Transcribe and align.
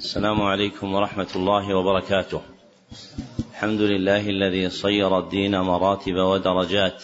السلام 0.00 0.42
عليكم 0.42 0.94
ورحمة 0.94 1.26
الله 1.36 1.74
وبركاته. 1.74 2.40
الحمد 3.50 3.80
لله 3.80 4.28
الذي 4.28 4.70
صير 4.70 5.18
الدين 5.18 5.60
مراتب 5.60 6.14
ودرجات 6.14 7.02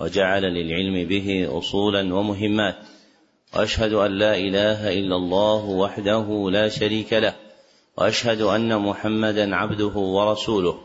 وجعل 0.00 0.42
للعلم 0.42 1.08
به 1.08 1.58
أصولا 1.58 2.14
ومهمات. 2.14 2.76
وأشهد 3.56 3.92
أن 3.92 4.10
لا 4.10 4.36
إله 4.36 4.92
إلا 4.92 5.16
الله 5.16 5.64
وحده 5.64 6.50
لا 6.52 6.68
شريك 6.68 7.12
له. 7.12 7.34
وأشهد 7.98 8.40
أن 8.40 8.78
محمدا 8.78 9.56
عبده 9.56 9.96
ورسوله. 9.98 10.78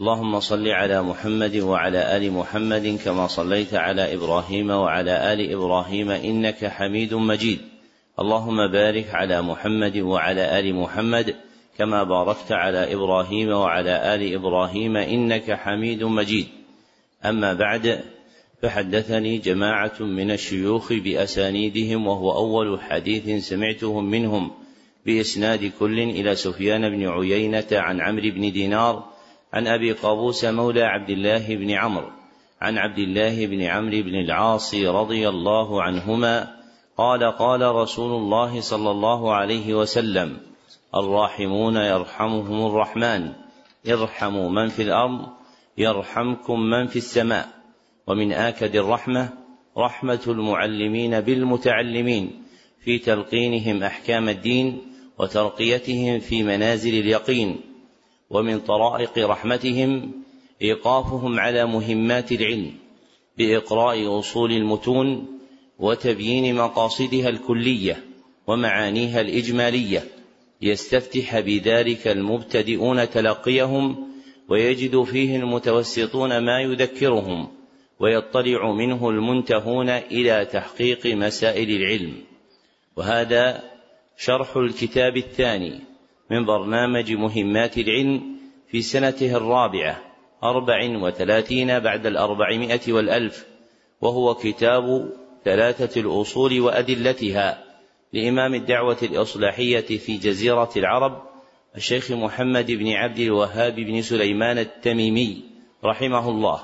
اللهم 0.00 0.40
صل 0.40 0.68
على 0.68 1.02
محمد 1.02 1.56
وعلى 1.56 2.16
آل 2.16 2.32
محمد 2.32 2.98
كما 3.04 3.26
صليت 3.26 3.74
على 3.74 4.14
إبراهيم 4.14 4.70
وعلى 4.70 5.32
آل 5.32 5.52
إبراهيم 5.52 6.10
إنك 6.10 6.66
حميد 6.66 7.14
مجيد 7.14 7.75
اللهم 8.20 8.72
بارك 8.72 9.06
على 9.14 9.42
محمد 9.42 9.96
وعلى 9.96 10.58
آل 10.58 10.74
محمد 10.74 11.34
كما 11.78 12.02
باركت 12.02 12.52
على 12.52 12.94
إبراهيم 12.94 13.48
وعلى 13.48 14.14
آل 14.14 14.34
إبراهيم 14.34 14.96
إنك 14.96 15.52
حميد 15.52 16.04
مجيد. 16.04 16.46
أما 17.24 17.54
بعد 17.54 18.00
فحدثني 18.62 19.38
جماعة 19.38 20.00
من 20.00 20.30
الشيوخ 20.30 20.92
بأسانيدهم 20.92 22.06
وهو 22.06 22.32
أول 22.32 22.80
حديث 22.80 23.48
سمعته 23.48 24.00
منهم 24.00 24.50
بإسناد 25.06 25.72
كل 25.78 25.98
إلى 25.98 26.34
سفيان 26.34 26.90
بن 26.90 27.08
عيينة 27.08 27.66
عن 27.72 28.00
عمرو 28.00 28.30
بن 28.30 28.52
دينار 28.52 29.04
عن 29.52 29.66
أبي 29.66 29.92
قابوس 29.92 30.44
مولى 30.44 30.82
عبد 30.82 31.10
الله 31.10 31.56
بن 31.56 31.70
عمرو 31.70 32.08
عن 32.60 32.78
عبد 32.78 32.98
الله 32.98 33.46
بن 33.46 33.62
عمرو 33.62 34.02
بن 34.02 34.14
العاص 34.14 34.74
رضي 34.74 35.28
الله 35.28 35.82
عنهما 35.82 36.55
قال 36.98 37.24
قال 37.24 37.62
رسول 37.62 38.12
الله 38.12 38.60
صلى 38.60 38.90
الله 38.90 39.34
عليه 39.34 39.74
وسلم 39.74 40.36
الراحمون 40.94 41.76
يرحمهم 41.76 42.66
الرحمن 42.66 43.32
ارحموا 43.88 44.50
من 44.50 44.68
في 44.68 44.82
الأرض 44.82 45.26
يرحمكم 45.78 46.60
من 46.60 46.86
في 46.86 46.96
السماء. 46.96 47.48
ومن 48.06 48.32
آكد 48.32 48.76
الرحمة 48.76 49.28
رحمة 49.78 50.20
المعلمين 50.26 51.20
بالمتعلمين 51.20 52.42
في 52.84 52.98
تلقينهم 52.98 53.82
أحكام 53.82 54.28
الدين 54.28 54.82
وترقيتهم 55.18 56.20
في 56.20 56.42
منازل 56.42 56.94
اليقين. 56.94 57.60
ومن 58.30 58.60
طرائق 58.60 59.18
رحمتهم 59.18 60.12
إيقافهم 60.62 61.40
على 61.40 61.66
مهمات 61.66 62.32
العلم 62.32 62.72
بإقراء 63.38 64.18
أصول 64.18 64.52
المتون 64.52 65.35
وتبيين 65.78 66.54
مقاصدها 66.54 67.28
الكلية 67.28 68.04
ومعانيها 68.46 69.20
الإجمالية. 69.20 70.04
ليستفتح 70.62 71.40
بذلك 71.40 72.08
المبتدئون 72.08 73.10
تلقيهم 73.10 74.08
ويجد 74.48 75.02
فيه 75.02 75.36
المتوسطون 75.36 76.38
ما 76.38 76.60
يذكرهم 76.60 77.48
ويطلع 78.00 78.72
منه 78.72 79.10
المنتهون 79.10 79.88
إلى 79.88 80.44
تحقيق 80.44 81.06
مسائل 81.06 81.70
العلم. 81.70 82.14
وهذا 82.96 83.62
شرح 84.16 84.56
الكتاب 84.56 85.16
الثاني 85.16 85.80
من 86.30 86.44
برنامج 86.44 87.12
مهمات 87.12 87.78
العلم 87.78 88.36
في 88.70 88.82
سنته 88.82 89.36
الرابعة 89.36 90.02
أربع 90.44 90.98
وثلاثين 91.02 91.78
بعد 91.78 92.06
الأربعمائة 92.06 92.92
والألف 92.92 93.46
وهو 94.00 94.34
كتاب 94.34 95.12
ثلاثة 95.46 96.00
الأصول 96.00 96.60
وأدلتها 96.60 97.64
لإمام 98.12 98.54
الدعوة 98.54 98.96
الإصلاحية 99.02 99.98
في 99.98 100.16
جزيرة 100.16 100.70
العرب 100.76 101.22
الشيخ 101.76 102.12
محمد 102.12 102.70
بن 102.70 102.92
عبد 102.92 103.18
الوهاب 103.18 103.74
بن 103.74 104.02
سليمان 104.02 104.58
التميمي 104.58 105.44
رحمه 105.84 106.30
الله 106.30 106.60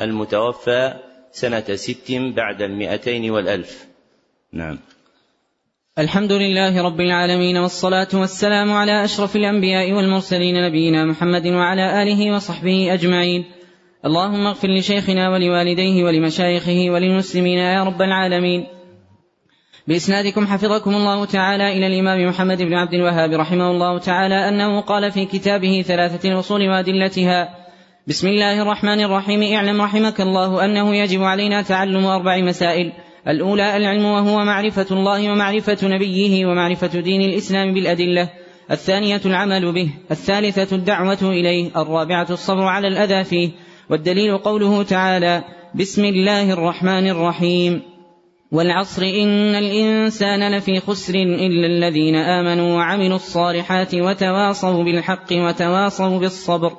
المتوفى 0.00 0.94
سنة 1.32 1.74
ست 1.74 2.12
بعد 2.12 2.62
المئتين 2.62 3.30
والألف. 3.30 3.86
نعم. 4.52 4.78
الحمد 5.98 6.32
لله 6.32 6.82
رب 6.82 7.00
العالمين 7.00 7.56
والصلاة 7.56 8.08
والسلام 8.14 8.72
على 8.72 9.04
أشرف 9.04 9.36
الأنبياء 9.36 9.92
والمرسلين 9.92 10.54
نبينا 10.66 11.04
محمد 11.04 11.46
وعلى 11.46 12.02
آله 12.02 12.34
وصحبه 12.34 12.94
أجمعين. 12.94 13.44
اللهم 14.06 14.46
اغفر 14.46 14.68
لشيخنا 14.68 15.30
ولوالديه 15.30 16.04
ولمشايخه 16.04 16.90
وللمسلمين 16.90 17.58
يا 17.58 17.84
رب 17.84 18.02
العالمين. 18.02 18.66
بإسنادكم 19.88 20.46
حفظكم 20.46 20.94
الله 20.94 21.24
تعالى 21.24 21.72
إلى 21.72 21.86
الإمام 21.86 22.28
محمد 22.28 22.62
بن 22.62 22.74
عبد 22.74 22.94
الوهاب 22.94 23.32
رحمه 23.32 23.70
الله 23.70 23.98
تعالى 23.98 24.48
أنه 24.48 24.80
قال 24.80 25.12
في 25.12 25.24
كتابه 25.24 25.82
ثلاثة 25.86 26.32
الأصول 26.32 26.68
وأدلتها. 26.68 27.48
بسم 28.06 28.28
الله 28.28 28.62
الرحمن 28.62 29.00
الرحيم 29.00 29.54
اعلم 29.54 29.82
رحمك 29.82 30.20
الله 30.20 30.64
أنه 30.64 30.96
يجب 30.96 31.22
علينا 31.22 31.62
تعلم 31.62 32.06
أربع 32.06 32.40
مسائل. 32.40 32.92
الأولى 33.28 33.76
العلم 33.76 34.04
وهو 34.04 34.44
معرفة 34.44 34.86
الله 34.90 35.32
ومعرفة 35.32 35.88
نبيه 35.88 36.46
ومعرفة 36.46 37.00
دين 37.00 37.20
الإسلام 37.20 37.74
بالأدلة. 37.74 38.28
الثانية 38.70 39.20
العمل 39.26 39.72
به. 39.72 39.90
الثالثة 40.10 40.76
الدعوة 40.76 41.22
إليه. 41.22 41.70
الرابعة 41.76 42.26
الصبر 42.30 42.64
على 42.64 42.88
الأذى 42.88 43.24
فيه. 43.24 43.63
والدليل 43.90 44.38
قوله 44.38 44.82
تعالى 44.82 45.44
بسم 45.74 46.04
الله 46.04 46.52
الرحمن 46.52 47.08
الرحيم 47.08 47.82
والعصر 48.52 49.02
إن 49.02 49.54
الإنسان 49.54 50.56
لفي 50.56 50.80
خسر 50.80 51.14
إلا 51.14 51.66
الذين 51.66 52.16
آمنوا 52.16 52.76
وعملوا 52.76 53.16
الصالحات 53.16 53.94
وتواصوا 53.94 54.84
بالحق 54.84 55.32
وتواصوا 55.32 56.18
بالصبر. 56.18 56.72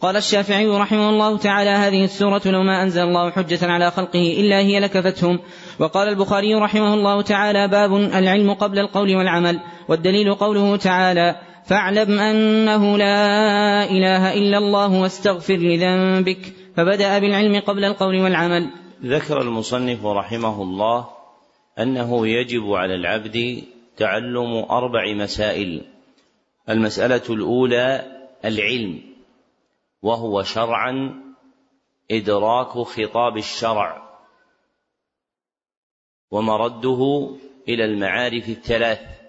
قال 0.00 0.16
الشافعي 0.16 0.66
رحمه 0.66 1.10
الله 1.10 1.38
تعالى 1.38 1.70
هذه 1.70 2.04
السورة 2.04 2.42
لو 2.46 2.62
ما 2.62 2.82
أنزل 2.82 3.02
الله 3.02 3.30
حجة 3.30 3.66
على 3.70 3.90
خلقه 3.90 4.36
إلا 4.40 4.58
هي 4.58 4.80
لكفتهم. 4.80 5.38
وقال 5.78 6.08
البخاري 6.08 6.54
رحمه 6.54 6.94
الله 6.94 7.22
تعالى 7.22 7.68
باب 7.68 7.96
العلم 7.96 8.54
قبل 8.54 8.78
القول 8.78 9.16
والعمل. 9.16 9.60
والدليل 9.88 10.34
قوله 10.34 10.76
تعالى 10.76 11.36
فاعلم 11.66 12.18
أنه 12.18 12.96
لا 12.98 13.84
إله 13.84 14.34
إلا 14.34 14.58
الله 14.58 15.00
واستغفر 15.00 15.56
لذنبك. 15.56 16.54
فبدأ 16.76 17.18
بالعلم 17.18 17.60
قبل 17.60 17.84
القول 17.84 18.20
والعمل. 18.20 18.70
ذكر 19.04 19.40
المصنف 19.40 20.06
رحمه 20.06 20.62
الله 20.62 21.08
أنه 21.78 22.26
يجب 22.26 22.72
على 22.72 22.94
العبد 22.94 23.62
تعلم 23.96 24.66
أربع 24.70 25.14
مسائل. 25.14 25.82
المسألة 26.68 27.22
الأولى 27.30 28.12
العلم 28.44 29.00
وهو 30.02 30.42
شرعا 30.42 31.22
إدراك 32.10 32.68
خطاب 32.68 33.36
الشرع 33.36 34.02
ومرده 36.30 37.30
إلى 37.68 37.84
المعارف 37.84 38.48
الثلاث. 38.48 39.21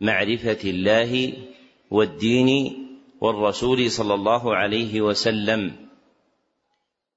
معرفة 0.00 0.58
الله 0.64 1.32
والدين 1.90 2.76
والرسول 3.20 3.90
صلى 3.90 4.14
الله 4.14 4.56
عليه 4.56 5.00
وسلم. 5.00 5.72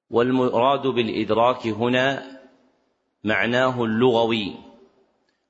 والمراد 0.10 0.88
بالإدراك 0.88 1.68
هنا 1.68 2.40
معناه 3.24 3.84
اللغوي 3.84 4.56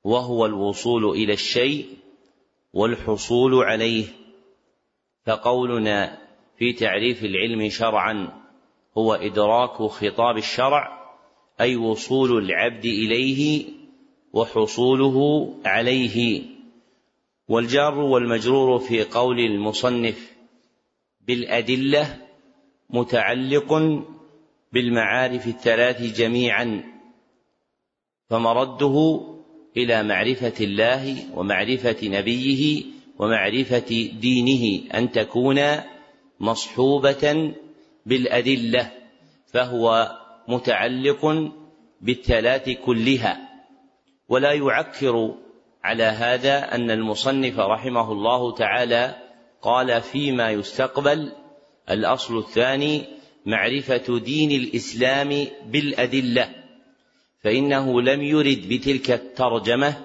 وهو 0.04 0.46
الوصول 0.46 1.06
إلى 1.06 1.34
الشيء 1.34 1.86
والحصول 2.74 3.64
عليه. 3.64 4.06
فقولنا 5.26 6.18
في 6.58 6.74
تعريف 6.74 7.24
العلم 7.24 7.70
شرعا 7.70 8.44
هو 8.98 9.14
إدراك 9.14 9.82
خطاب 9.82 10.38
الشرع 10.38 11.04
أي 11.62 11.76
وصول 11.76 12.46
العبد 12.46 12.86
إليه 12.86 13.66
وحصوله 14.34 15.48
عليه. 15.66 16.53
والجار 17.48 18.00
والمجرور 18.00 18.80
في 18.80 19.04
قول 19.04 19.40
المصنف 19.40 20.32
بالأدلة 21.22 22.18
متعلق 22.90 23.74
بالمعارف 24.74 25.48
الثلاث 25.48 26.18
جميعا 26.18 26.84
فمرده 28.30 29.22
إلى 29.78 30.04
معرفة 30.04 30.54
الله 30.62 31.38
ومعرفة 31.38 31.98
نبيه 32.04 32.84
ومعرفة 33.20 34.10
دينه 34.20 34.94
أن 34.94 35.12
تكون 35.12 35.60
مصحوبة 36.40 37.54
بالأدلة 38.06 38.92
فهو 39.46 40.12
متعلق 40.48 41.52
بالثلاث 42.02 42.70
كلها 42.70 43.50
ولا 44.30 44.54
يعكر 44.54 45.36
على 45.84 46.04
هذا 46.04 46.76
أن 46.76 46.92
المصنف 46.92 47.60
رحمه 47.60 48.12
الله 48.12 48.56
تعالى 48.56 49.16
قال 49.62 50.02
فيما 50.02 50.52
يستقبل 50.52 51.32
الأصل 51.90 52.38
الثاني 52.38 53.04
معرفة 53.46 54.20
دين 54.20 54.52
الإسلام 54.52 55.48
بالأدلة 55.66 56.50
فإنه 57.44 58.02
لم 58.02 58.22
يرد 58.22 58.70
بتلك 58.70 59.12
الترجمة 59.12 59.96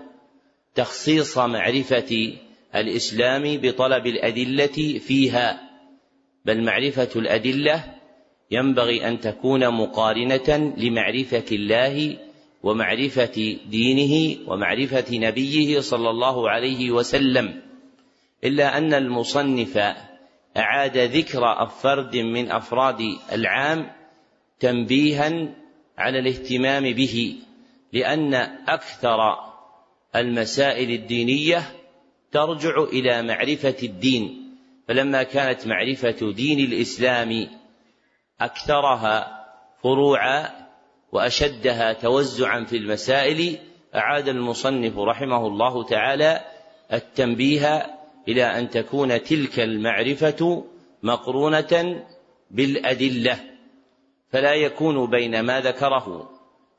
تخصيص 0.74 1.38
معرفة 1.38 2.32
الإسلام 2.74 3.56
بطلب 3.62 4.06
الأدلة 4.06 4.98
فيها 4.98 5.60
بل 6.44 6.62
معرفة 6.62 7.08
الأدلة 7.16 7.84
ينبغي 8.50 9.08
أن 9.08 9.20
تكون 9.20 9.68
مقارنة 9.70 10.74
لمعرفة 10.76 11.44
الله 11.52 12.16
ومعرفة 12.62 13.58
دينه 13.66 14.38
ومعرفة 14.46 15.18
نبيه 15.18 15.80
صلى 15.80 16.10
الله 16.10 16.50
عليه 16.50 16.90
وسلم 16.90 17.62
إلا 18.44 18.78
أن 18.78 18.94
المصنف 18.94 19.78
أعاد 20.56 20.98
ذكر 20.98 21.66
فرد 21.66 22.16
من 22.16 22.50
أفراد 22.50 23.00
العام 23.32 23.90
تنبيها 24.60 25.54
على 25.98 26.18
الاهتمام 26.18 26.92
به 26.92 27.36
لأن 27.92 28.34
أكثر 28.68 29.36
المسائل 30.16 30.90
الدينية 30.90 31.62
ترجع 32.32 32.82
إلى 32.82 33.22
معرفة 33.22 33.76
الدين 33.82 34.54
فلما 34.88 35.22
كانت 35.22 35.66
معرفة 35.66 36.32
دين 36.32 36.58
الإسلام 36.58 37.48
أكثرها 38.40 39.44
فروعا 39.82 40.67
وأشدها 41.12 41.92
توزعا 41.92 42.64
في 42.64 42.76
المسائل 42.76 43.58
أعاد 43.94 44.28
المصنف 44.28 44.98
رحمه 44.98 45.46
الله 45.46 45.84
تعالى 45.84 46.40
التنبيه 46.92 47.86
إلى 48.28 48.44
أن 48.44 48.70
تكون 48.70 49.22
تلك 49.22 49.60
المعرفة 49.60 50.64
مقرونة 51.02 52.04
بالأدلة 52.50 53.38
فلا 54.30 54.54
يكون 54.54 55.10
بين 55.10 55.40
ما 55.40 55.60
ذكره 55.60 56.30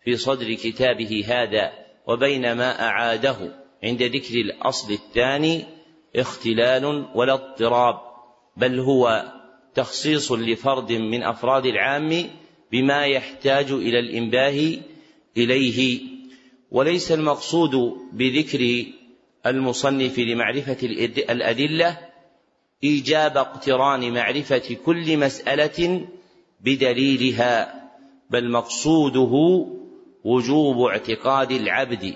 في 0.03 0.15
صدر 0.15 0.53
كتابه 0.53 1.25
هذا 1.27 1.71
وبين 2.07 2.51
ما 2.51 2.81
أعاده. 2.81 3.35
عند 3.83 4.03
ذكر 4.03 4.33
الأصل 4.35 4.93
الثاني 4.93 5.65
اختلال 6.15 7.05
ولا 7.15 7.33
اضطراب 7.33 7.99
بل 8.57 8.79
هو 8.79 9.23
تخصيص 9.73 10.31
لفرد 10.31 10.91
من 10.91 11.23
أفراد 11.23 11.65
العام 11.65 12.29
بما 12.71 13.05
يحتاج 13.05 13.71
إلى 13.71 13.99
الإنباه 13.99 14.77
إليه. 15.37 16.01
وليس 16.71 17.11
المقصود 17.11 17.97
بذكر 18.13 18.85
المصنف 19.45 20.19
لمعرفة 20.19 20.77
الأدلة 21.29 21.97
إيجاب 22.83 23.37
اقتران 23.37 24.13
معرفة 24.13 24.77
كل 24.85 25.17
مسألة 25.17 26.07
بدليلها 26.61 27.79
بل 28.29 28.51
مقصوده 28.51 29.65
وجوب 30.23 30.81
اعتقاد 30.81 31.51
العبد 31.51 32.13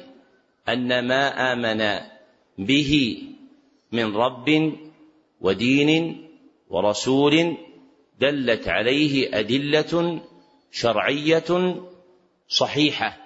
أن 0.69 1.07
ما 1.07 1.53
آمن 1.53 1.99
به 2.57 3.23
من 3.91 4.15
رب 4.15 4.73
ودين 5.41 6.21
ورسول 6.69 7.57
دلت 8.19 8.67
عليه 8.67 9.39
أدلة 9.39 10.21
شرعية 10.73 11.75
صحيحة 12.47 13.17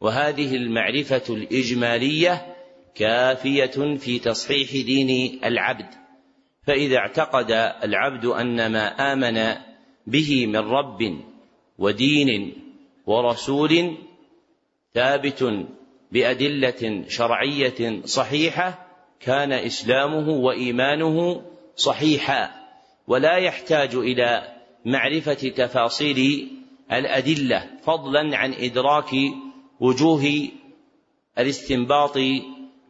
وهذه 0.00 0.56
المعرفة 0.56 1.22
الإجمالية 1.34 2.56
كافية 2.94 3.96
في 3.96 4.18
تصحيح 4.18 4.70
دين 4.70 5.40
العبد. 5.44 5.86
فإذا 6.66 6.96
اعتقد 6.96 7.50
العبد 7.84 8.24
أن 8.24 8.72
ما 8.72 9.12
آمن 9.12 9.56
به 10.06 10.46
من 10.46 10.56
رب 10.56 11.20
ودين 11.78 12.52
ورسول 13.06 13.96
ثابت 14.94 15.66
بأدلة 16.12 17.04
شرعية 17.08 18.02
صحيحة 18.04 18.86
كان 19.20 19.52
إسلامه 19.52 20.28
وإيمانه 20.28 21.42
صحيحا. 21.76 22.50
ولا 23.06 23.36
يحتاج 23.36 23.94
إلى 23.94 24.56
معرفة 24.84 25.34
تفاصيل 25.34 26.48
الأدلة 26.92 27.70
فضلا 27.82 28.36
عن 28.36 28.52
إدراك 28.52 29.10
وجوه 29.80 30.48
الاستنباط 31.38 32.18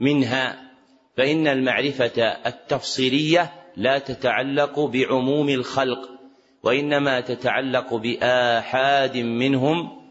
منها 0.00 0.66
فإن 1.16 1.46
المعرفة 1.46 2.22
التفصيلية 2.46 3.52
لا 3.76 3.98
تتعلق 3.98 4.80
بعموم 4.80 5.48
الخلق 5.48 6.10
وإنما 6.62 7.20
تتعلق 7.20 7.94
بآحاد 7.94 9.16
منهم 9.16 10.06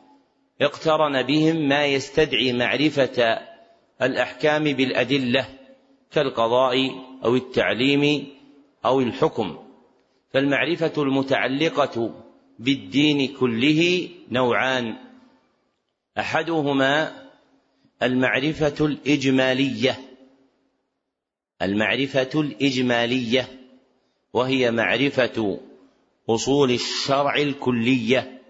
اقترن 0.61 1.23
بهم 1.23 1.55
ما 1.55 1.85
يستدعي 1.85 2.53
معرفة 2.53 3.39
الأحكام 4.01 4.63
بالأدلة 4.63 5.45
كالقضاء 6.11 6.91
أو 7.25 7.35
التعليم 7.35 8.27
أو 8.85 8.99
الحكم. 8.99 9.57
فالمعرفة 10.33 10.93
المتعلقة 10.97 12.24
بالدين 12.59 13.27
كله 13.33 14.09
نوعان. 14.31 14.95
أحدهما 16.17 17.25
المعرفة 18.03 18.85
الإجمالية. 18.85 19.99
المعرفة 21.61 22.41
الإجمالية 22.41 23.47
وهي 24.33 24.71
معرفة 24.71 25.59
أصول 26.29 26.71
الشرع 26.71 27.35
الكلية. 27.35 28.41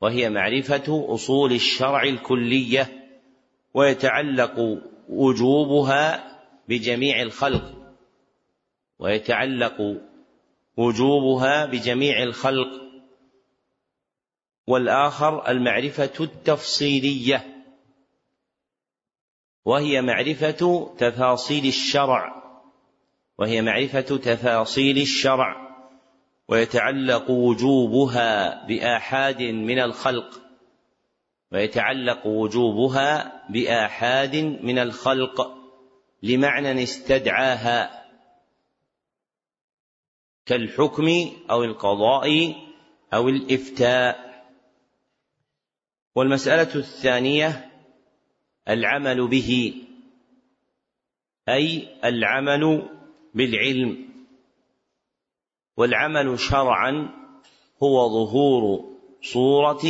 وهي 0.00 0.30
معرفة 0.30 1.14
أصول 1.14 1.52
الشرع 1.52 2.02
الكلية 2.02 3.02
ويتعلق 3.74 4.80
وجوبها 5.08 6.32
بجميع 6.68 7.22
الخلق 7.22 7.94
ويتعلق 8.98 10.00
وجوبها 10.76 11.66
بجميع 11.66 12.22
الخلق. 12.22 12.82
والآخر 14.66 15.48
المعرفة 15.48 16.12
التفصيلية. 16.20 17.64
وهي 19.64 20.02
معرفة 20.02 20.92
تفاصيل 20.98 21.66
الشرع. 21.66 22.42
وهي 23.38 23.62
معرفة 23.62 24.00
تفاصيل 24.00 24.98
الشرع. 24.98 25.62
ويتعلق 26.48 27.30
وجوبها 27.30 28.66
بآحاد 28.66 29.42
من 29.42 29.78
الخلق. 29.78 30.40
ويتعلق 31.52 32.26
وجوبها 32.26 33.42
بآحاد 33.50 34.36
من 34.36 34.78
الخلق. 34.78 35.54
لمعنى 36.22 36.82
استدعاها. 36.82 38.01
كالحكم 40.46 41.08
أو 41.50 41.64
القضاء 41.64 42.54
أو 43.14 43.28
الإفتاء. 43.28 44.32
والمسألة 46.14 46.74
الثانية 46.74 47.70
العمل 48.68 49.28
به 49.28 49.74
أي 51.48 51.88
العمل 52.04 52.88
بالعلم. 53.34 54.08
والعمل 55.76 56.38
شرعا 56.38 57.08
هو 57.82 58.08
ظهور 58.08 58.92
صورة 59.22 59.82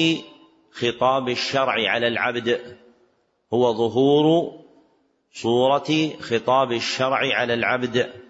خطاب 0.70 1.28
الشرع 1.28 1.90
على 1.90 2.08
العبد. 2.08 2.78
هو 3.54 3.72
ظهور 3.72 4.52
صورة 5.32 6.08
خطاب 6.20 6.72
الشرع 6.72 7.34
على 7.34 7.54
العبد. 7.54 8.21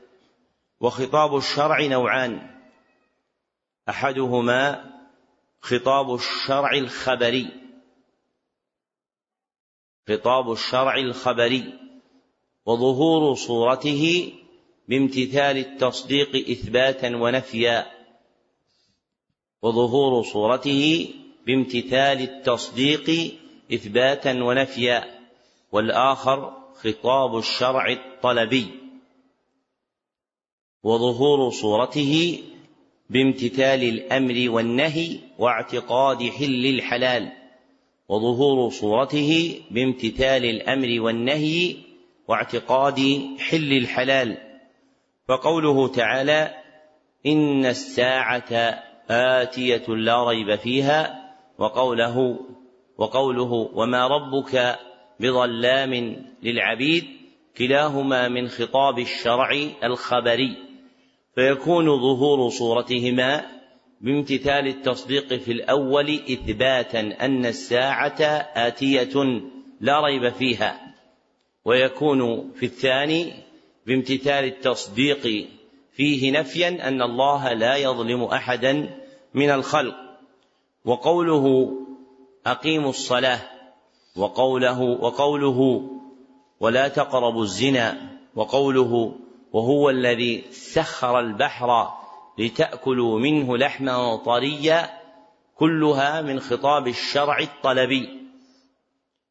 وخطاب 0.82 1.36
الشرع 1.36 1.86
نوعان. 1.86 2.50
أحدهما 3.88 4.90
خطاب 5.60 6.14
الشرع 6.14 6.72
الخبري. 6.72 7.48
خطاب 10.08 10.52
الشرع 10.52 10.96
الخبري 10.96 11.78
وظهور 12.66 13.34
صورته 13.34 14.32
بامتثال 14.88 15.58
التصديق 15.58 16.50
إثباتا 16.50 17.16
ونفيا. 17.16 17.86
وظهور 19.62 20.22
صورته 20.22 21.14
بامتثال 21.46 22.20
التصديق 22.20 23.36
إثباتا 23.72 24.32
ونفيا. 24.32 25.20
والآخر 25.72 26.56
خطاب 26.74 27.38
الشرع 27.38 27.92
الطلبي. 27.92 28.81
وظهور 30.82 31.50
صورته 31.50 32.38
بامتثال 33.10 33.82
الأمر 33.82 34.50
والنهي 34.50 35.18
واعتقاد 35.38 36.22
حل 36.22 36.66
الحلال 36.66 37.32
وظهور 38.08 38.70
صورته 38.70 39.60
بامتثال 39.70 40.44
الأمر 40.44 41.00
والنهي 41.00 41.76
واعتقاد 42.28 43.00
حل 43.38 43.72
الحلال. 43.72 44.38
فقوله 45.28 45.88
تعالى 45.88 46.54
إن 47.26 47.66
الساعة 47.66 48.82
آتية 49.10 49.88
لا 49.88 50.28
ريب 50.28 50.56
فيها 50.56 51.32
وقوله 51.58 52.38
وقوله 52.98 53.52
وما 53.74 54.06
ربك 54.06 54.78
بظلام 55.20 56.16
للعبيد 56.42 57.04
كلاهما 57.58 58.28
من 58.28 58.48
خطاب 58.48 58.98
الشرع 58.98 59.50
الخبري. 59.84 60.71
فيكون 61.34 61.86
ظهور 61.86 62.50
صورتهما 62.50 63.46
بامتثال 64.00 64.66
التصديق 64.66 65.34
في 65.34 65.52
الأول 65.52 66.10
إثباتا 66.14 67.00
أن 67.00 67.46
الساعة 67.46 68.22
آتية 68.54 69.42
لا 69.80 70.00
ريب 70.00 70.28
فيها 70.28 70.94
ويكون 71.64 72.50
في 72.52 72.66
الثاني 72.66 73.32
بامتثال 73.86 74.44
التصديق 74.44 75.48
فيه 75.92 76.40
نفيا 76.40 76.88
أن 76.88 77.02
الله 77.02 77.52
لا 77.52 77.76
يظلم 77.76 78.22
أحدا 78.24 79.00
من 79.34 79.50
الخلق. 79.50 79.94
وقوله 80.84 81.72
أقيموا 82.46 82.90
الصلاة 82.90 83.40
وقوله 84.16 84.80
وقوله 84.82 85.88
ولا 86.60 86.88
تقربوا 86.88 87.42
الزنا 87.42 88.18
وقوله 88.34 89.14
وهو 89.52 89.90
الذي 89.90 90.44
سخر 90.50 91.20
البحر 91.20 91.88
لتأكلوا 92.38 93.18
منه 93.18 93.56
لحما 93.56 94.16
طريا 94.16 94.90
كلها 95.54 96.20
من 96.20 96.40
خطاب 96.40 96.88
الشرع 96.88 97.38
الطلبي. 97.38 98.08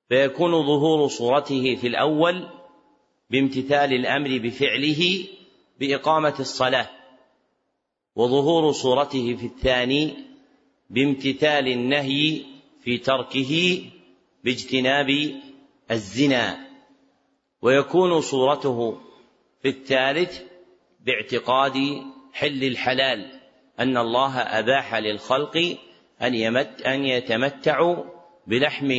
فيكون 0.10 0.52
ظهور 0.52 1.08
صورته 1.08 1.76
في 1.76 1.88
الأول 1.88 2.48
بامتثال 3.30 3.94
الأمر 3.94 4.38
بفعله 4.38 5.26
بإقامة 5.80 6.36
الصلاة 6.40 6.90
وظهور 8.16 8.72
صورته 8.72 9.36
في 9.36 9.46
الثاني 9.46 10.14
بامتثال 10.90 11.68
النهي 11.68 12.42
في 12.84 12.98
تركه 12.98 13.84
باجتناب 14.44 15.10
الزنا. 15.92 16.68
ويكون 17.62 18.22
صورته 18.22 18.98
في 19.62 19.70
الثالث 19.70 20.42
باعتقاد 21.00 21.74
حل 22.34 22.64
الحلال 22.64 23.40
أن 23.80 23.98
الله 23.98 24.40
أباح 24.40 24.96
للخلق 24.96 25.78
أن 26.22 26.34
يمت 26.34 26.82
أن 26.82 27.06
يتمتعوا 27.06 28.04
بلحم 28.48 28.92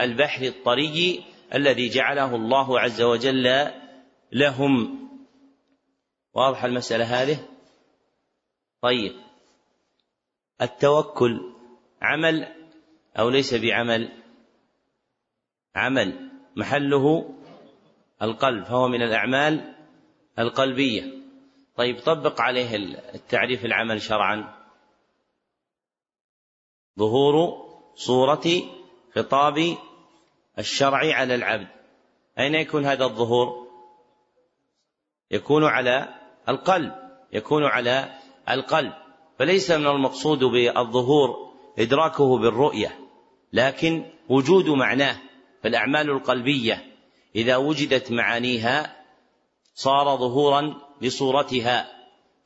البحر 0.00 0.46
الطري 0.46 1.24
الذي 1.54 1.88
جعله 1.88 2.34
الله 2.34 2.80
عز 2.80 3.02
وجل 3.02 3.70
لهم. 4.32 5.08
واضح 6.34 6.64
المسألة 6.64 7.04
هذه؟ 7.04 7.48
طيب. 8.82 9.12
التوكل 10.62 11.52
عمل 12.02 12.48
أو 13.18 13.28
ليس 13.28 13.54
بعمل؟ 13.54 14.12
عمل. 15.74 16.30
محله 16.56 17.34
القلب 18.22 18.64
فهو 18.64 18.88
من 18.88 19.02
الأعمال 19.02 19.75
القلبية. 20.38 21.12
طيب 21.76 22.00
طبق 22.00 22.40
عليه 22.40 22.76
التعريف 23.14 23.64
العمل 23.64 24.02
شرعا. 24.02 24.54
ظهور 26.98 27.66
صورة 27.94 28.46
خطاب 29.14 29.76
الشرع 30.58 31.14
على 31.14 31.34
العبد. 31.34 31.68
أين 32.38 32.54
يكون 32.54 32.86
هذا 32.86 33.04
الظهور؟ 33.04 33.66
يكون 35.30 35.64
على 35.64 36.14
القلب 36.48 36.92
يكون 37.32 37.64
على 37.64 38.18
القلب. 38.50 38.92
فليس 39.38 39.70
من 39.70 39.86
المقصود 39.86 40.44
بالظهور 40.44 41.52
إدراكه 41.78 42.38
بالرؤية 42.38 42.98
لكن 43.52 44.04
وجود 44.28 44.68
معناه 44.68 45.16
فالأعمال 45.62 46.10
القلبية 46.10 46.84
إذا 47.36 47.56
وجدت 47.56 48.12
معانيها 48.12 48.96
صار 49.76 50.16
ظهورا 50.16 50.74
لصورتها. 51.02 51.86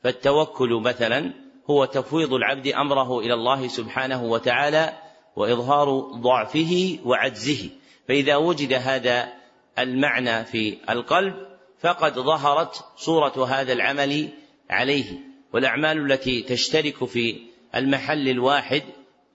فالتوكل 0.03 0.69
مثلا 0.73 1.33
هو 1.69 1.85
تفويض 1.85 2.33
العبد 2.33 2.67
أمره 2.67 3.19
إلى 3.19 3.33
الله 3.33 3.67
سبحانه 3.67 4.23
وتعالى 4.23 4.93
وإظهار 5.35 5.99
ضعفه 5.99 6.99
وعجزه. 7.05 7.69
فإذا 8.07 8.35
وجد 8.35 8.73
هذا 8.73 9.33
المعنى 9.79 10.45
في 10.45 10.77
القلب 10.89 11.33
فقد 11.79 12.19
ظهرت 12.19 12.85
صورة 12.97 13.45
هذا 13.45 13.73
العمل 13.73 14.29
عليه. 14.69 15.05
والأعمال 15.53 16.11
التي 16.11 16.41
تشترك 16.41 17.05
في 17.05 17.41
المحل 17.75 18.29
الواحد 18.29 18.83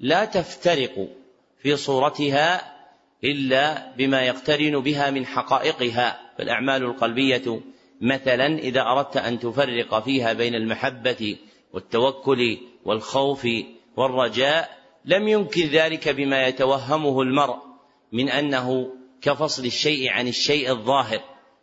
لا 0.01 0.25
تفترق 0.25 1.09
في 1.63 1.77
صورتها 1.77 2.77
إلا 3.25 3.93
بما 3.97 4.23
يقترن 4.23 4.81
بها 4.81 5.11
من 5.11 5.27
حقائقها. 5.27 6.21
فالأعمال 6.39 6.83
القلبية 6.83 7.61
مثلا 8.01 8.59
إذا 8.59 8.83
أردت 8.83 9.17
أن 9.17 9.39
تفرق 9.39 10.05
فيها 10.05 10.33
بين 10.33 10.55
المحبة 10.55 11.37
والتوكل 11.73 12.59
والخوف 12.85 13.49
والرجاء 13.97 14.77
لم 15.05 15.29
يمكن 15.29 15.67
ذلك 15.67 16.09
بما 16.09 16.47
يتوهمه 16.47 17.23
المرء 17.23 17.57
من 18.13 18.29
أنه 18.29 18.93
كفصل 19.23 19.65
الشيء 19.65 20.11
عن 20.11 20.29
الشيء 20.29 20.71
الظاهر 20.71 21.21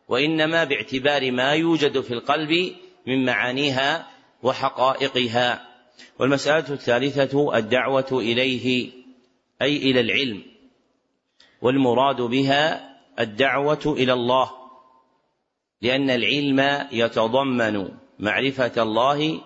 وإنما 0.07 0.63
باعتبار 0.63 1.31
ما 1.31 1.53
يوجد 1.53 2.01
في 2.01 2.13
القلب 2.13 2.75
من 3.07 3.25
معانيها 3.25 4.07
وحقائقها. 4.43 5.69
والمسألة 6.19 6.73
الثالثة 6.73 7.57
الدعوة 7.57 8.07
إليه 8.11 8.91
أي 9.61 9.77
إلى 9.77 9.99
العلم 9.99 10.43
والمراد 11.61 12.21
بها 12.21 12.89
الدعوة 13.19 13.95
إلى 13.97 14.13
الله. 14.13 14.62
لأن 15.83 16.09
العلم 16.09 16.87
يتضمن 16.91 17.89
معرفة 18.19 18.83
الله 18.83 19.41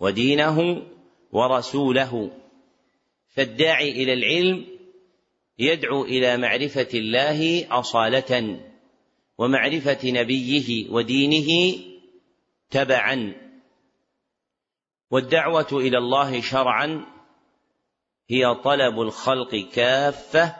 ودينه 0.00 0.82
ورسوله. 1.32 2.30
فالداعي 3.28 3.90
إلى 3.90 4.12
العلم 4.12 4.66
يدعو 5.58 6.04
إلى 6.04 6.36
معرفة 6.36 6.88
الله 6.94 7.66
أصالة 7.78 8.60
ومعرفة 9.38 10.10
نبيه 10.10 10.90
ودينه 10.90 11.78
تبعا. 12.70 13.34
والدعوة 15.10 15.68
إلى 15.72 15.98
الله 15.98 16.40
شرعا 16.40 17.06
هي 18.28 18.54
طلب 18.54 19.00
الخلق 19.00 19.54
كافة 19.72 20.56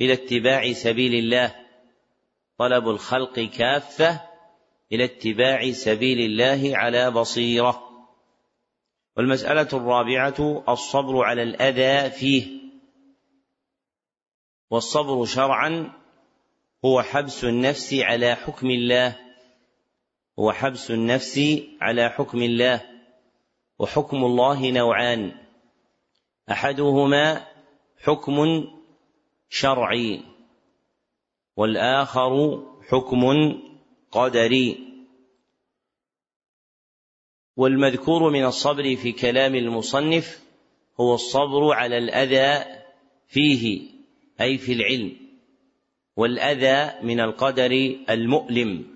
إلى 0.00 0.12
اتباع 0.12 0.72
سبيل 0.72 1.14
الله. 1.14 1.61
طلب 2.62 2.88
الخلق 2.88 3.40
كافة 3.40 4.20
إلى 4.92 5.04
اتباع 5.04 5.70
سبيل 5.70 6.18
الله 6.18 6.76
على 6.76 7.10
بصيرة. 7.10 7.88
والمسألة 9.16 9.68
الرابعة 9.72 10.64
الصبر 10.68 11.24
على 11.24 11.42
الأذى 11.42 12.10
فيه. 12.10 12.46
والصبر 14.70 15.24
شرعا 15.24 15.92
هو 16.84 17.02
حبس 17.02 17.44
النفس 17.44 17.94
على 17.94 18.34
حكم 18.34 18.70
الله. 18.70 19.16
هو 20.38 20.52
حبس 20.52 20.90
النفس 20.90 21.62
على 21.80 22.08
حكم 22.08 22.42
الله. 22.42 22.80
وحكم 23.78 24.24
الله 24.24 24.70
نوعان. 24.70 25.32
أحدهما 26.50 27.46
حكم 28.02 28.64
شرعي. 29.48 30.31
والآخر 31.56 32.62
حكم 32.88 33.52
قدري. 34.10 34.78
والمذكور 37.56 38.30
من 38.30 38.44
الصبر 38.44 38.96
في 38.96 39.12
كلام 39.12 39.54
المصنف 39.54 40.42
هو 41.00 41.14
الصبر 41.14 41.72
على 41.72 41.98
الأذى 41.98 42.64
فيه 43.26 43.80
أي 44.40 44.58
في 44.58 44.72
العلم. 44.72 45.16
والأذى 46.16 47.04
من 47.06 47.20
القدر 47.20 47.96
المؤلم. 48.10 48.86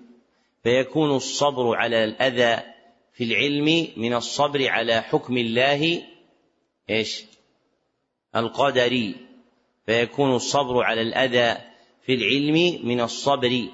فيكون 0.63 1.15
الصبر 1.15 1.75
على 1.75 2.03
الأذى 2.03 2.63
في 3.13 3.23
العلم 3.23 3.87
من 3.97 4.13
الصبر 4.13 4.69
على 4.69 5.01
حكم 5.01 5.37
الله 5.37 6.03
إيش؟ 6.89 7.23
القدري. 8.35 9.15
فيكون 9.85 10.35
الصبر 10.35 10.83
على 10.83 11.01
الأذى 11.01 11.66
في 12.07 12.13
العلم 12.13 12.87
من 12.87 13.01
الصبر 13.01 13.67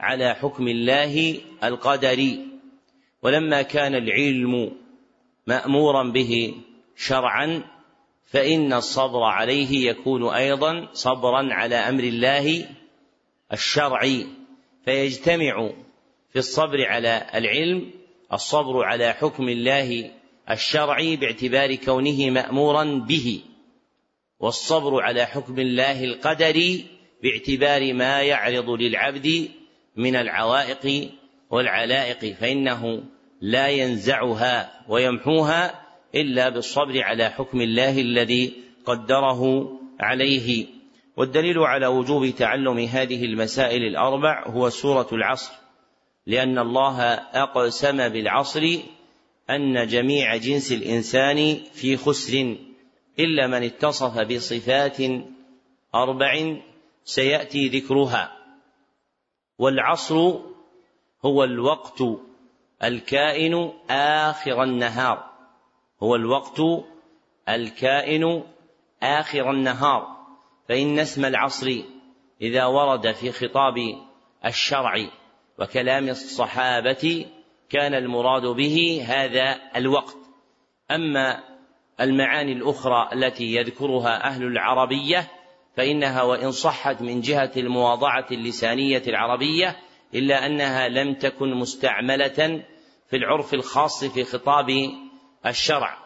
على 0.00 0.34
حكم 0.34 0.68
الله 0.68 1.40
القدري 1.64 2.46
ولما 3.22 3.62
كان 3.62 3.94
العلم 3.94 4.72
مأمورا 5.46 6.02
به 6.02 6.54
شرعا 6.96 7.62
فإن 8.24 8.72
الصبر 8.72 9.22
عليه 9.22 9.90
يكون 9.90 10.28
أيضا 10.28 10.88
صبرا 10.92 11.54
على 11.54 11.74
أمر 11.74 12.04
الله 12.04 12.68
الشرعي. 13.52 14.26
فيجتمع 14.84 15.70
في 16.32 16.38
الصبر 16.38 16.86
على 16.86 17.26
العلم 17.34 17.90
الصبر 18.32 18.84
على 18.84 19.12
حكم 19.12 19.48
الله 19.48 20.10
الشرعي 20.50 21.16
باعتبار 21.16 21.74
كونه 21.74 22.30
مأمورا 22.30 22.84
به 22.84 23.40
والصبر 24.40 25.02
على 25.02 25.26
حكم 25.26 25.58
الله 25.58 26.04
القدري 26.04 26.95
باعتبار 27.22 27.94
ما 27.94 28.22
يعرض 28.22 28.70
للعبد 28.70 29.48
من 29.96 30.16
العوائق 30.16 31.10
والعلائق 31.50 32.34
فإنه 32.34 33.02
لا 33.40 33.68
ينزعها 33.68 34.84
ويمحوها 34.88 35.86
إلا 36.14 36.48
بالصبر 36.48 37.02
على 37.02 37.30
حكم 37.30 37.60
الله 37.60 38.00
الذي 38.00 38.54
قدره 38.84 39.72
عليه. 40.00 40.66
والدليل 41.16 41.58
على 41.58 41.86
وجوب 41.86 42.30
تعلم 42.30 42.78
هذه 42.78 43.24
المسائل 43.24 43.82
الأربع 43.82 44.46
هو 44.46 44.70
سورة 44.70 45.08
العصر 45.12 45.52
لأن 46.26 46.58
الله 46.58 47.02
أقسم 47.14 48.08
بالعصر 48.08 48.78
أن 49.50 49.86
جميع 49.86 50.36
جنس 50.36 50.72
الإنسان 50.72 51.56
في 51.72 51.96
خسر 51.96 52.56
إلا 53.18 53.46
من 53.46 53.62
اتصف 53.62 54.18
بصفات 54.18 54.96
أربع 55.94 56.56
سيأتي 57.06 57.68
ذكرها. 57.68 58.32
والعصر 59.58 60.14
هو 61.24 61.44
الوقت 61.44 62.02
الكائن 62.84 63.72
آخر 63.90 64.62
النهار. 64.62 65.30
هو 66.02 66.14
الوقت 66.14 66.60
الكائن 67.48 68.42
آخر 69.02 69.50
النهار. 69.50 70.16
فإن 70.68 70.98
اسم 70.98 71.24
العصر 71.24 71.82
إذا 72.40 72.64
ورد 72.64 73.12
في 73.12 73.32
خطاب 73.32 73.74
الشرع 74.44 74.94
وكلام 75.58 76.08
الصحابة 76.08 77.26
كان 77.70 77.94
المراد 77.94 78.42
به 78.42 79.04
هذا 79.08 79.60
الوقت. 79.76 80.16
أما 80.90 81.42
المعاني 82.00 82.52
الأخرى 82.52 83.08
التي 83.12 83.54
يذكرها 83.54 84.24
أهل 84.24 84.42
العربية 84.42 85.35
فإنها 85.76 86.22
وإن 86.22 86.50
صحت 86.50 87.02
من 87.02 87.20
جهة 87.20 87.52
المواضعة 87.56 88.26
اللسانية 88.30 89.02
العربية 89.08 89.76
إلا 90.14 90.46
أنها 90.46 90.88
لم 90.88 91.14
تكن 91.14 91.54
مستعملة 91.54 92.64
في 93.10 93.16
العرف 93.16 93.54
الخاص 93.54 94.04
في 94.04 94.24
خطاب 94.24 94.66
الشرع. 95.46 95.98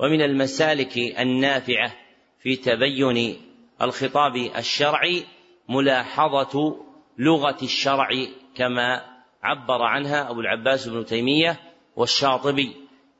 ومن 0.00 0.22
المسالك 0.22 0.98
النافعة 0.98 1.92
في 2.40 2.56
تبين 2.56 3.36
الخطاب 3.82 4.36
الشرعي 4.36 5.24
ملاحظة 5.68 6.84
لغة 7.18 7.56
الشرع 7.62 8.08
كما 8.56 9.02
عبر 9.42 9.82
عنها 9.82 10.30
أبو 10.30 10.40
العباس 10.40 10.88
بن 10.88 11.04
تيمية 11.04 11.60
والشاطبي. 11.96 12.76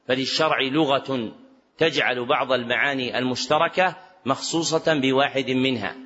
فللشرع 0.09 0.61
لغة 0.61 1.33
تجعل 1.79 2.27
بعض 2.27 2.53
المعاني 2.53 3.19
المشتركة 3.19 4.04
مخصوصة 4.27 5.01
بواحد 5.01 5.51
منها 5.51 5.97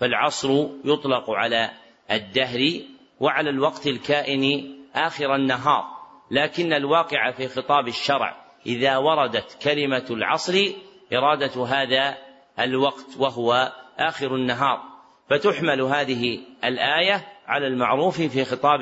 فالعصر 0.00 0.66
يطلق 0.84 1.30
على 1.30 1.70
الدهر 2.10 2.80
وعلى 3.20 3.50
الوقت 3.50 3.86
الكائن 3.86 4.74
آخر 4.94 5.34
النهار 5.34 5.84
لكن 6.30 6.72
الواقع 6.72 7.30
في 7.30 7.48
خطاب 7.48 7.88
الشرع 7.88 8.48
إذا 8.66 8.96
وردت 8.96 9.58
كلمة 9.62 10.06
العصر 10.10 10.72
إرادة 11.12 11.64
هذا 11.64 12.18
الوقت 12.58 13.16
وهو 13.18 13.72
آخر 13.98 14.34
النهار. 14.34 14.82
فتحمل 15.30 15.80
هذه 15.80 16.40
الآية 16.64 17.28
على 17.46 17.66
المعروف 17.66 18.20
في 18.20 18.44
خطاب 18.44 18.80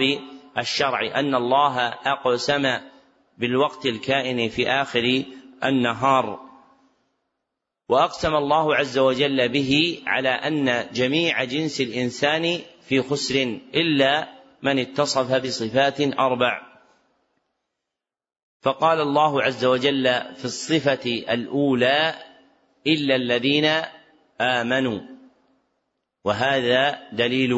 الشرع 0.59 1.21
أن 1.21 1.35
الله 1.35 1.89
أقسم 1.89 2.79
بالوقت 3.39 3.87
الكائن 3.87 4.49
في 4.49 4.69
آخر 4.69 5.25
النهار. 5.65 6.46
وأقسم 7.89 8.35
الله 8.35 8.77
عز 8.77 8.99
وجل 8.99 9.49
به 9.49 10.03
على 10.07 10.29
أن 10.29 10.89
جميع 10.93 11.45
جنس 11.45 11.81
الإنسان 11.81 12.61
في 12.81 13.03
خسر 13.03 13.61
إلا 13.75 14.29
من 14.63 14.79
اتصف 14.79 15.33
بصفات 15.33 16.01
أربع. 16.01 16.67
فقال 18.63 19.01
الله 19.01 19.43
عز 19.43 19.65
وجل 19.65 20.05
في 20.37 20.45
الصفة 20.45 21.25
الأولى 21.35 22.15
إلا 22.87 23.17
الذين 23.17 23.65
آمنوا. 24.41 25.01
وهذا 26.25 27.11
دليل 27.13 27.53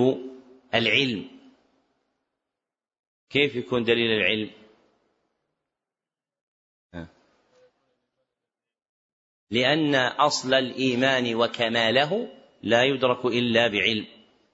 العلم. 0.75 1.31
كيف 3.31 3.57
يكون 3.57 3.85
دليل 3.85 4.11
العلم؟ 4.11 4.58
لأن 9.51 9.95
أصل 9.95 10.55
الإيمان 10.55 11.35
وكماله 11.35 12.29
لا 12.63 12.85
يدرك 12.85 13.25
إلا 13.25 13.69
بعلم. 13.69 14.07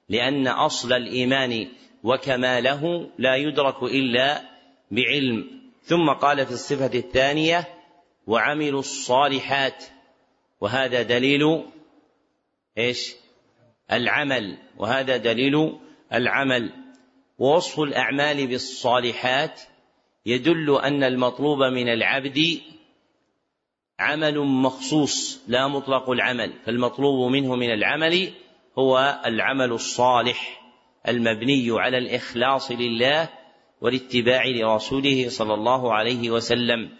لأن 0.08 0.46
أصل 0.48 0.92
الإيمان 0.92 1.68
وكماله 2.02 3.10
لا 3.18 3.36
يدرك 3.36 3.82
إلا 3.82 4.42
بعلم. 4.90 5.60
ثم 5.82 6.10
قال 6.10 6.46
في 6.46 6.52
الصفة 6.52 6.98
الثانية 6.98 7.68
وعملوا 8.26 8.80
الصالحات. 8.80 9.84
وهذا 10.60 11.02
دليل 11.02 11.64
إيش؟ 12.78 13.14
العمل. 13.92 14.58
وهذا 14.78 15.16
دليل 15.16 15.78
العمل. 16.12 16.72
ووصف 17.38 17.80
الأعمال 17.80 18.46
بالصالحات 18.46 19.60
يدل 20.26 20.80
أن 20.80 21.04
المطلوب 21.04 21.58
من 21.58 21.88
العبد 21.88 22.60
عمل 23.98 24.38
مخصوص 24.40 25.40
لا 25.48 25.68
مطلق 25.68 26.10
العمل 26.10 26.52
فالمطلوب 26.64 27.30
منه 27.30 27.56
من 27.56 27.72
العمل 27.72 28.32
هو 28.78 29.22
العمل 29.26 29.72
الصالح 29.72 30.64
المبني 31.08 31.66
على 31.70 31.98
الإخلاص 31.98 32.70
لله 32.70 33.28
والاتباع 33.80 34.42
لرسوله 34.46 35.28
صلى 35.28 35.54
الله 35.54 35.94
عليه 35.94 36.30
وسلم. 36.30 36.90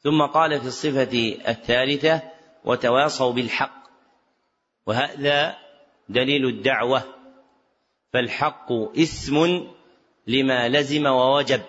ثم 0.00 0.22
قال 0.22 0.60
في 0.60 0.66
الصفة 0.66 1.36
الثالثة 1.48 2.22
وتواصوا 2.64 3.32
بالحق. 3.32 3.84
وهذا 4.86 5.56
دليل 6.08 6.46
الدعوة. 6.46 7.02
فالحق 8.12 8.72
اسم 8.72 9.66
لما 10.26 10.68
لزم 10.68 11.06
ووجب. 11.06 11.62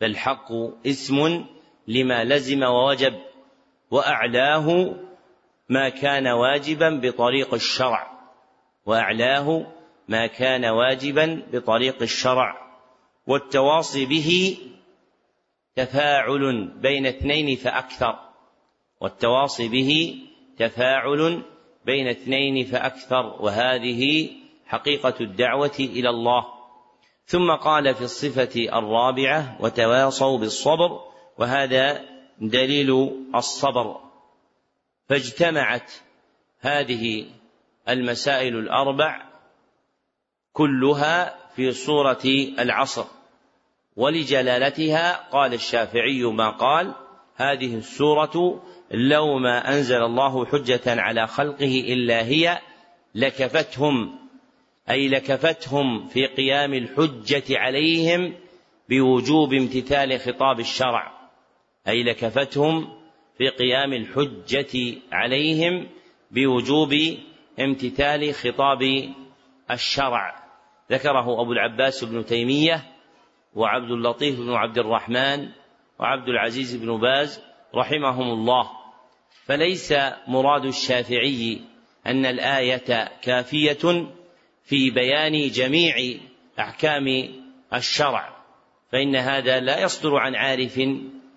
فالحق 0.00 0.52
اسم 0.86 1.44
لما 1.88 2.24
لزم 2.24 2.62
ووجب. 2.62 3.29
وأعلاه 3.90 4.94
ما 5.68 5.88
كان 5.88 6.26
واجبا 6.26 7.00
بطريق 7.02 7.54
الشرع. 7.54 8.10
وأعلاه 8.86 9.66
ما 10.08 10.26
كان 10.26 10.64
واجبا 10.64 11.42
بطريق 11.52 12.02
الشرع. 12.02 12.56
والتواصي 13.26 14.06
به 14.06 14.58
تفاعل 15.76 16.68
بين 16.82 17.06
اثنين 17.06 17.56
فأكثر. 17.56 18.18
والتواصي 19.00 19.68
به 19.68 20.20
تفاعل 20.58 21.42
بين 21.84 22.08
اثنين 22.08 22.64
فأكثر. 22.64 23.36
وهذه 23.40 24.30
حقيقة 24.66 25.14
الدعوة 25.20 25.76
إلى 25.78 26.10
الله. 26.10 26.46
ثم 27.24 27.50
قال 27.50 27.94
في 27.94 28.02
الصفة 28.02 28.78
الرابعة 28.78 29.56
وتواصوا 29.60 30.38
بالصبر. 30.38 31.00
وهذا 31.38 32.09
دليل 32.40 33.10
الصبر. 33.34 33.96
فاجتمعت 35.08 35.92
هذه 36.60 37.26
المسائل 37.88 38.56
الأربع 38.56 39.22
كلها 40.52 41.36
في 41.56 41.72
سوره 41.72 42.24
العصر. 42.58 43.04
ولجلالتها 43.96 45.28
قال 45.32 45.54
الشافعي 45.54 46.22
ما 46.22 46.50
قال 46.50 46.94
هذه 47.36 47.74
السورة 47.74 48.62
لو 48.90 49.38
ما 49.38 49.72
أنزل 49.72 50.02
الله 50.02 50.46
حجة 50.46 50.80
على 50.86 51.26
خلقه 51.26 51.84
إلا 51.88 52.22
هي 52.22 52.58
لكفتهم 53.14 54.18
أي 54.90 55.08
لكفتهم 55.08 56.08
في 56.08 56.26
قيام 56.26 56.74
الحجة 56.74 57.58
عليهم 57.58 58.34
بوجوب 58.88 59.54
امتثال 59.54 60.20
خطاب 60.20 60.60
الشرع. 60.60 61.19
أي 61.88 62.02
لكفتهم 62.02 62.88
في 63.38 63.48
قيام 63.48 63.92
الحجة 63.92 64.98
عليهم 65.12 65.88
بوجوب 66.30 66.94
امتثال 67.60 68.34
خطاب 68.34 69.12
الشرع. 69.70 70.44
ذكره 70.90 71.40
أبو 71.42 71.52
العباس 71.52 72.04
بن 72.04 72.24
تيمية 72.24 72.84
وعبد 73.54 73.90
اللطيف 73.90 74.40
بن 74.40 74.52
عبد 74.52 74.78
الرحمن 74.78 75.48
وعبد 75.98 76.28
العزيز 76.28 76.76
بن 76.76 77.00
باز 77.00 77.42
رحمهم 77.74 78.30
الله. 78.30 78.70
فليس 79.44 79.94
مراد 80.28 80.64
الشافعي 80.64 81.60
أن 82.06 82.26
الآية 82.26 83.08
كافية 83.22 84.06
في 84.64 84.90
بيان 84.90 85.48
جميع 85.48 85.94
أحكام 86.60 87.28
الشرع 87.74 88.36
فإن 88.92 89.16
هذا 89.16 89.60
لا 89.60 89.82
يصدر 89.82 90.16
عن 90.16 90.34
عارف 90.34 90.80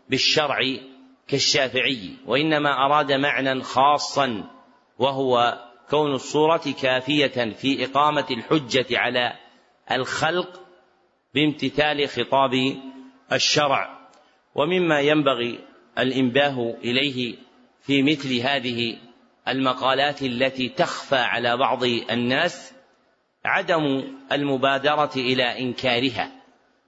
بالشرع 0.10 0.60
كالشافعي 1.28 2.10
وإنما 2.26 2.86
أراد 2.86 3.12
معنى 3.12 3.64
خاصا 3.64 4.44
وهو 5.00 5.60
كون 5.90 6.14
الصورة 6.14 6.74
كافية 6.82 7.54
في 7.54 7.86
إقامة 7.86 8.26
الحجة 8.32 9.00
على 9.00 9.34
الخلق 9.92 10.62
بامتثال 11.34 12.10
خطاب 12.10 12.52
الشرع. 13.32 14.10
ومما 14.56 15.00
ينبغي 15.00 15.60
الإنباه 15.98 16.76
إليه 16.84 17.36
في 17.82 18.04
مثل 18.04 18.40
هذه 18.40 18.98
المقالات 19.48 20.22
التي 20.22 20.70
تخفى 20.70 21.16
على 21.16 21.58
بعض 21.58 21.84
الناس 21.84 22.74
عدم 23.46 24.04
المبادرة 24.32 25.12
إلى 25.16 25.60
إنكارها 25.60 26.32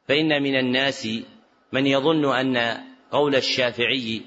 فإن 0.07 0.43
من 0.43 0.55
الناس 0.55 1.07
من 1.71 1.87
يظن 1.87 2.35
أن 2.35 2.83
قول 3.15 3.35
الشافعي 3.35 4.21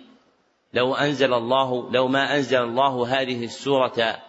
لو 0.75 0.95
أنزل 0.95 1.35
الله 1.35 1.91
لو 1.93 2.09
ما 2.09 2.37
أنزل 2.37 2.63
الله 2.63 3.21
هذه 3.21 3.45
السورة 3.45 4.23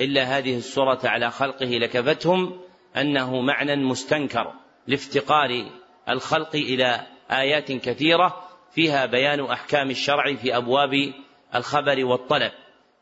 إلا 0.00 0.22
هذه 0.22 0.56
السورة 0.56 1.00
على 1.04 1.30
خلقه 1.30 1.66
لكفتهم 1.66 2.60
أنه 2.96 3.40
معنى 3.40 3.76
مستنكر 3.76 4.52
لافتقار 4.86 5.70
الخلق 6.08 6.54
إلى 6.54 7.06
آيات 7.30 7.72
كثيرة 7.72 8.48
فيها 8.74 9.06
بيان 9.06 9.40
أحكام 9.40 9.90
الشرع 9.90 10.34
في 10.34 10.56
أبواب 10.56 11.12
الخبر 11.54 12.04
والطلب. 12.04 12.52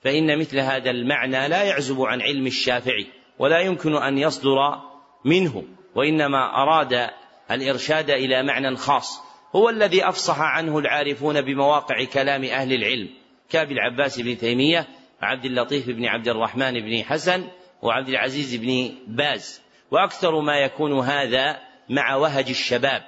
فإن 0.02 0.38
مثل 0.38 0.58
هذا 0.58 0.90
المعنى 0.90 1.48
لا 1.48 1.62
يعزب 1.62 2.00
عن 2.00 2.22
علم 2.22 2.46
الشافعي 2.46 3.06
ولا 3.38 3.60
يمكن 3.60 3.96
أن 3.96 4.18
يصدر 4.18 4.80
منه 5.24 5.64
وإنما 5.94 6.62
أراد 6.62 7.10
الإرشاد 7.50 8.10
إلى 8.10 8.42
معنى 8.42 8.76
خاص. 8.76 9.27
هو 9.56 9.68
الذي 9.68 10.08
أفصح 10.08 10.40
عنه 10.40 10.78
العارفون 10.78 11.40
بمواقع 11.40 12.04
كلام 12.04 12.44
أهل 12.44 12.72
العلم. 12.72 13.08
كابي 13.50 13.74
العباس 13.74 14.20
بن 14.20 14.38
تيمية 14.38 14.88
وعبد 15.22 15.44
اللطيف 15.44 15.86
بن 15.86 16.06
عبد 16.06 16.28
الرحمن 16.28 16.72
بن 16.72 17.04
حسن 17.04 17.44
وعبد 17.82 18.08
العزيز 18.08 18.54
بن 18.54 18.94
باز. 19.06 19.62
وأكثر 19.90 20.40
ما 20.40 20.56
يكون 20.56 20.98
هذا 20.98 21.60
مع 21.88 22.14
وهج 22.14 22.48
الشباب. 22.48 23.02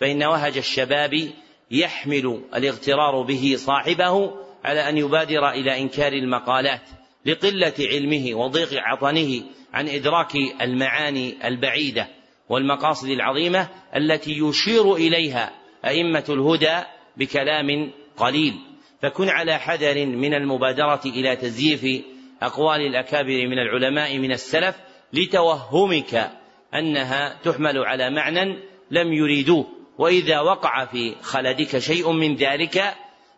فإن 0.00 0.22
وهج 0.22 0.56
الشباب 0.56 1.30
يحمل 1.70 2.42
الاغترار 2.54 3.22
به 3.22 3.54
صاحبه 3.56 4.32
على 4.64 4.88
أن 4.88 4.98
يبادر 4.98 5.50
إلى 5.50 5.80
إنكار 5.80 6.12
المقالات 6.12 6.88
لقلة 7.26 7.74
علمه 7.78 8.34
وضيق 8.34 8.68
عطنه 8.72 9.42
عن 9.72 9.88
إدراك 9.88 10.36
المعاني 10.62 11.48
البعيدة 11.48 12.08
والمقاصد 12.48 13.08
العظيمة 13.08 13.68
التي 13.96 14.38
يشير 14.38 14.94
إليها 14.94 15.63
أئمة 15.86 16.24
الهدى 16.28 16.82
بكلام 17.16 17.90
قليل 18.16 18.54
فكن 19.02 19.28
على 19.28 19.58
حذر 19.58 20.06
من 20.06 20.34
المبادرة 20.34 21.00
إلى 21.06 21.36
تزييف 21.36 22.04
أقوال 22.42 22.80
الأكابر 22.80 23.46
من 23.46 23.58
العلماء 23.58 24.18
من 24.18 24.32
السلف 24.32 24.76
لتوهمك 25.12 26.30
أنها 26.74 27.40
تحمل 27.44 27.78
على 27.78 28.10
معنى 28.10 28.58
لم 28.90 29.12
يريدوه 29.12 29.66
وإذا 29.98 30.40
وقع 30.40 30.84
في 30.84 31.14
خلدك 31.22 31.78
شيء 31.78 32.12
من 32.12 32.34
ذلك 32.36 32.94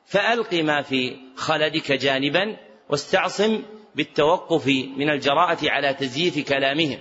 فألق 0.06 0.54
ما 0.54 0.82
في 0.82 1.16
خلدك 1.36 1.92
جانبا 1.92 2.56
واستعصم 2.88 3.62
بالتوقف 3.94 4.66
من 4.96 5.10
الجراءة 5.10 5.70
على 5.70 5.94
تزييف 5.94 6.48
كلامهم 6.48 6.98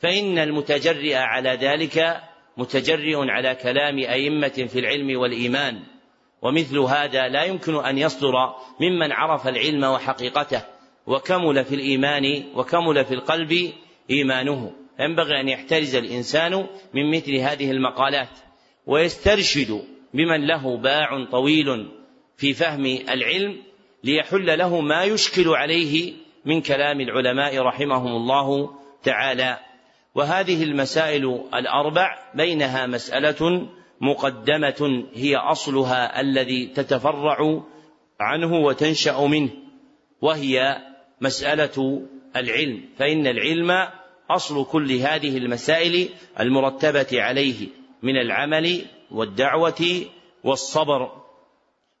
فإن 0.00 0.38
المتجرئ 0.38 1.14
على 1.14 1.50
ذلك 1.50 2.22
متجرئ 2.56 3.16
على 3.16 3.54
كلام 3.54 3.98
أئمة 3.98 4.66
في 4.68 4.78
العلم 4.78 5.18
والإيمان 5.20 5.82
ومثل 6.42 6.78
هذا 6.78 7.28
لا 7.28 7.44
يمكن 7.44 7.84
أن 7.84 7.98
يصدر 7.98 8.32
ممن 8.80 9.12
عرف 9.12 9.48
العلم 9.48 9.84
وحقيقته 9.84 10.62
وكمل 11.06 11.64
في 11.64 11.74
الإيمان 11.74 12.44
وكمل 12.54 13.04
في 13.04 13.14
القلب 13.14 13.72
إيمانه. 14.10 14.72
ينبغي 15.00 15.40
أن 15.40 15.48
يحترز 15.48 15.94
الإنسان 15.94 16.66
من 16.94 17.16
مثل 17.16 17.34
هذه 17.34 17.70
المقالات 17.70 18.28
ويسترشد 18.86 19.82
بمن 20.14 20.46
له 20.46 20.76
باع 20.76 21.24
طويل 21.30 21.88
في 22.36 22.54
فهم 22.54 22.86
العلم 22.86 23.62
ليحل 24.04 24.58
له 24.58 24.80
ما 24.80 25.04
يشكل 25.04 25.48
عليه 25.48 26.12
من 26.44 26.60
كلام 26.60 27.00
العلماء 27.00 27.58
رحمهم 27.58 28.16
الله 28.16 28.70
تعالى. 29.02 29.58
وهذه 30.16 30.62
المسائل 30.62 31.44
الأربع 31.54 32.18
بينها 32.34 32.86
مسألة 32.86 33.68
مقدمة 34.00 35.04
هي 35.14 35.36
أصلها 35.36 36.20
الذي 36.20 36.66
تتفرع 36.66 37.62
عنه 38.20 38.54
وتنشأ 38.54 39.20
منه 39.20 39.50
وهي 40.20 40.76
مسألة 41.20 42.02
العلم 42.36 42.84
فإن 42.98 43.26
العلم 43.26 43.88
أصل 44.30 44.64
كل 44.64 44.92
هذه 44.92 45.36
المسائل 45.38 46.08
المرتبة 46.40 47.22
عليه 47.22 47.68
من 48.02 48.16
العمل 48.16 48.82
والدعوة 49.10 50.02
والصبر. 50.44 51.12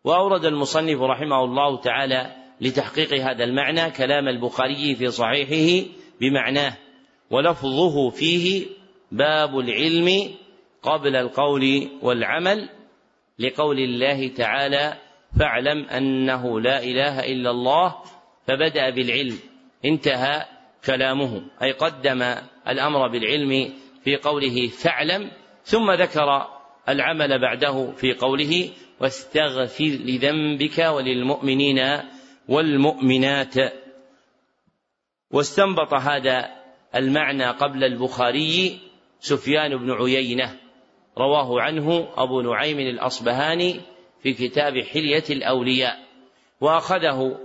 وأورد 0.04 0.44
المصنف 0.44 1.00
رحمه 1.00 1.44
الله 1.44 1.80
تعالى 1.80 2.32
لتحقيق 2.60 3.14
هذا 3.14 3.44
المعنى 3.44 3.90
كلام 3.90 4.28
البخاري 4.28 4.94
في 4.94 5.10
صحيحه 5.10 5.88
بمعناه 6.20 6.76
ولفظه 7.30 8.10
فيه 8.10 8.66
باب 9.12 9.58
العلم 9.58 10.34
قبل 10.82 11.16
القول 11.16 11.90
والعمل 12.02 12.68
لقول 13.38 13.78
الله 13.78 14.28
تعالى 14.28 14.94
فاعلم 15.38 15.84
أنه 15.84 16.60
لا 16.60 16.82
إله 16.82 17.20
إلا 17.20 17.50
الله 17.50 17.94
فبدأ 18.46 18.90
بالعلم 18.90 19.38
انتهى 19.84 20.44
كلامه 20.86 21.42
أي 21.62 21.72
قدم 21.72 22.22
الأمر 22.68 23.08
بالعلم 23.08 23.72
في 24.04 24.16
قوله 24.16 24.68
فاعلم 24.68 25.30
ثم 25.64 25.90
ذكر 25.90 26.46
العمل 26.88 27.40
بعده 27.40 27.92
في 27.92 28.12
قوله 28.12 28.70
واستغفر 29.00 29.84
لذنبك 29.84 30.78
وللمؤمنين 30.78 31.98
والمؤمنات. 32.48 33.54
واستنبط 35.30 35.94
هذا 35.94 36.65
المعنى 36.94 37.46
قبل 37.46 37.84
البخاري 37.84 38.78
سفيان 39.20 39.76
بن 39.76 39.92
عيينة 39.92 40.56
رواه 41.18 41.60
عنه 41.60 42.08
أبو 42.16 42.40
نعيم 42.40 42.78
الأصبهاني 42.78 43.80
في 44.22 44.32
كتاب 44.32 44.72
حلية 44.78 45.24
الأولياء. 45.30 45.98
وأخذه 46.60 47.38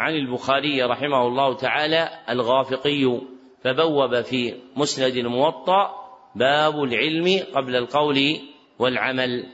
عن 0.00 0.14
البخاري 0.14 0.82
رحمه 0.82 1.26
الله 1.26 1.56
تعالى 1.56 2.08
الغافقي 2.28 3.20
فبوب 3.62 4.20
في 4.20 4.54
مسند 4.76 5.16
الموطأ 5.16 5.90
باب 6.34 6.82
العلم 6.82 7.44
قبل 7.54 7.76
القول 7.76 8.40
والعمل. 8.78 9.46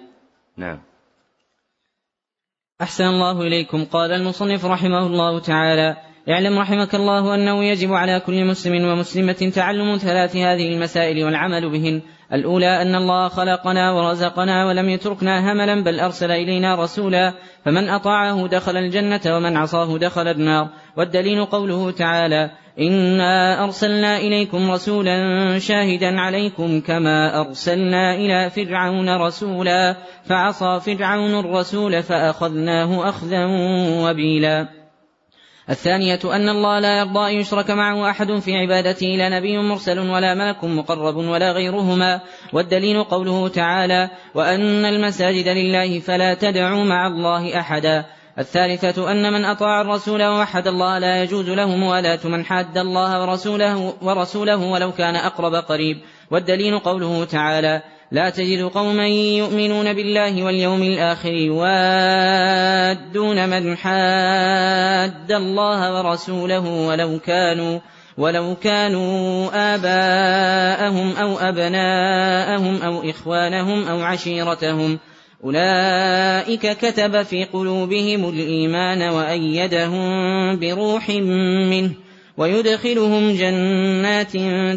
نعم. 0.57 0.83
أحسن 2.81 3.05
الله 3.05 3.43
إليكم. 3.43 3.85
قال 3.85 4.13
المصنف 4.13 4.65
رحمه 4.65 5.07
الله 5.07 5.41
تعالى 5.41 6.10
اعلم 6.29 6.59
رحمك 6.59 6.95
الله 6.95 7.35
أنه 7.35 7.65
يجب 7.65 7.93
على 7.93 8.21
كل 8.21 8.45
مسلم 8.45 8.85
ومسلمة 8.85 9.53
تعلم 9.55 9.97
ثلاث 9.97 10.37
هذه 10.37 10.75
المسائل 10.75 11.25
والعمل 11.25 11.71
بهن. 11.71 12.03
الأولى 12.33 12.83
أن 12.83 12.95
الله 12.95 13.29
خلقنا 13.29 13.93
ورزقنا 13.93 14.67
ولم 14.67 14.89
يتركنا 14.89 15.53
هملا 15.53 15.85
بل 15.85 16.01
أرسل 16.01 16.31
إلينا 16.31 16.75
رسولا. 16.75 17.35
فمن 17.65 17.89
أطاعه 17.89 18.47
دخل 18.47 18.77
الجنة 18.77 19.21
ومن 19.27 19.57
عصاه 19.57 19.99
دخل 19.99 20.29
النار. 20.29 20.69
والدليل 20.97 21.45
قوله 21.45 21.91
تعالى 21.91 22.51
إنا 22.81 23.65
أرسلنا 23.65 24.19
إليكم 24.19 24.71
رسولا 24.71 25.59
شاهدا 25.59 26.21
عليكم 26.21 26.81
كما 26.81 27.41
أرسلنا 27.41 28.15
إلى 28.15 28.51
فرعون 28.51 29.09
رسولا. 29.09 29.97
فعصى 30.25 30.81
فرعون 30.81 31.39
الرسول 31.41 32.03
فأخذناه 32.03 33.09
أخذا 33.09 33.47
وبيلا. 34.05 34.80
الثانية 35.71 36.19
أن 36.25 36.49
الله 36.49 36.79
لا 36.79 36.99
يرضى 36.99 37.31
أن 37.31 37.41
يشرك 37.41 37.71
معه 37.71 38.11
أحد 38.11 38.39
في 38.39 38.57
عبادته 38.57 39.07
لا 39.07 39.29
نبي 39.29 39.59
مرسل 39.59 39.99
ولا 39.99 40.35
ملك 40.35 40.65
مقرب 40.65 41.17
ولا 41.17 41.53
غيرهما. 41.53 42.21
والدليل 42.53 43.05
قوله 43.05 43.49
تعالى 43.49 44.11
وأن 44.35 44.85
المساجد 44.85 45.49
لله 45.49 46.01
فلا 46.01 46.35
تدعوا 46.35 46.85
مع 46.85 47.07
الله 47.07 47.61
أحدا. 47.61 48.05
الثالثة 48.39 49.13
أن 49.13 49.33
من 49.33 49.45
أطاع 49.45 49.81
الرسول 49.81 50.23
ووحد 50.23 50.67
الله 50.67 50.99
لا 50.99 51.23
يجوز 51.23 51.51
له 51.51 51.77
موالاة 51.77 52.21
من 52.25 52.45
حاد 52.45 52.79
الله 52.79 53.23
ورسوله, 53.23 53.95
ورسوله 54.03 54.57
ولو 54.57 54.93
كان 54.93 55.17
أقرب 55.17 55.55
قريب. 55.55 55.99
والدليل 56.31 56.79
قوله 56.79 57.25
تعالى 57.25 57.83
لا 58.13 58.31
تجد 58.31 58.63
قوما 58.63 59.07
يؤمنون 59.09 59.93
بالله 59.93 60.43
واليوم 60.43 60.83
الآخر 60.83 61.33
يوادون 61.33 62.69
من 63.49 63.77
حاد 63.77 65.33
الله 65.33 65.95
ورسوله 65.95 66.69
ولو 66.69 67.19
كانوا 67.19 67.79
ولو 68.19 68.55
كانوا 68.55 69.49
آباءهم 69.75 71.17
أو 71.17 71.39
أبناءهم 71.39 72.83
أو 72.83 73.11
إخوانهم 73.11 73.89
أو 73.89 74.03
عشيرتهم. 74.03 74.99
أولئك 75.45 76.79
كتب 76.79 77.23
في 77.23 77.45
قلوبهم 77.45 78.29
الإيمان 78.29 79.03
وأيدهم 79.03 80.59
بروح 80.59 81.09
منه. 81.71 81.91
ويدخلهم 82.41 83.33
جنات 83.33 84.33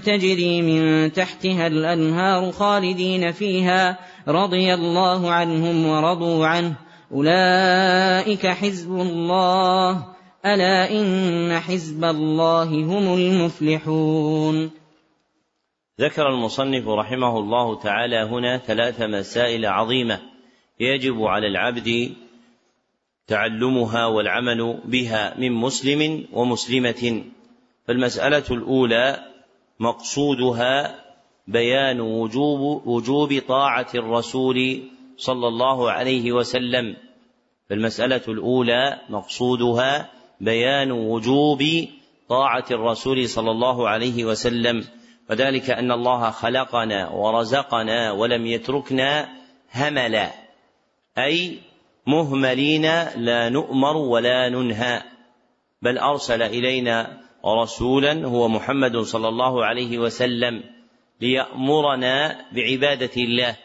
تجري 0.06 0.62
من 0.62 1.12
تحتها 1.12 1.68
الأنهار 1.68 2.52
خالدين 2.52 3.32
فيها 3.32 4.00
رضي 4.28 4.74
الله 4.74 5.32
عنهم 5.32 5.86
ورضوا 5.88 6.48
عنه. 6.48 6.76
أولئك 7.12 8.48
حزب 8.48 8.92
الله. 8.92 10.08
ألا 10.46 10.92
إن 10.92 11.60
حزب 11.60 12.04
الله 12.04 12.64
هم 12.64 13.14
المفلحون. 13.14 14.72
ذكر 16.02 16.30
المصنف 16.30 16.88
رحمه 16.88 17.40
الله 17.40 17.80
تعالى 17.80 18.30
هنا 18.32 18.58
ثلاث 18.58 19.02
مسائل 19.02 19.66
عظيمة 19.66 20.20
يجب 20.80 21.22
على 21.22 21.48
العبد 21.48 22.12
تعلمها 23.28 24.06
والعمل 24.06 24.80
بها 24.86 25.36
من 25.40 25.52
مسلم 25.52 26.26
ومسلمة. 26.34 27.24
فالمسألة 27.88 28.44
الأولى 28.52 29.20
مقصودها 29.80 31.00
بيان 31.48 32.02
وجوب 32.02 32.88
وجوب 32.88 33.42
طاعة 33.48 33.88
الرسول 33.96 34.84
صلى 35.18 35.48
الله 35.48 35.92
عليه 35.92 36.32
وسلم. 36.32 36.96
فالمسألة 37.70 38.22
الأولى 38.28 39.00
مقصودها 39.10 40.10
بيان 40.42 40.92
وجوب 40.92 41.64
طاعة 42.30 42.66
الرسول 42.72 43.30
صلى 43.30 43.52
الله 43.52 43.90
عليه 43.90 44.26
وسلم. 44.26 44.84
وذلك 45.30 45.70
أن 45.70 45.92
الله 45.92 46.30
خلقنا 46.30 47.10
ورزقنا 47.10 48.12
ولم 48.12 48.46
يتركنا 48.46 49.30
هملا 49.74 50.32
أي 51.18 51.60
مهملين 52.08 52.82
لا 53.16 53.50
نؤمر 53.50 53.98
ولا 53.98 54.50
ننهى 54.50 55.02
بل 55.82 55.98
أرسل 55.98 56.42
إلينا 56.42 57.23
رسولا 57.46 58.28
هو 58.28 58.48
محمد 58.48 58.98
صلى 58.98 59.28
الله 59.28 59.66
عليه 59.66 59.98
وسلم 59.98 60.64
ليأمرنا 61.22 62.46
بعبادة 62.52 63.12
الله. 63.18 63.56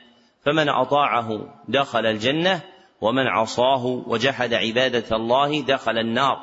فمن 0.45 0.69
أطاعه 0.69 1.55
دخل 1.69 2.07
الجنة 2.07 2.61
ومن 3.01 3.27
عصاه 3.27 3.87
وجحد 3.87 4.55
عبادة 4.55 5.17
الله 5.17 5.61
دخل 5.61 5.99
النار. 5.99 6.37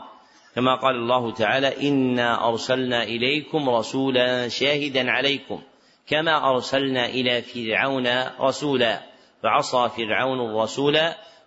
كما 0.56 0.76
قال 0.76 0.95
الله 0.95 1.34
تعالى 1.34 1.89
إنا 1.89 2.50
أرسلنا 2.50 3.04
إليكم 3.04 3.69
رسولا 3.69 4.48
شاهدا 4.48 5.12
عليكم 5.12 5.62
كما 6.08 6.50
أرسلنا 6.50 7.06
إلى 7.06 7.41
فرعون 7.41 8.08
رسولا 8.39 9.04
فعصى 9.43 9.89
فرعون 9.98 10.50
الرسول 10.50 11.00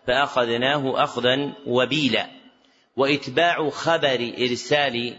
فأخذناه 0.07 1.05
أخذا 1.05 1.53
وبيلا. 1.67 2.27
وإتباع 2.97 3.71
خبر 3.71 4.33
إرسال 4.39 5.17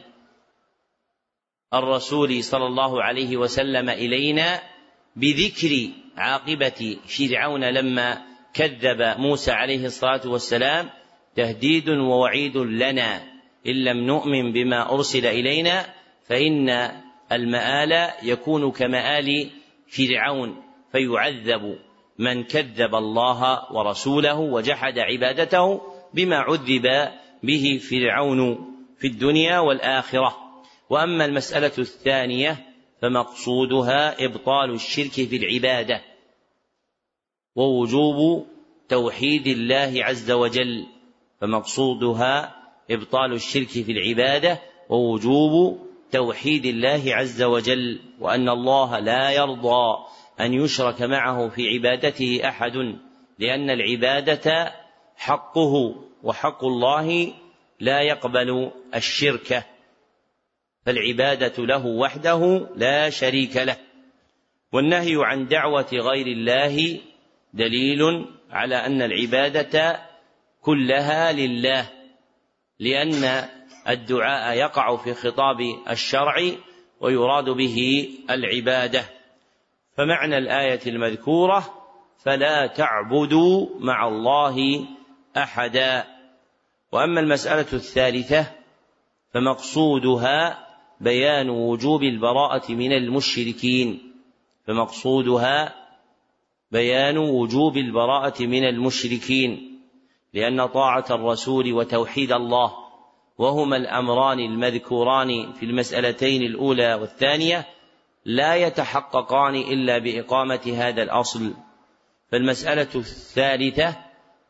الرسول 1.74 2.44
صلى 2.44 2.66
الله 2.66 3.04
عليه 3.04 3.38
وسلم 3.38 3.90
إلينا 3.90 4.62
بذكر 5.16 5.90
عاقبة 6.18 6.98
فرعون 7.08 7.64
لما 7.64 8.22
كذب 8.54 9.02
موسى 9.18 9.52
عليه 9.52 9.86
الصلاة 9.86 10.22
والسلام 10.26 10.90
تهديد 11.36 11.90
ووعيد 11.90 12.58
لنا. 12.58 13.22
إن 13.68 13.84
لم 13.84 13.98
نؤمن 13.98 14.52
بما 14.52 14.94
أرسل 14.94 15.26
إلينا 15.26 15.86
فإن 16.28 16.70
المآل 17.32 18.10
يكون 18.24 18.72
كمآل 18.72 19.50
فرعون 19.88 20.64
فيعذب 20.92 21.80
من 22.20 22.44
كذب 22.44 22.96
الله 22.96 23.74
ورسوله 23.74 24.40
وجحد 24.40 25.00
عبادته 25.00 25.82
بما 26.14 26.38
عذب 26.38 27.12
به 27.44 27.80
فرعون 27.90 28.58
في 29.00 29.08
الدنيا 29.08 29.60
والآخرة. 29.60 30.49
وأما 30.90 31.26
المسألة 31.26 31.72
الثانية 31.78 32.66
فمقصودها 33.02 34.26
إبطال 34.26 34.74
الشرك 34.74 35.12
في 35.12 35.36
العبادة 35.36 36.02
ووجوب 37.56 38.48
توحيد 38.90 39.48
الله 39.48 40.06
عز 40.06 40.32
وجل 40.32 40.86
فمقصودها 41.42 42.56
إبطال 42.92 43.34
الشرك 43.34 43.68
في 43.68 43.92
العبادة 43.92 44.62
ووجوب 44.90 45.80
توحيد 46.12 46.66
الله 46.66 47.16
عز 47.16 47.44
وجل 47.44 48.00
وأن 48.20 48.50
الله 48.50 49.00
لا 49.00 49.32
يرضى 49.32 49.98
أن 50.40 50.54
يشرك 50.54 51.02
معه 51.02 51.50
في 51.50 51.68
عبادته 51.68 52.42
أحد 52.46 52.76
لأن 53.40 53.70
العبادة 53.70 54.74
حقه 55.16 55.96
وحق 56.24 56.64
الله 56.64 57.34
لا 57.80 58.02
يقبل 58.02 58.72
الشرك. 58.96 59.66
فالعبادة 60.90 61.66
له 61.66 61.86
وحده 61.86 62.68
لا 62.76 63.10
شريك 63.10 63.58
له. 63.58 63.78
والنهي 64.72 65.16
عن 65.18 65.48
دعوة 65.48 65.88
غير 65.94 66.28
الله 66.28 67.00
دليل 67.54 68.26
على 68.52 68.76
أن 68.76 69.02
العبادة 69.02 70.00
كلها 70.62 71.32
لله 71.32 71.90
لأن 72.80 73.50
الدعاء 73.90 74.58
يقع 74.58 74.96
في 74.96 75.14
خطاب 75.14 75.58
الشرع 75.90 76.52
ويراد 77.02 77.50
به 77.50 78.10
العبادة. 78.30 79.04
فمعنى 79.98 80.38
الآية 80.38 80.82
المذكورة 80.88 81.74
فلا 82.26 82.68
تعبدوا 82.68 83.68
مع 83.80 84.08
الله 84.08 84.86
أحدا. 85.38 86.04
وأما 86.92 87.20
المسألة 87.20 87.68
الثالثة 87.74 88.46
فمقصودها 89.34 90.69
بيان 91.02 91.50
وجوب 91.50 92.04
البراءة 92.04 92.72
من 92.72 92.92
المشركين 92.94 94.14
فمقصودها 94.68 95.76
بيان 96.72 97.18
وجوب 97.18 97.78
البراءة 97.78 98.44
من 98.44 98.64
المشركين 98.64 99.80
لأن 100.34 100.66
طاعة 100.66 101.06
الرسول 101.12 101.74
وتوحيد 101.74 102.32
الله 102.32 102.74
وهما 103.38 103.78
الأمران 103.78 104.40
المذكوران 104.40 105.54
في 105.54 105.66
المسألتين 105.66 106.42
الأولى 106.42 106.94
والثانية 106.94 107.68
لا 108.26 108.56
يتحققان 108.56 109.56
إلا 109.56 109.98
بإقامة 109.98 110.74
هذا 110.78 111.04
الأصل. 111.04 111.54
فالمسألة 112.32 112.96
الثالثة 112.96 113.96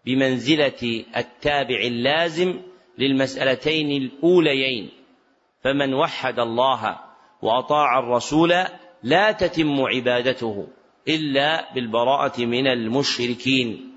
بمنزلة 0.06 1.06
التابع 1.18 1.80
اللازم 1.80 2.62
للمسألتين 2.98 4.02
الأوليين. 4.02 4.90
فمن 5.64 5.94
وحد 5.94 6.40
الله 6.40 7.00
وأطاع 7.42 8.00
الرسول 8.00 8.54
لا 9.04 9.32
تتم 9.32 9.82
عبادته 9.82 10.68
إلا 11.08 11.74
بالبراءة 11.74 12.46
من 12.46 12.68
المشركين. 12.68 13.96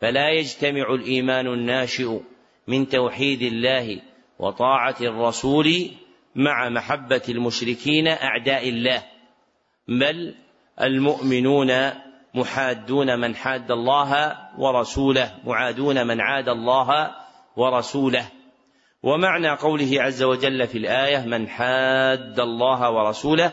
فلا 0.00 0.30
يجتمع 0.30 0.94
الإيمان 0.94 1.46
الناشئ 1.46 2.20
من 2.68 2.88
توحيد 2.88 3.42
الله 3.42 4.02
وطاعة 4.38 4.96
الرسول 5.00 5.90
مع 6.34 6.68
محبة 6.68 7.22
المشركين 7.28 8.08
أعداء 8.08 8.68
الله 8.68 9.02
بل 9.88 10.34
المؤمنون 10.80 11.90
محادون 12.34 13.20
من 13.20 13.34
حاد 13.36 13.70
الله 13.70 14.36
ورسوله 14.58 15.34
معادون 15.44 16.06
من 16.06 16.20
عاد 16.20 16.48
الله 16.48 17.10
ورسوله. 17.56 18.28
ومعنى 19.06 19.48
قوله 19.48 20.02
عز 20.02 20.22
وجل 20.22 20.66
في 20.66 20.78
الآية 20.78 21.26
من 21.26 21.48
حاد 21.48 22.40
الله 22.40 22.90
ورسوله 22.90 23.52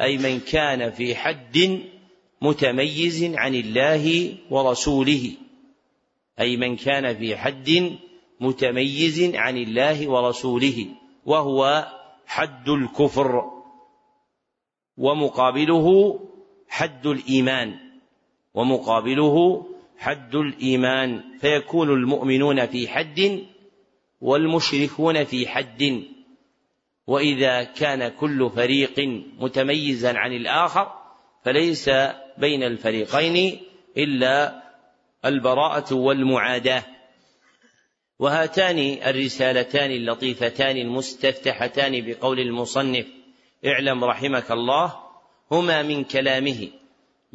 أي 0.00 0.16
من 0.16 0.40
كان 0.40 0.90
في 0.90 1.14
حد 1.14 1.80
متميز 2.42 3.24
عن 3.34 3.54
الله 3.54 4.34
ورسوله 4.50 5.30
أي 6.40 6.56
من 6.56 6.76
كان 6.76 7.16
في 7.16 7.36
حد 7.36 7.96
متميز 8.40 9.34
عن 9.34 9.56
الله 9.56 10.08
ورسوله 10.08 10.86
وهو 11.26 11.86
حد 12.26 12.68
الكفر 12.68 13.50
ومقابله 14.96 16.18
حد 16.68 17.06
الإيمان 17.06 17.74
ومقابله 18.54 19.66
حد 19.98 20.34
الإيمان 20.34 21.22
فيكون 21.40 21.90
المؤمنون 21.90 22.66
في 22.66 22.88
حد 22.88 23.44
والمشركون 24.24 25.24
في 25.24 25.48
حد. 25.48 26.02
وإذا 27.06 27.64
كان 27.64 28.08
كل 28.08 28.50
فريق 28.56 29.00
متميزا 29.38 30.18
عن 30.18 30.32
الآخر 30.32 30.92
فليس 31.44 31.90
بين 32.38 32.62
الفريقين 32.62 33.60
إلا 33.96 34.62
البراءة 35.24 35.94
والمعاداة. 35.94 36.84
وهاتان 38.18 38.78
الرسالتان 38.78 39.90
اللطيفتان 39.90 40.76
المستفتحتان 40.76 42.06
بقول 42.06 42.40
المصنف 42.40 43.06
اعلم 43.66 44.04
رحمك 44.04 44.50
الله 44.50 44.94
هما 45.50 45.82
من 45.82 46.04
كلامه. 46.04 46.68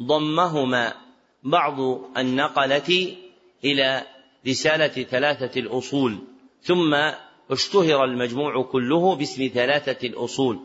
ضمهما 0.02 0.94
بعض 1.42 1.80
النقلة 2.16 3.16
إلى 3.64 4.02
رسالة 4.48 5.02
ثلاثة 5.02 5.60
الأصول. 5.60 6.29
ثم 6.62 6.94
اشتهر 7.50 8.04
المجموع 8.04 8.62
كله 8.62 9.16
باسم 9.16 9.50
ثلاثة 9.54 10.06
الأصول 10.06 10.58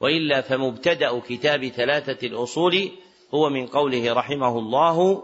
وإلا 0.00 0.40
فمبتدأ 0.40 1.20
كتاب 1.28 1.68
ثلاثة 1.68 2.26
الأصول 2.26 2.90
هو 3.34 3.50
من 3.50 3.66
قوله 3.66 4.12
رحمه 4.12 4.58
الله 4.58 5.22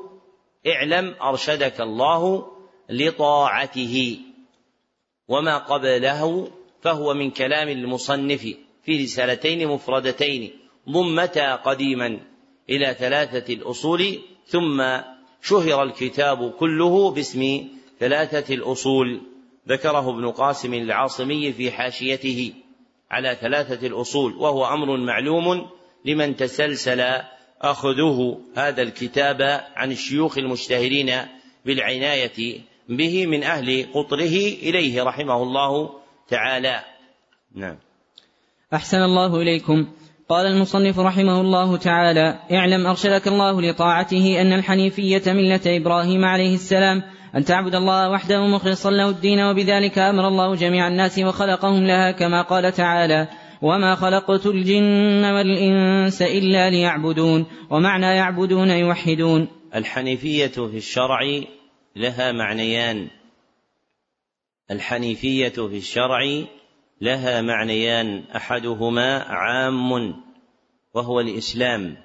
اعلم 0.66 1.14
أرشدك 1.22 1.80
الله 1.80 2.46
لطاعته 2.90 4.18
وما 5.28 5.58
قبله 5.58 6.50
فهو 6.82 7.14
من 7.14 7.30
كلام 7.30 7.68
المصنف 7.68 8.42
في 8.84 9.02
رسالتين 9.02 9.68
مفردتين 9.68 10.50
ضمتا 10.90 11.54
قديما 11.54 12.20
إلى 12.70 12.94
ثلاثة 12.98 13.54
الأصول 13.54 14.18
ثم 14.46 14.82
شهر 15.42 15.82
الكتاب 15.82 16.50
كله 16.50 17.10
باسم 17.10 17.68
ثلاثة 18.00 18.54
الأصول. 18.54 19.20
ذكره 19.68 20.11
ابن 20.11 20.31
قاسم 20.31 20.74
العاصمي 20.74 21.52
في 21.52 21.70
حاشيته 21.70 22.52
على 23.11 23.37
ثلاثة 23.40 23.87
الأصول 23.87 24.35
وهو 24.35 24.66
أمر 24.66 24.96
معلوم 24.96 25.66
لمن 26.05 26.37
تسلسل 26.37 27.05
أخذه 27.62 28.40
هذا 28.57 28.83
الكتاب 28.83 29.42
عن 29.76 29.92
الشيوخ 29.92 30.38
المشتهرين 30.38 31.12
بالعناية 31.64 32.61
به 32.88 33.26
من 33.26 33.44
أهل 33.44 33.87
قطره 33.94 34.37
إليه 34.62 35.02
رحمه 35.02 35.42
الله 35.42 35.90
تعالى. 36.29 36.81
نعم. 37.55 37.76
أحسن 38.74 38.98
الله 38.98 39.37
إليكم. 39.37 39.87
قال 40.29 40.46
المصنف 40.46 40.98
رحمه 40.98 41.40
الله 41.40 41.76
تعالى 41.76 42.38
اعلم 42.52 42.87
أرشدك 42.87 43.29
الله 43.29 43.62
لطاعته 43.62 44.40
أن 44.40 44.52
الحنيفية 44.52 45.22
ملة 45.26 45.61
إبراهيم 45.66 46.24
عليه 46.24 46.55
السلام 46.55 47.02
أن 47.37 47.44
تعبد 47.44 47.75
الله 47.75 48.11
وحده 48.11 48.46
مخلصا 48.46 48.90
له 48.90 49.09
الدين 49.09 49.40
وبذلك 49.40 49.99
أمر 49.99 50.29
الله 50.29 50.55
جميع 50.55 50.88
الناس 50.88 51.18
وخلقهم 51.18 51.87
لها 51.87 52.12
كما 52.12 52.42
قال 52.42 52.72
تعالى 52.72 53.29
وما 53.62 53.94
خلقت 53.94 54.46
الجن 54.46 55.25
والإنس 55.25 56.22
إلا 56.22 56.70
ليعبدون 56.70 57.46
ومعنى 57.70 58.07
يعبدون 58.07 58.70
يوحدون. 58.70 59.49
الحنيفية 59.75 60.46
في 60.46 60.77
الشرع 60.77 61.20
لها 61.96 62.33
معنيان. 62.33 63.09
الحنيفية 64.70 65.49
في 65.49 65.77
الشرع 65.77 66.20
لها 67.01 67.42
معنيان. 67.42 68.25
أحدهما 68.37 69.18
عام 69.18 70.14
وهو 70.94 71.20
الإسلام. 71.20 71.96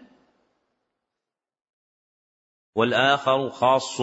والآخر 2.76 3.50
خاص. 3.50 4.02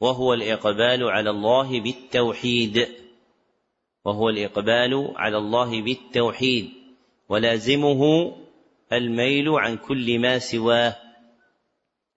وهو 0.00 0.34
الإقبال 0.34 1.04
على 1.04 1.30
الله 1.30 1.80
بالتوحيد. 1.80 2.88
وهو 4.04 4.28
الإقبال 4.28 5.12
على 5.16 5.38
الله 5.38 5.82
بالتوحيد. 5.82 6.70
ولازمه 7.28 8.32
الميل 8.92 9.48
عن 9.48 9.76
كل 9.76 10.18
ما 10.18 10.38
سواه. 10.38 10.96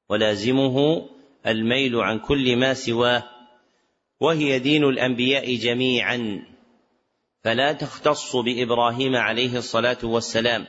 ولازمه 0.10 1.06
الميل 1.48 1.96
عن 1.96 2.20
كل 2.20 2.56
ما 2.56 2.74
سواه. 2.74 3.24
وهي 4.20 4.60
دين 4.60 4.84
الأنبياء 4.84 5.56
جميعا. 5.56 6.44
فلا 7.44 7.74
تختص 7.74 8.36
بإبراهيم 8.36 9.16
عليه 9.16 9.58
الصلاة 9.58 9.98
والسلام. 10.04 10.66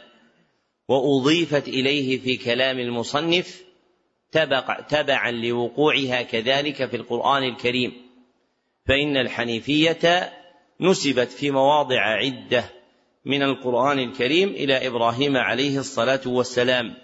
وأضيفت 0.89 1.69
إليه 1.69 2.19
في 2.19 2.37
كلام 2.37 2.79
المصنف 2.79 3.64
تبعا 4.89 5.31
لوقوعها 5.31 6.23
كذلك 6.23 6.87
في 6.87 6.97
القرآن 6.97 7.43
الكريم. 7.43 7.93
فإن 8.87 9.17
الحنيفية 9.17 10.33
نسبت 10.81 11.29
في 11.29 11.51
مواضع 11.51 12.01
عدة 12.01 12.65
من 13.25 13.43
القرآن 13.43 13.99
الكريم 13.99 14.49
إلى 14.49 14.87
إبراهيم 14.87 15.37
عليه 15.37 15.79
الصلاة 15.79 16.21
والسلام 16.27 16.95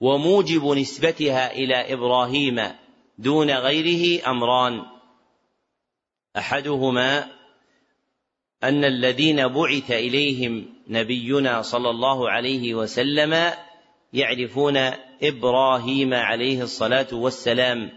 وموجب 0.00 0.64
نسبتها 0.64 1.52
إلى 1.52 1.92
إبراهيم 1.92 2.60
دون 3.18 3.50
غيره 3.50 4.30
أمران. 4.30 4.82
أحدهما 6.36 7.38
أن 8.64 8.84
الذين 8.84 9.48
بعث 9.48 9.90
إليهم 9.90 10.74
نبينا 10.88 11.62
صلى 11.62 11.90
الله 11.90 12.30
عليه 12.30 12.74
وسلم 12.74 13.52
يعرفون 14.12 14.76
إبراهيم 15.22 16.14
عليه 16.14 16.62
الصلاة 16.62 17.06
والسلام 17.12 17.90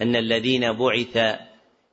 أن 0.00 0.16
الذين 0.16 0.72
بعث 0.72 1.16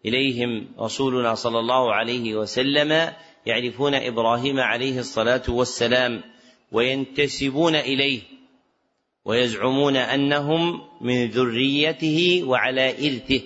إليهم 0.06 0.68
رسولنا 0.80 1.36
صلى 1.36 1.60
الله 1.60 1.94
عليه 1.94 2.36
وسلم 2.36 3.14
يعرفون 3.46 3.94
إبراهيم 3.96 4.60
عليه 4.60 5.00
الصلاة 5.00 5.44
والسلام 5.50 6.22
وينتسبون 6.72 7.76
إليه 7.76 8.22
ويزعمون 9.26 9.96
أنهم 9.96 10.82
من 11.02 11.28
ذريته 11.28 12.44
وعلى 12.44 12.90
إرثه 12.90 13.42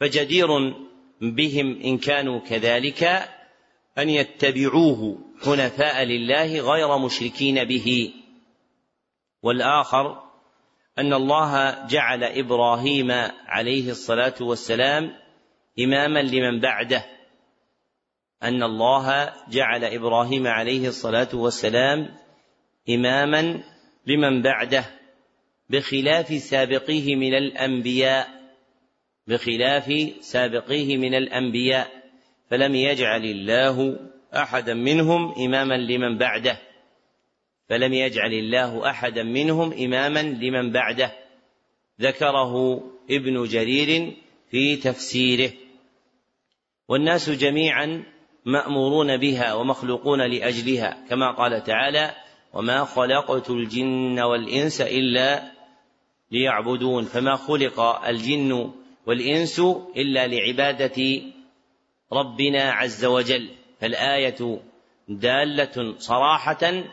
فجدير 0.00 0.48
بهم 1.20 1.80
إن 1.82 1.98
كانوا 1.98 2.40
كذلك 2.40 3.28
أن 3.98 4.08
يتبعوه 4.10 5.18
حنفاء 5.44 6.04
لله 6.04 6.60
غير 6.60 6.98
مشركين 6.98 7.64
به 7.64 8.12
والآخر 9.42 10.22
أن 10.98 11.12
الله 11.12 11.86
جعل 11.86 12.24
إبراهيم 12.24 13.10
عليه 13.46 13.90
الصلاة 13.90 14.34
والسلام 14.40 15.12
إماما 15.80 16.22
لمن 16.22 16.60
بعده. 16.60 17.04
أن 18.42 18.62
الله 18.62 19.32
جعل 19.48 19.84
إبراهيم 19.84 20.46
عليه 20.46 20.88
الصلاة 20.88 21.28
والسلام 21.34 22.08
إماما 22.90 23.62
لمن 24.06 24.42
بعده 24.42 24.84
بخلاف 25.70 26.28
سابقيه 26.28 27.16
من 27.16 27.34
الأنبياء 27.34 28.28
بخلاف 29.26 30.12
سابقيه 30.20 30.96
من 30.96 31.14
الأنبياء 31.14 31.88
فلم 32.50 32.74
يجعل 32.74 33.24
الله 33.24 33.98
أحدا 34.34 34.74
منهم 34.74 35.34
إماما 35.38 35.74
لمن 35.74 36.18
بعده. 36.18 36.58
فلم 37.68 37.92
يجعل 37.92 38.32
الله 38.32 38.90
أحدا 38.90 39.22
منهم 39.22 39.72
إماما 39.72 40.22
لمن 40.22 40.72
بعده 40.72 41.12
ذكره 42.00 42.82
ابن 43.10 43.44
جرير 43.44 44.16
في 44.50 44.76
تفسيره. 44.76 45.50
والناس 46.88 47.30
جميعا 47.30 48.04
مأمورون 48.44 49.16
بها 49.16 49.54
ومخلوقون 49.54 50.20
لأجلها 50.20 51.06
كما 51.10 51.32
قال 51.32 51.64
تعالى 51.64 52.14
وما 52.52 52.84
خلقت 52.84 53.50
الجن 53.50 54.20
والإنس 54.20 54.80
إلا 54.80 55.52
ليعبدون 56.30 57.04
فما 57.04 57.36
خلق 57.36 57.80
الجن 57.80 58.72
والإنس 59.06 59.60
إلا 59.96 60.26
لعبادة 60.26 61.22
ربنا 62.12 62.70
عز 62.72 63.04
وجل. 63.04 63.48
فالآية 63.80 64.60
دالة 65.08 65.94
صراحة 65.98 66.84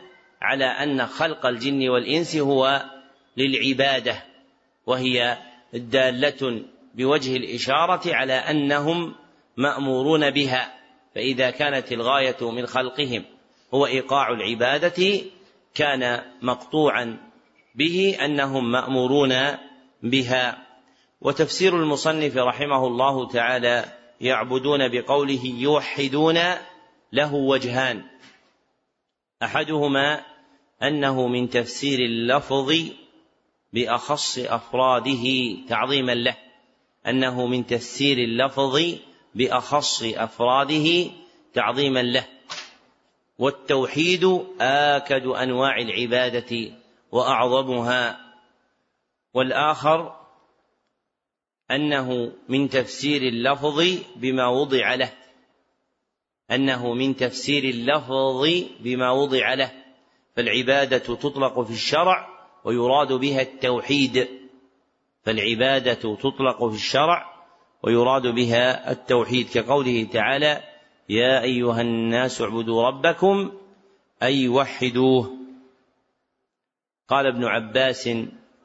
على 0.42 0.64
أن 0.64 1.06
خلق 1.06 1.46
الجن 1.46 1.88
والإنس 1.88 2.36
هو 2.36 2.82
للعبادة 3.36 4.24
وهي 4.86 5.38
دالة 5.72 6.62
بوجه 6.94 7.36
الإشارة 7.36 8.14
على 8.14 8.32
أنهم 8.32 9.14
مأمورون 9.56 10.30
بها 10.30 10.74
فإذا 11.14 11.50
كانت 11.50 11.92
الغاية 11.92 12.50
من 12.50 12.66
خلقهم 12.66 13.24
هو 13.74 13.86
إيقاع 13.86 14.28
العبادة 14.32 15.20
كان 15.74 16.22
مقطوعا 16.42 17.16
به 17.74 18.16
أنهم 18.24 18.72
مأمورون 18.72 19.34
بها. 20.02 20.66
وتفسير 21.20 21.76
المصنف 21.76 22.36
رحمه 22.36 22.86
الله 22.86 23.28
تعالى 23.28 23.84
يعبدون 24.20 24.88
بقوله 24.88 25.40
يوحدون 25.44 26.38
له 27.12 27.34
وجهان 27.34 28.04
أحدهما 29.42 30.24
أنه 30.82 31.26
من 31.26 31.50
تفسير 31.50 31.98
اللفظ 31.98 32.74
بأخص 33.72 34.38
أفراده 34.38 35.56
تعظيما 35.68 36.14
له 36.14 36.36
أنه 37.06 37.46
من 37.46 37.66
تفسير 37.66 38.18
اللفظ 38.18 38.82
بأخص 39.34 40.02
أفراده 40.02 41.10
تعظيما 41.54 42.02
له. 42.02 42.26
والتوحيد 43.38 44.24
آكد 44.60 45.26
أنواع 45.26 45.78
العبادة 45.78 46.72
وأعظمها. 47.12 48.20
والآخر 49.34 50.16
أنه 51.70 52.32
من 52.48 52.68
تفسير 52.68 53.22
اللفظ 53.22 53.98
بما 54.16 54.46
وضع 54.46 54.94
له. 54.94 55.12
أنه 56.52 56.94
من 56.94 57.16
تفسير 57.16 57.64
اللفظ 57.64 58.46
بما 58.80 59.10
وضع 59.10 59.54
له 59.54 59.72
فالعبادة 60.36 60.98
تطلق 60.98 61.60
في 61.60 61.72
الشرع 61.72 62.28
ويراد 62.64 63.12
بها 63.12 63.42
التوحيد. 63.42 64.28
فالعبادة 65.22 65.94
تطلق 65.94 66.68
في 66.68 66.74
الشرع 66.74 67.24
ويراد 67.82 68.26
بها 68.26 68.92
التوحيد. 68.92 69.48
كقوله 69.48 70.04
تعالى 70.12 70.62
يا 71.08 71.42
أيها 71.42 71.80
الناس 71.80 72.42
اعبدوا 72.42 72.82
ربكم 72.82 73.52
أي 74.22 74.48
وحدوه 74.48 75.36
قال 77.08 77.26
ابن 77.26 77.44
عباس 77.44 78.10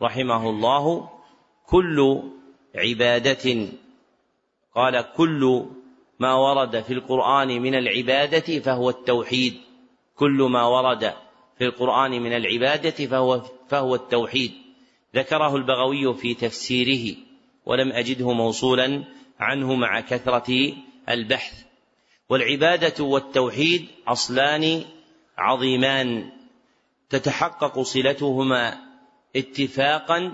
رحمه 0.02 0.50
الله 0.50 1.10
كل 1.66 2.22
عبادة 2.76 3.68
قال 4.76 5.06
كل 5.18 5.66
ما 6.20 6.34
ورد 6.34 6.82
في 6.82 6.94
القرآن 6.94 7.48
من 7.48 7.76
العبادة 7.76 8.60
فهو 8.60 8.90
التوحيد. 8.90 9.62
كل 10.16 10.48
ما 10.52 10.66
ورد 10.66 11.14
في 11.58 11.66
القرآن 11.66 12.12
من 12.12 12.34
العبادة 12.34 13.06
فهو 13.06 13.42
فهو 13.70 13.96
التوحيد. 13.96 14.52
ذكره 15.16 15.56
البغوي 15.56 16.14
في 16.14 16.34
تفسيره 16.34 17.16
ولم 17.66 17.92
أجده 17.92 18.32
موصولا 18.32 19.04
عنه 19.40 19.76
مع 19.76 20.00
كثرة 20.00 20.74
البحث. 21.10 21.64
والعبادة 22.30 23.04
والتوحيد 23.04 23.88
أصلان 24.08 24.84
عظيمان. 25.38 26.32
تتحقق 27.10 27.82
صلتهما 27.82 28.78
اتفاقا 29.36 30.32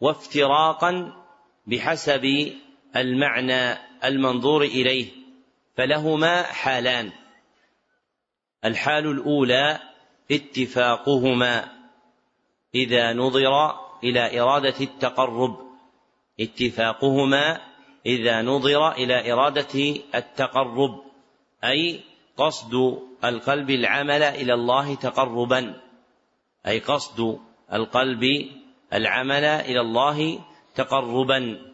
وافتراقا 0.00 1.12
بحسب 1.66 2.52
المعنى. 2.96 3.87
المنظور 4.04 4.62
إليه 4.62 5.06
فلهما 5.76 6.42
حالان. 6.42 7.12
الحال 8.64 9.06
الأولى 9.06 9.78
اتفاقهما 10.30 11.68
إذا 12.74 13.12
نظر 13.12 13.74
إلى 14.04 14.40
إرادة 14.40 14.74
التقرب. 14.80 15.68
اتفاقهما 16.40 17.60
إذا 18.06 18.42
نظر 18.42 18.92
إلى 18.92 19.32
إرادة 19.32 19.94
التقرب 20.14 21.02
أي 21.64 22.00
قصد 22.36 23.02
القلب 23.24 23.70
العمل 23.70 24.22
إلى 24.22 24.54
الله 24.54 24.94
تقربا 24.94 25.80
أي 26.66 26.78
قصد 26.78 27.38
القلب 27.72 28.22
العمل 28.92 29.44
إلى 29.44 29.80
الله 29.80 30.38
تقربا. 30.74 31.67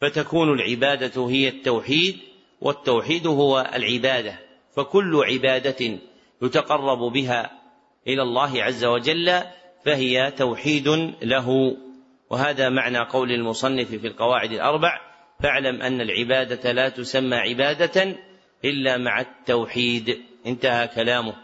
فتكون 0.00 0.52
العبادة 0.52 1.28
هي 1.28 1.48
التوحيد 1.48 2.18
والتوحيد 2.60 3.26
هو 3.26 3.70
العبادة 3.74 4.38
فكل 4.76 5.22
عبادة 5.24 5.98
يتقرب 6.42 6.98
بها 6.98 7.50
إلى 8.06 8.22
الله 8.22 8.62
عز 8.62 8.84
وجل 8.84 9.42
فهي 9.84 10.30
توحيد 10.30 10.88
له. 11.22 11.76
وهذا 12.30 12.68
معنى 12.68 12.98
قول 12.98 13.32
المصنف 13.32 13.88
في 13.88 14.06
القواعد 14.06 14.52
الأربع 14.52 15.00
فاعلم 15.42 15.82
أن 15.82 16.00
العبادة 16.00 16.72
لا 16.72 16.88
تسمى 16.88 17.36
عبادة 17.36 18.16
إلا 18.64 18.96
مع 18.96 19.20
التوحيد. 19.20 20.20
انتهى 20.46 20.88
كلامه. 20.88 21.34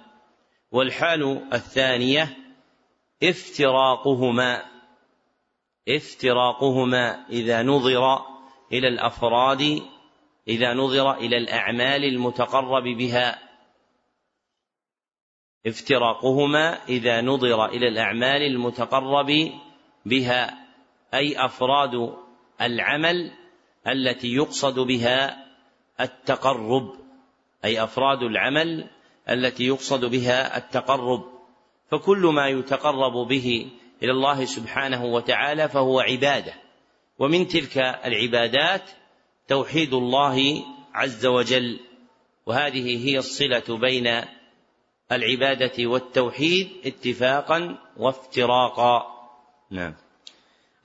والحال 0.71 1.43
الثانية 1.53 2.37
افتراقهما 3.23 4.63
افتراقهما 5.89 7.27
إذا 7.31 7.63
نظر 7.63 8.36
إلى 8.73 8.89
الأفراد 8.89 9.83
إذا 10.49 10.75
نظر 10.75 11.15
إلى 11.15 11.37
الأعمال 11.37 12.05
المتقرب 12.05 12.83
بها. 12.83 13.39
افتراقهما 15.67 16.85
إذا 16.89 17.21
نظر 17.21 17.67
إلى 17.67 17.89
الأعمال 17.89 18.43
المتقرب 18.43 19.53
بها 20.07 20.67
أي 21.15 21.45
أفراد 21.45 22.15
العمل 22.61 23.33
التي 23.89 24.35
يقصد 24.35 24.79
بها 24.79 25.47
التقرب 26.01 26.95
أي 27.65 27.85
أفراد 27.85 28.23
العمل 28.23 28.87
التي 29.29 29.67
يقصد 29.67 30.05
بها 30.05 30.57
التقرب. 30.57 31.25
فكل 31.91 32.19
ما 32.19 32.49
يتقرب 32.49 33.13
به 33.29 33.71
إلى 34.03 34.13
الله 34.13 34.45
سبحانه 34.45 35.05
وتعالى 35.05 35.69
فهو 35.69 36.01
عبادة. 36.01 36.66
ومن 37.19 37.49
تلك 37.49 37.79
العبادات 37.79 38.83
توحيد 39.49 39.95
الله 39.95 40.63
عز 40.95 41.27
وجل 41.27 41.81
وهذه 42.47 43.09
هي 43.09 43.19
الصلة 43.19 43.79
بين 43.79 44.21
العبادة 45.13 45.87
والتوحيد 45.87 46.69
اتفاقا 46.87 47.79
وافتراقا. 47.97 49.03
نعم. 49.71 49.95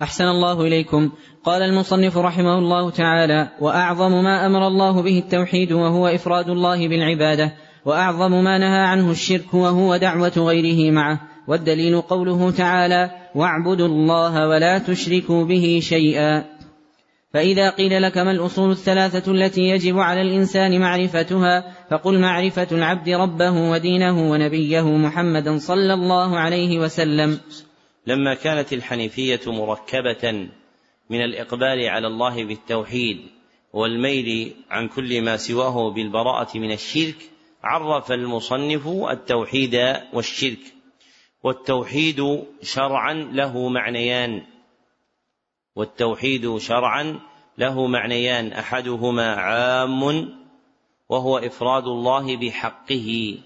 أحسن 0.01 0.23
الله 0.23 0.61
إليكم. 0.61 1.11
قال 1.43 1.61
المصنف 1.61 2.17
رحمه 2.17 2.57
الله 2.57 2.89
تعالى 2.89 3.49
وأعظم 3.59 4.23
ما 4.23 4.45
أمر 4.45 4.67
الله 4.67 5.01
به 5.01 5.19
التوحيد 5.19 5.71
وهو 5.71 6.07
إفراد 6.07 6.49
الله 6.49 6.87
بالعبادة 6.87 7.53
وأعظم 7.85 8.43
ما 8.43 8.57
نهى 8.57 8.81
عنه 8.81 9.11
الشرك 9.11 9.53
وهو 9.53 9.97
دعوة 9.97 10.33
غيره 10.37 10.91
معه. 10.91 11.19
والدليل 11.47 12.01
قوله 12.01 12.51
تعالى 12.51 13.20
واعبدوا 13.35 13.87
الله 13.87 14.47
ولا 14.47 14.77
تشركوا 14.77 15.45
به 15.45 15.79
شيئا. 15.81 16.61
فإذا 17.33 17.69
قيل 17.69 18.01
لك 18.01 18.17
ما 18.17 18.31
الأصول 18.31 18.71
الثلاثة 18.71 19.31
التي 19.31 19.61
يجب 19.61 19.99
على 19.99 20.21
الإنسان 20.21 20.79
معرفتها 20.79 21.75
فقل 21.91 22.19
معرفة 22.19 22.67
العبد 22.71 23.09
ربه 23.09 23.51
ودينه 23.51 24.31
ونبيه 24.31 24.97
محمدا 24.97 25.57
صلى 25.57 25.93
الله 25.93 26.39
عليه 26.39 26.79
وسلم. 26.79 27.39
لما 28.07 28.33
كانت 28.33 28.73
الحنيفية 28.73 29.41
مركبة 29.47 30.49
من 31.09 31.21
الإقبال 31.21 31.89
على 31.89 32.07
الله 32.07 32.43
بالتوحيد 32.45 33.17
والميل 33.73 34.53
عن 34.69 34.87
كل 34.87 35.21
ما 35.21 35.37
سواه 35.37 35.91
بالبراءة 35.91 36.57
من 36.57 36.71
الشرك 36.71 37.15
عرف 37.63 38.11
المصنف 38.11 38.87
التوحيد 38.87 39.79
والشرك. 40.13 40.80
والتوحيد 41.43 42.45
شرعا 42.61 43.13
له 43.13 43.69
معنيان. 43.69 44.45
والتوحيد 45.75 46.57
شرعا 46.57 47.19
له 47.57 47.87
معنيان. 47.87 48.53
أحدهما 48.53 49.35
عام 49.35 50.03
وهو 51.09 51.37
إفراد 51.37 51.83
الله 51.83 52.37
بحقه. 52.37 53.37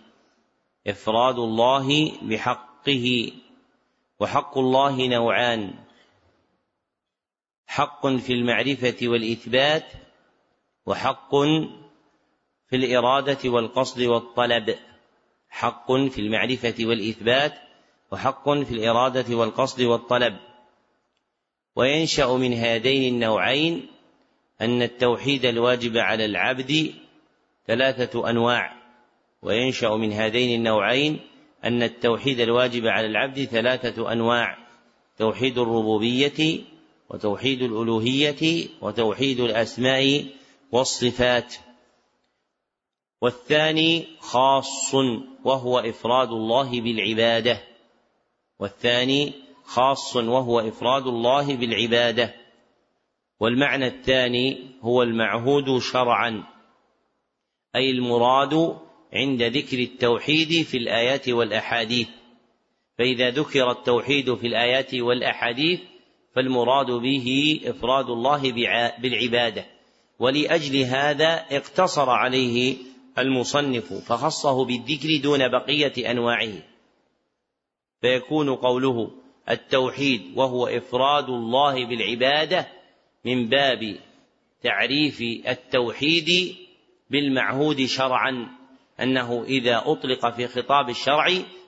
إفراد 0.87 1.39
الله 1.39 2.11
بحقه. 2.21 3.31
وحق 4.19 4.57
الله 4.57 5.07
نوعان. 5.07 5.73
حق 7.67 8.07
في 8.07 8.33
المعرفة 8.33 8.97
والإثبات 9.03 9.85
وحق 10.85 11.35
في 12.67 12.75
الإرادة 12.75 13.49
والقصد 13.49 14.01
والطلب. 14.01 14.75
حق 15.49 15.91
في 15.91 16.21
المعرفة 16.21 16.75
والإثبات 16.79 17.64
وحق 18.15 18.49
في 18.49 18.71
الإرادة 18.71 19.35
والقصد 19.35 19.81
والطلب. 19.81 20.37
وينشأ 21.75 22.27
من 22.27 22.53
هذين 22.53 23.13
النوعين 23.13 23.87
أن 24.61 24.81
التوحيد 24.81 25.45
الواجب 25.45 25.97
على 25.97 26.25
العبد 26.25 26.93
ثلاثة 27.67 28.29
أنواع. 28.29 28.73
وينشأ 29.41 29.89
من 29.89 30.11
هذين 30.11 30.59
النوعين 30.59 31.19
أن 31.63 31.83
التوحيد 31.83 32.39
الواجب 32.39 32.87
على 32.87 33.07
العبد 33.07 33.45
ثلاثة 33.45 34.11
أنواع 34.11 34.57
توحيد 35.17 35.57
الربوبية 35.57 36.59
وتوحيد 37.09 37.61
الألوهية 37.61 38.67
وتوحيد 38.81 39.39
الأسماء 39.39 40.25
والصفات. 40.71 41.55
والثاني 43.21 44.07
خاص 44.19 44.93
وهو 45.43 45.79
إفراد 45.79 46.29
الله 46.29 46.81
بالعبادة. 46.81 47.74
والثاني 48.59 49.33
خاص 49.65 50.15
وهو 50.15 50.59
إفراد 50.59 51.07
الله 51.07 51.55
بالعبادة. 51.55 52.33
والمعنى 53.39 53.87
الثاني 53.87 54.57
هو 54.81 55.03
المعهود 55.03 55.79
شرعا 55.79 56.43
أي 57.75 57.91
المراد 57.91 58.77
عند 59.13 59.43
ذكر 59.43 59.79
التوحيد 59.79 60.65
في 60.65 60.77
الآيات 60.77 61.29
والأحاديث. 61.29 62.07
فإذا 62.97 63.29
ذكر 63.29 63.71
التوحيد 63.71 64.35
في 64.35 64.47
الآيات 64.47 64.95
والأحاديث 64.95 65.79
فالمراد 66.35 66.91
به 66.91 67.59
إفراد 67.65 68.09
الله 68.09 68.51
بالعبادة. 68.99 69.65
ولأجل 70.19 70.81
هذا 70.81 71.45
اقتصر 71.51 72.09
عليه 72.09 72.75
المصنف 73.17 73.93
فخصه 73.93 74.65
بالذكر 74.65 75.17
دون 75.23 75.47
بقية 75.47 76.11
أنواعه. 76.11 76.74
فيكون 78.05 78.55
قوله 78.55 79.11
التوحيد 79.49 80.21
وهو 80.35 80.67
إفراد 80.67 81.29
الله 81.29 81.85
بالعبادة 81.85 82.67
من 83.25 83.49
باب 83.49 83.95
تعريف 84.63 85.21
التوحيد 85.47 86.55
بالمعهود 87.09 87.85
شرعا 87.85 88.47
أنه 88.99 89.43
إذا 89.43 89.83
أطلق 89.85 90.35
في 90.35 90.47
خطاب 90.47 90.89
الشرع 90.89 91.27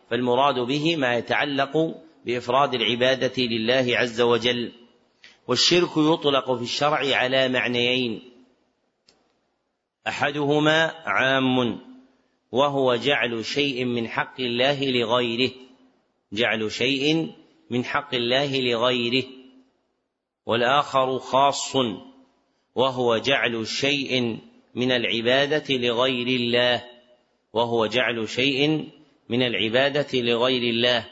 فالمراد 0.09 0.55
به 0.55 0.95
ما 0.95 1.17
يتعلق 1.17 1.95
بإفراد 2.25 2.73
العبادة 2.73 3.43
لله 3.43 3.97
عز 3.97 4.21
وجل. 4.21 4.71
والشرك 5.47 5.91
يطلق 5.97 6.53
في 6.53 6.63
الشرع 6.63 7.15
على 7.15 7.49
معنيين. 7.49 8.21
أحدهما 10.07 10.93
عام 11.05 11.79
وهو 12.51 12.95
جعل 12.95 13.45
شيء 13.45 13.85
من 13.85 14.07
حق 14.07 14.39
الله 14.39 14.91
لغيره. 14.91 15.66
جعل 16.33 16.71
شيء 16.71 17.31
من 17.69 17.85
حق 17.85 18.15
الله 18.15 18.59
لغيره 18.61 19.23
والآخر 20.45 21.19
خاص 21.19 21.75
وهو 22.75 23.17
جعل 23.17 23.67
شيء 23.67 24.37
من 24.75 24.91
العبادة 24.91 25.75
لغير 25.75 26.27
الله 26.27 26.83
وهو 27.53 27.85
جعل 27.85 28.29
شيء 28.29 28.89
من 29.29 29.41
العبادة 29.41 30.07
لغير 30.13 30.61
الله. 30.61 31.07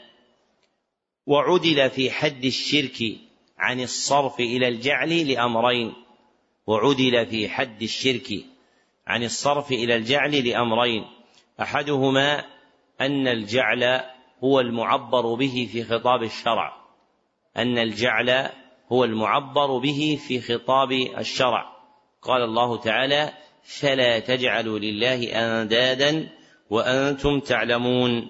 وعدل 1.26 1.90
في 1.90 2.10
حد 2.10 2.44
الشرك 2.44 3.16
عن 3.58 3.80
الصرف 3.80 4.40
إلى 4.40 4.68
الجعل 4.68 5.28
لأمرين 5.32 5.92
وعدل 6.66 7.26
في 7.26 7.48
حد 7.48 7.82
الشرك 7.82 8.44
عن 9.06 9.24
الصرف 9.24 9.72
إلى 9.72 9.96
الجعل 9.96 10.48
لأمرين. 10.48 11.04
أحدهما 11.60 12.44
أن 13.00 13.28
الجعل 13.28 14.00
هو 14.44 14.60
المعبر 14.60 15.34
به 15.34 15.68
في 15.72 15.84
خطاب 15.84 16.22
الشرع. 16.22 16.76
أن 17.56 17.78
الجعل 17.78 18.50
هو 18.92 19.04
المعبر 19.04 19.78
به 19.78 20.18
في 20.28 20.40
خطاب 20.40 20.92
الشرع. 20.92 21.76
قال 22.22 22.42
الله 22.42 22.76
تعالى 22.76 23.32
فلا 23.80 24.18
تجعلوا 24.18 24.78
لله 24.78 25.32
أندادا 25.32 26.28
وأنتم 26.70 27.40
تعلمون 27.40 28.28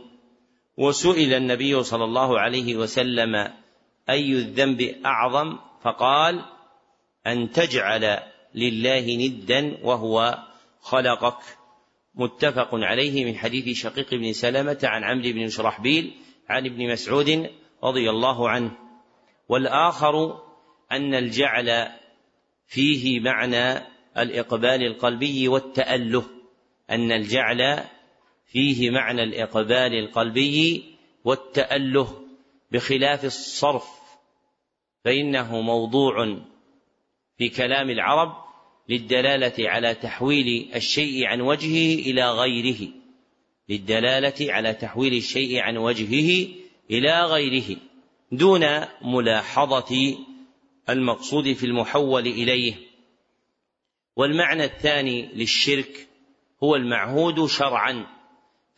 وسئل 0.76 1.34
النبي 1.34 1.82
صلى 1.82 2.04
الله 2.04 2.40
عليه 2.40 2.76
وسلم 2.76 3.34
أي 4.10 4.32
الذنب 4.32 4.94
أعظم؟ 5.06 5.58
فقال 5.82 6.44
أن 7.26 7.50
تجعل 7.50 8.18
لله 8.54 9.16
ندا 9.16 9.78
وهو 9.82 10.38
خلقك 10.80 11.38
متفق 12.16 12.68
عليه 12.72 13.24
من 13.24 13.36
حديث 13.36 13.78
شقيق 13.78 14.14
بن 14.14 14.32
سلمة 14.32 14.78
عن 14.84 15.04
عمرو 15.04 15.32
بن 15.32 15.48
شرحبيل 15.48 16.14
عن 16.48 16.66
ابن 16.66 16.92
مسعود 16.92 17.50
رضي 17.84 18.10
الله 18.10 18.48
عنه. 18.48 18.72
والآخر 19.48 20.42
أن 20.92 21.14
الجعل 21.14 21.88
فيه 22.66 23.20
معنى 23.20 23.86
الإقبال 24.18 24.86
القلبي 24.86 25.48
والتأله. 25.48 26.24
أن 26.90 27.12
الجعل 27.12 27.84
فيه 28.46 28.90
معنى 28.90 29.22
الإقبال 29.22 29.94
القلبي 29.94 30.84
والتأله 31.24 32.26
بخلاف 32.70 33.24
الصرف 33.24 33.88
فإنه 35.04 35.60
موضوع 35.60 36.38
في 37.38 37.48
كلام 37.48 37.90
العرب 37.90 38.45
للدلالة 38.88 39.70
على 39.70 39.94
تحويل 39.94 40.70
الشيء 40.74 41.26
عن 41.26 41.40
وجهه 41.40 41.94
إلى 41.94 42.30
غيره. 42.30 42.88
للدلالة 43.68 44.52
على 44.52 44.74
تحويل 44.74 45.14
الشيء 45.14 45.58
عن 45.60 45.76
وجهه 45.76 46.48
إلى 46.90 47.24
غيره. 47.24 47.76
دون 48.32 48.64
ملاحظة 49.02 50.16
المقصود 50.88 51.52
في 51.52 51.66
المحول 51.66 52.26
إليه. 52.26 52.74
والمعنى 54.16 54.64
الثاني 54.64 55.28
للشرك 55.34 56.08
هو 56.62 56.76
المعهود 56.76 57.46
شرعا. 57.46 58.06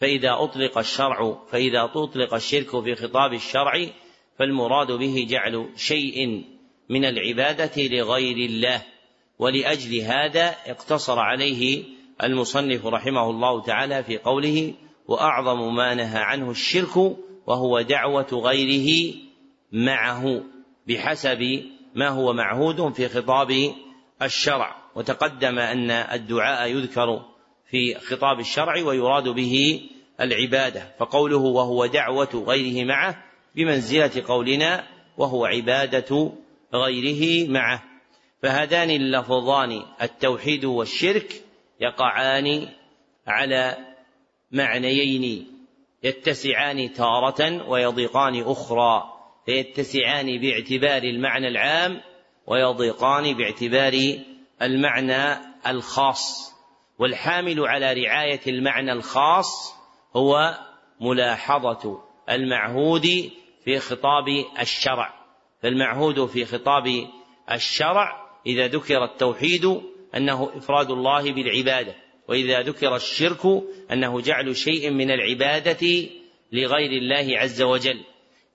فإذا 0.00 0.32
أطلق 0.32 0.78
الشرع 0.78 1.44
فإذا 1.50 1.84
أطلق 1.84 2.34
الشرك 2.34 2.82
في 2.84 2.94
خطاب 2.94 3.34
الشرع 3.34 3.86
فالمراد 4.38 4.92
به 4.92 5.26
جعل 5.28 5.68
شيء 5.76 6.44
من 6.88 7.04
العبادة 7.04 7.82
لغير 7.82 8.36
الله. 8.36 8.82
ولأجل 9.38 10.00
هذا 10.00 10.54
اقتصر 10.66 11.18
عليه 11.18 11.84
المصنف 12.22 12.86
رحمه 12.86 13.30
الله 13.30 13.62
تعالى 13.62 14.04
في 14.04 14.18
قوله 14.18 14.74
وأعظم 15.08 15.74
ما 15.74 15.94
نهى 15.94 16.18
عنه 16.18 16.50
الشرك 16.50 16.96
وهو 17.46 17.80
دعوة 17.80 18.26
غيره 18.32 19.14
معه 19.72 20.42
بحسب 20.88 21.62
ما 21.94 22.08
هو 22.08 22.32
معهود 22.32 22.92
في 22.92 23.08
خطاب 23.08 23.72
الشرع. 24.22 24.78
وتقدم 24.94 25.58
أن 25.58 25.90
الدعاء 25.90 26.70
يذكر 26.70 27.22
في 27.70 27.94
خطاب 27.94 28.40
الشرع 28.40 28.82
ويراد 28.82 29.28
به 29.28 29.80
العبادة. 30.20 30.94
فقوله 30.98 31.36
وهو 31.36 31.86
دعوة 31.86 32.44
غيره 32.46 32.84
معه 32.84 33.24
بمنزلة 33.56 34.22
قولنا 34.26 34.84
وهو 35.18 35.44
عبادة 35.44 36.32
غيره 36.74 37.50
معه. 37.50 37.87
فهذان 38.42 38.90
اللفظان 38.90 39.82
التوحيد 40.02 40.64
والشرك 40.64 41.42
يقعان 41.80 42.68
على 43.26 43.76
معنيين 44.52 45.46
يتسعان 46.02 46.92
تارة 46.92 47.68
ويضيقان 47.68 48.42
أخرى 48.42 49.02
فيتسعان 49.46 50.40
باعتبار 50.40 51.02
المعنى 51.02 51.48
العام 51.48 52.00
ويضيقان 52.46 53.36
باعتبار 53.36 54.18
المعنى 54.62 55.40
الخاص. 55.66 56.52
والحامل 56.98 57.66
على 57.66 57.92
رعاية 57.92 58.40
المعنى 58.46 58.92
الخاص 58.92 59.74
هو 60.16 60.58
ملاحظة 61.00 62.02
المعهود 62.30 63.30
في 63.64 63.78
خطاب 63.78 64.24
الشرع. 64.60 65.14
فالمعهود 65.62 66.26
في 66.26 66.44
خطاب 66.44 66.84
الشرع 67.52 68.27
إذا 68.46 68.66
ذكر 68.66 69.04
التوحيد 69.04 69.80
أنه 70.16 70.50
إفراد 70.56 70.90
الله 70.90 71.32
بالعبادة 71.32 71.94
وإذا 72.28 72.62
ذكر 72.62 72.96
الشرك 72.96 73.40
أنه 73.92 74.20
جعل 74.20 74.56
شيء 74.56 74.90
من 74.90 75.10
العبادة 75.10 76.08
لغير 76.52 76.90
الله 76.90 77.38
عز 77.38 77.62
وجل. 77.62 78.00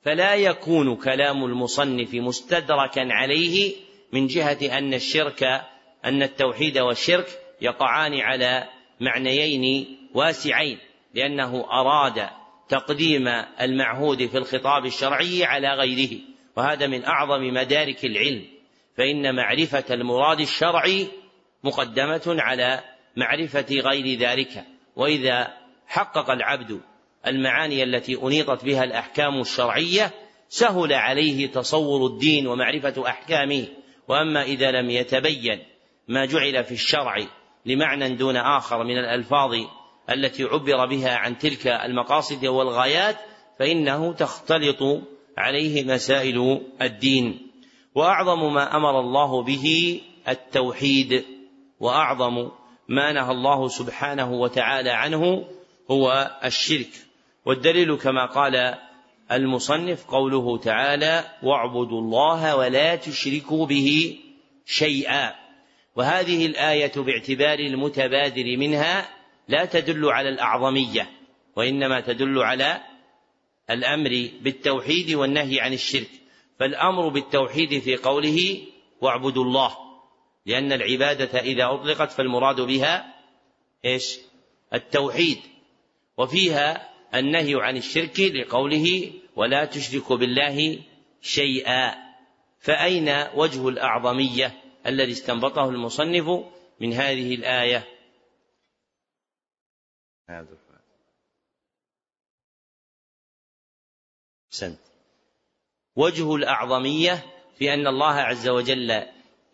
فلا 0.02 0.36
يكون 0.36 0.96
كلام 0.96 1.46
المصنف 1.46 2.14
مستدركا 2.14 3.08
عليه 3.10 3.74
من 4.14 4.28
جهة 4.28 4.78
أن 4.78 4.94
الشرك 4.94 5.44
أن 6.06 6.24
التوحيد 6.24 6.78
والشرك 6.78 7.28
يقعان 7.62 8.20
على 8.20 8.70
معنيين 9.00 9.98
واسعين 10.14 10.78
لأنه 11.14 11.66
أراد 11.72 12.30
تقديم 12.70 13.28
المعهود 13.62 14.26
في 14.26 14.38
الخطاب 14.38 14.86
الشرعي 14.86 15.44
على 15.44 15.74
غيره 15.74 16.20
وهذا 16.58 16.88
من 16.88 17.06
أعظم 17.06 17.42
مدارك 17.54 18.06
العلم. 18.06 18.46
فإن 18.98 19.36
معرفة 19.36 19.94
المراد 19.94 20.40
الشرعي 20.40 21.08
مقدمة 21.64 22.22
على 22.28 22.84
معرفة 23.18 23.66
غير 23.72 24.20
ذلك. 24.20 24.64
وإذا 24.96 25.54
حقق 25.88 26.30
العبد 26.30 26.82
المعاني 27.28 27.84
التي 27.84 28.22
أنيطت 28.24 28.66
بها 28.66 28.84
الأحكام 28.84 29.42
الشرعية 29.42 30.12
سهل 30.50 30.94
عليه 30.94 31.52
تصور 31.52 32.08
الدين 32.08 32.48
ومعرفة 32.48 33.08
أحكامه. 33.08 33.68
وأما 34.08 34.44
إذا 34.44 34.72
لم 34.72 34.90
يتبين 34.90 35.64
ما 36.08 36.26
جعل 36.26 36.64
في 36.64 36.72
الشرع 36.72 37.26
لمعنى 37.66 38.16
دون 38.16 38.38
آخر 38.38 38.84
من 38.84 38.98
الألفاظ 38.98 39.52
التي 40.10 40.44
عبر 40.44 40.86
بها 40.86 41.16
عن 41.16 41.38
تلك 41.38 41.68
المقاصد 41.68 42.46
والغايات 42.46 43.16
فإنه 43.60 44.14
تختلط 44.14 44.84
عليه 45.38 45.84
مسائل 45.84 46.62
الدين. 46.82 47.43
وأعظم 47.96 48.54
ما 48.54 48.76
أمر 48.76 49.00
الله 49.00 49.44
به 49.44 50.00
التوحيد 50.28 51.24
وأعظم 51.80 52.50
ما 52.88 53.12
نهى 53.12 53.32
الله 53.32 53.68
سبحانه 53.68 54.32
وتعالى 54.32 54.90
عنه 54.90 55.46
هو 55.92 56.32
الشرك. 56.46 56.90
والدليل 57.46 57.96
كما 57.98 58.26
قال 58.26 58.76
المصنف 59.32 60.06
قوله 60.06 60.58
تعالى 60.58 61.26
واعبدوا 61.44 62.02
الله 62.02 62.56
ولا 62.56 62.96
تشركوا 62.96 63.66
به 63.66 64.20
شيئا 64.66 65.36
وهذه 65.96 66.46
الآية 66.46 66.92
باعتبار 66.96 67.60
المتبادر 67.60 68.58
منها 68.58 69.10
لا 69.48 69.66
تدل 69.66 70.06
على 70.06 70.30
الأعظمية 70.30 71.10
وإنما 71.56 72.02
تدل 72.02 72.40
على 72.40 72.82
الأمر 73.70 74.30
بالتوحيد 74.42 75.12
والنهي 75.12 75.60
عن 75.60 75.74
الشرك. 75.74 76.10
فالأمر 76.60 77.08
بالتوحيد 77.08 77.80
في 77.80 77.96
قوله 77.96 78.68
واعبدوا 79.02 79.44
الله 79.44 79.78
لأن 80.46 80.72
العبادة 80.72 81.40
إذا 81.40 81.66
أطلقت 81.66 82.12
فالمراد 82.12 82.62
بها 82.62 83.14
إيش؟ 83.86 84.20
التوحيد. 84.74 85.40
وفيها 86.18 86.94
النهي 87.16 87.56
عن 87.56 87.78
الشرك 87.78 88.20
لقوله 88.20 89.14
ولا 89.36 89.66
تشركوا 89.66 90.18
بالله 90.18 90.84
شيئا. 91.22 91.96
فأين 92.60 93.10
وجه 93.36 93.70
الأعظمية 93.70 94.62
الذي 94.86 95.12
استنبطه 95.12 95.70
المصنف 95.70 96.46
من 96.80 96.94
هذه 96.94 97.36
الآية؟ 97.36 97.88
سنت. 104.50 104.93
وجه 105.96 106.36
الأعظمية 106.36 107.26
في 107.58 107.74
أن 107.74 107.88
الله 107.88 108.14
عز 108.14 108.48
وجل 108.48 109.04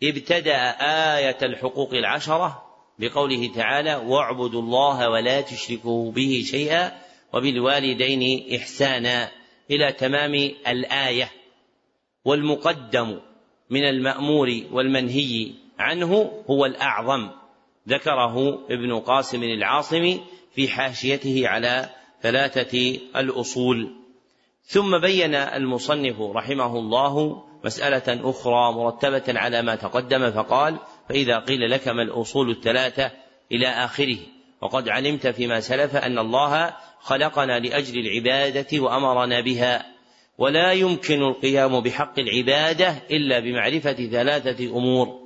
ابتدأ 0.02 0.70
آية 1.16 1.38
الحقوق 1.42 1.94
العشرة 1.94 2.62
بقوله 2.98 3.52
تعالى 3.54 3.96
واعبدوا 3.96 4.62
الله 4.62 5.10
ولا 5.10 5.40
تشركوا 5.40 6.12
به 6.12 6.42
شيئا 6.46 6.92
وبالوالدين 7.32 8.54
إحسانا 8.54 9.30
إلى 9.70 9.92
تمام 9.92 10.34
الآية. 10.68 11.30
والمقدم 12.24 13.20
من 13.70 13.84
المأمور 13.84 14.62
والمنهي 14.72 15.52
عنه 15.78 16.42
هو 16.50 16.66
الأعظم 16.66 17.30
ذكره 17.88 18.66
ابن 18.70 18.98
قاسم 18.98 19.42
العاصمي 19.42 20.20
في 20.54 20.68
حاشيته 20.68 21.48
على 21.48 21.90
ثلاثة 22.22 22.98
الأصول. 23.16 23.99
ثم 24.70 24.98
بين 24.98 25.34
المصنف 25.34 26.20
رحمه 26.20 26.78
الله 26.78 27.42
مسألة 27.64 28.30
أخرى 28.30 28.72
مرتبة 28.72 29.40
على 29.40 29.62
ما 29.62 29.74
تقدم 29.74 30.30
فقال 30.30 30.76
فإذا 31.08 31.38
قيل 31.38 31.70
لك 31.70 31.88
ما 31.88 32.02
الأصول 32.02 32.50
الثلاثة 32.50 33.10
إلى 33.52 33.68
آخره 33.68 34.18
وقد 34.60 34.88
علمت 34.88 35.26
فيما 35.26 35.60
سلف 35.60 35.96
أن 35.96 36.18
الله 36.18 36.76
خلقنا 37.00 37.58
لأجل 37.58 37.98
العبادة 37.98 38.80
وأمرنا 38.80 39.40
بها 39.40 39.86
ولا 40.38 40.72
يمكن 40.72 41.22
القيام 41.22 41.80
بحق 41.80 42.18
العبادة 42.18 43.02
إلا 43.10 43.40
بمعرفة 43.40 43.92
ثلاثة 43.92 44.64
أمور 44.64 45.20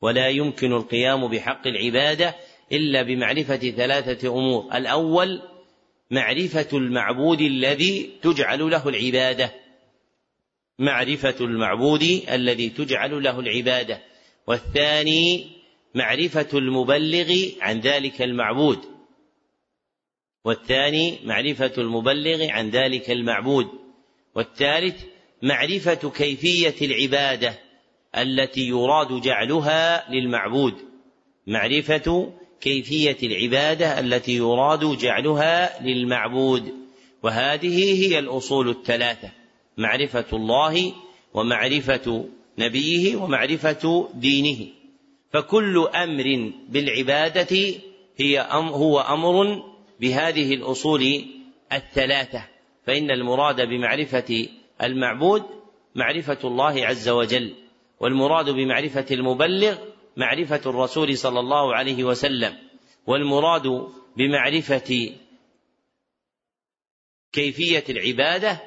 ولا 0.00 0.28
يمكن 0.28 0.72
القيام 0.72 1.28
بحق 1.28 1.66
العبادة 1.66 2.34
إلا 2.72 3.02
بمعرفة 3.02 3.70
ثلاثة 3.70 4.28
أمور 4.28 4.68
الأول 4.74 5.55
معرفة 6.10 6.68
المعبود 6.72 7.40
الذي 7.40 8.10
تجعل 8.22 8.70
له 8.70 8.88
العبادة. 8.88 9.54
معرفة 10.78 11.34
المعبود 11.40 12.02
الذي 12.28 12.68
تجعل 12.68 13.22
له 13.22 13.40
العبادة. 13.40 14.02
والثاني 14.46 15.46
معرفة 15.94 16.58
المبلغ 16.58 17.34
عن 17.60 17.80
ذلك 17.80 18.22
المعبود. 18.22 18.78
والثاني 20.44 21.18
معرفة 21.24 21.72
المبلغ 21.78 22.50
عن 22.50 22.70
ذلك 22.70 23.10
المعبود. 23.10 23.66
والثالث 24.34 25.04
معرفة 25.42 26.10
كيفية 26.10 26.86
العبادة 26.86 27.58
التي 28.16 28.68
يراد 28.68 29.20
جعلها 29.20 30.10
للمعبود. 30.12 30.74
معرفة 31.46 32.32
كيفية 32.60 33.16
العبادة 33.22 34.00
التي 34.00 34.32
يراد 34.32 34.98
جعلها 34.98 35.82
للمعبود. 35.82 36.74
وهذه 37.22 38.06
هي 38.06 38.18
الأصول 38.18 38.68
الثلاثة 38.68 39.30
معرفة 39.76 40.24
الله 40.32 40.92
ومعرفة 41.34 42.24
نبيه 42.58 43.16
ومعرفة 43.16 44.08
دينه. 44.14 44.66
فكل 45.32 45.88
أمر 45.94 46.52
بالعبادة 46.68 47.74
هي 48.16 48.40
أم 48.40 48.68
هو 48.68 49.00
أمر 49.00 49.62
بهذه 50.00 50.54
الأصول 50.54 51.24
الثلاثة. 51.72 52.44
فإن 52.86 53.10
المراد 53.10 53.60
بمعرفة 53.60 54.48
المعبود 54.82 55.42
معرفة 55.94 56.38
الله 56.44 56.86
عز 56.86 57.08
وجل 57.08 57.54
والمراد 58.00 58.50
بمعرفة 58.50 59.06
المبلغ 59.10 59.78
معرفة 60.16 60.60
الرسول 60.66 61.18
صلى 61.18 61.40
الله 61.40 61.74
عليه 61.74 62.04
وسلم 62.04 62.56
والمراد 63.06 63.88
بمعرفة 64.16 65.12
كيفية 67.32 67.84
العبادة 67.88 68.60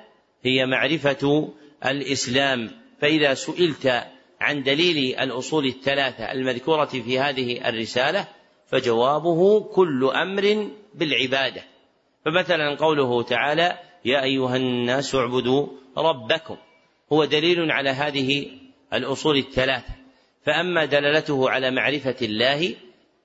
هي 0.43 0.65
معرفة 0.65 1.53
الإسلام. 1.85 2.71
فإذا 3.01 3.33
سئلت 3.33 4.07
عن 4.41 4.63
دليل 4.63 5.19
الأصول 5.19 5.65
الثلاثة 5.65 6.31
المذكورة 6.31 6.85
في 6.85 7.19
هذه 7.19 7.69
الرسالة 7.69 8.27
فجوابه 8.67 9.59
كل 9.59 10.05
أمر 10.05 10.69
بالعبادة. 10.93 11.63
فمثلا 12.25 12.75
قوله 12.75 13.23
تعالى 13.23 13.79
يا 14.05 14.23
أيها 14.23 14.55
الناس 14.55 15.15
اعبدوا 15.15 15.67
ربكم 15.97 16.57
هو 17.13 17.25
دليل 17.25 17.71
على 17.71 17.89
هذه 17.89 18.47
الأصول 18.93 19.37
الثلاثة. 19.37 19.98
فأما 20.45 20.85
دلالته 20.85 21.49
على 21.49 21.71
معرفة 21.71 22.15
الله 22.21 22.75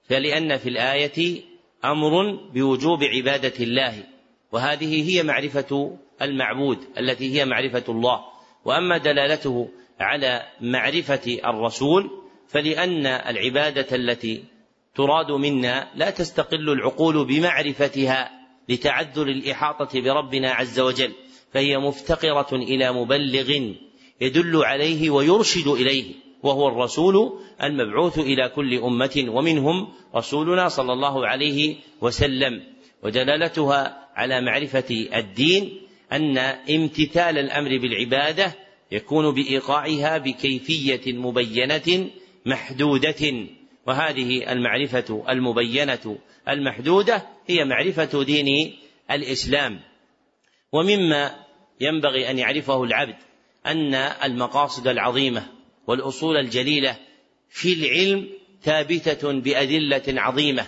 فلأن 0.09 0.57
في 0.57 0.69
الآية 0.69 1.43
أمر 1.85 2.37
بوجوب 2.55 3.05
عبادة 3.05 3.53
الله 3.61 4.05
وهذه 4.53 5.11
هي 5.11 5.23
معرفة 5.23 5.99
المعبود 6.23 6.79
التي 6.99 7.35
هي 7.35 7.45
معرفة 7.45 7.85
الله. 7.89 8.25
وأما 8.65 8.99
دلالته 8.99 9.69
على 10.01 10.43
معرفة 10.61 11.39
الرسول 11.45 12.11
فلأن 12.49 13.07
العبادة 13.07 13.97
التي 13.97 14.45
تراد 14.95 15.31
منا 15.31 15.91
لا 15.95 16.11
تستقل 16.11 16.71
العقول 16.71 17.25
بمعرفتها 17.25 18.31
لتعذر 18.69 19.23
الإحاطة 19.23 20.01
بربنا 20.01 20.51
عز 20.51 20.81
وجل 20.81 21.13
فهي 21.53 21.79
مفتقرة 21.79 22.49
إلى 22.53 22.93
مبلغ 22.93 23.73
يدل 24.21 24.65
عليه 24.65 25.11
ويرشد 25.11 25.69
إليه. 25.69 26.24
وهو 26.45 26.69
الرسول 26.69 27.39
المبعوث 27.63 28.19
إلى 28.19 28.49
كل 28.49 28.79
أمة 28.79 29.25
ومنهم 29.29 29.89
رسولنا 30.15 30.69
صلى 30.69 30.93
الله 30.93 31.27
عليه 31.27 31.77
وسلم. 32.01 32.63
ودلالتها 33.03 34.09
على 34.15 34.41
معرفة 34.41 35.07
الدين 35.15 35.81
أن 36.13 36.39
امتثال 36.39 37.39
الأمر 37.39 37.79
بالعبادة 37.79 38.55
يكون 38.93 39.35
بإيقاعها 39.35 40.19
بكيفية 40.19 41.13
مبينة 41.13 42.11
محدودة. 42.47 43.47
وهذه 43.87 44.53
المعرفة 44.53 45.25
المبينة 45.29 46.19
المحدودة 46.49 47.27
هي 47.47 47.65
معرفة 47.65 48.23
دين 48.23 48.73
الإسلام. 49.11 49.81
ومما 50.73 51.35
ينبغي 51.81 52.31
أن 52.31 52.39
يعرفه 52.39 52.85
العبد 52.85 53.17
أن 53.67 53.95
المقاصد 53.95 54.89
العظيمة 54.89 55.54
والأصول 55.87 56.37
الجليلة 56.37 56.97
في 57.51 57.73
العلم 57.73 58.29
ثابتة 58.63 59.33
بأدلة 59.33 60.03
عظيمة 60.09 60.67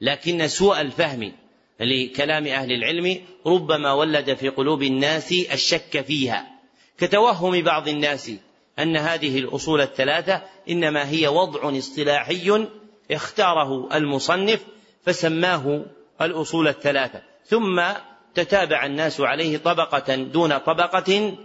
لكن 0.00 0.48
سوء 0.48 0.80
الفهم 0.80 1.32
لكلام 1.80 2.46
أهل 2.46 2.72
العلم 2.72 3.20
ربما 3.46 3.92
ولد 3.92 4.34
في 4.34 4.48
قلوب 4.48 4.82
الناس 4.82 5.32
الشك 5.32 6.00
فيها. 6.00 6.46
كتوهم 6.98 7.62
بعض 7.62 7.88
الناس 7.88 8.32
أن 8.78 8.96
هذه 8.96 9.38
الأصول 9.38 9.80
الثلاثة 9.80 10.42
إنما 10.70 11.10
هي 11.10 11.28
وضع 11.28 11.78
اصطلاحي 11.78 12.66
اختاره 13.10 13.96
المصنف 13.96 14.64
فسماه 15.02 15.84
الأصول 16.20 16.68
الثلاثة. 16.68 17.22
ثم 17.44 17.82
تتابع 18.34 18.86
الناس 18.86 19.20
عليه 19.20 19.58
طبقة 19.58 20.14
دون 20.14 20.58
طبقة 20.58 21.36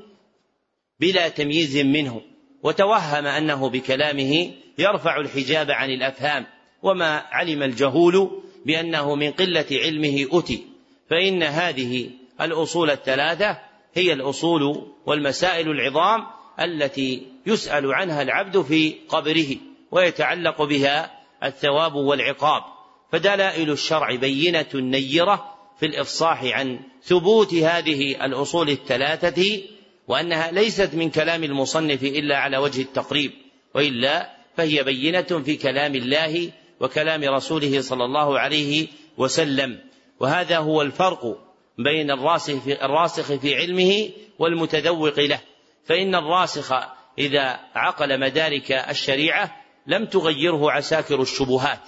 بلا 0.99 1.30
تمييز 1.30 1.78
منه. 1.78 2.21
وتوهم 2.64 3.26
أنه 3.26 3.70
بكلامه 3.70 4.51
يرفع 4.78 5.18
الحجاب 5.18 5.72
عن 5.72 5.89
الأفهام 5.89 6.45
وما 6.84 7.26
علم 7.32 7.64
الجهول 7.64 8.41
بأنه 8.66 9.16
من 9.16 9.32
قلة 9.32 9.66
علمه 9.72 10.28
أتي 10.32 10.64
فإن 11.09 11.43
هذه 11.43 12.09
الأصول 12.41 12.91
الثلاثة 12.91 13.59
هي 13.93 14.14
الأصول 14.14 14.88
والمسائل 15.05 15.70
العظام 15.70 16.26
التي 16.59 17.28
يسأل 17.45 17.93
عنها 17.93 18.22
العبد 18.22 18.61
في 18.61 18.95
قبره 19.09 19.55
ويتعلق 19.91 20.61
بها 20.61 21.11
الثواب 21.43 21.95
والعقاب. 21.95 22.64
فدلائل 23.11 23.72
الشرع 23.72 24.16
بينة 24.16 24.70
نيرة 24.74 25.53
في 25.80 25.86
الإفصاح 25.86 26.43
عن 26.43 26.80
ثبوت 27.03 27.53
هذه 27.53 28.26
الأصول 28.26 28.70
الثلاثة 28.70 29.61
وأنها 30.07 30.51
ليست 30.51 30.95
من 30.95 31.09
كلام 31.09 31.43
المصنف 31.43 32.03
إلا 32.03 32.37
على 32.37 32.57
وجه 32.57 32.81
التقريب 32.81 33.31
وإلا 33.75 34.29
فهي 34.57 34.83
بينة 34.83 35.21
في 35.45 35.55
كلام 35.55 35.95
الله 35.95 36.51
وكلام 36.79 37.23
رسوله 37.23 37.81
صلى 37.81 38.05
الله 38.05 38.39
عليه 38.39 38.87
وسلم. 39.17 39.79
وهذا 40.19 40.57
هو 40.57 40.81
الفرق 40.81 41.37
بين 41.77 42.11
الراسخ 42.11 42.53
في, 42.53 42.85
الراسخ 42.85 43.33
في 43.33 43.55
علمه 43.55 44.09
والمتذوق 44.39 45.19
له. 45.19 45.39
فإن 45.85 46.15
الراسخ 46.15 46.73
إذا 47.19 47.59
عقل 47.75 48.19
مدارك 48.19 48.71
الشريعة 48.71 49.61
لم 49.87 50.05
تغيره 50.05 50.71
عساكر 50.71 51.21
الشبهات. 51.21 51.79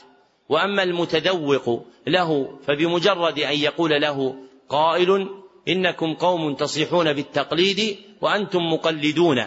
وأما 0.49 0.83
المتذوق 0.83 1.85
له 2.07 2.59
فبمجرد 2.67 3.39
أن 3.39 3.57
يقول 3.57 4.01
له 4.01 4.35
قائل 4.69 5.29
إنكم 5.67 6.13
قوم 6.13 6.55
تصيحون 6.55 7.13
بالتقليد 7.13 7.97
وأنتم 8.21 8.59
مقلدون. 8.59 9.45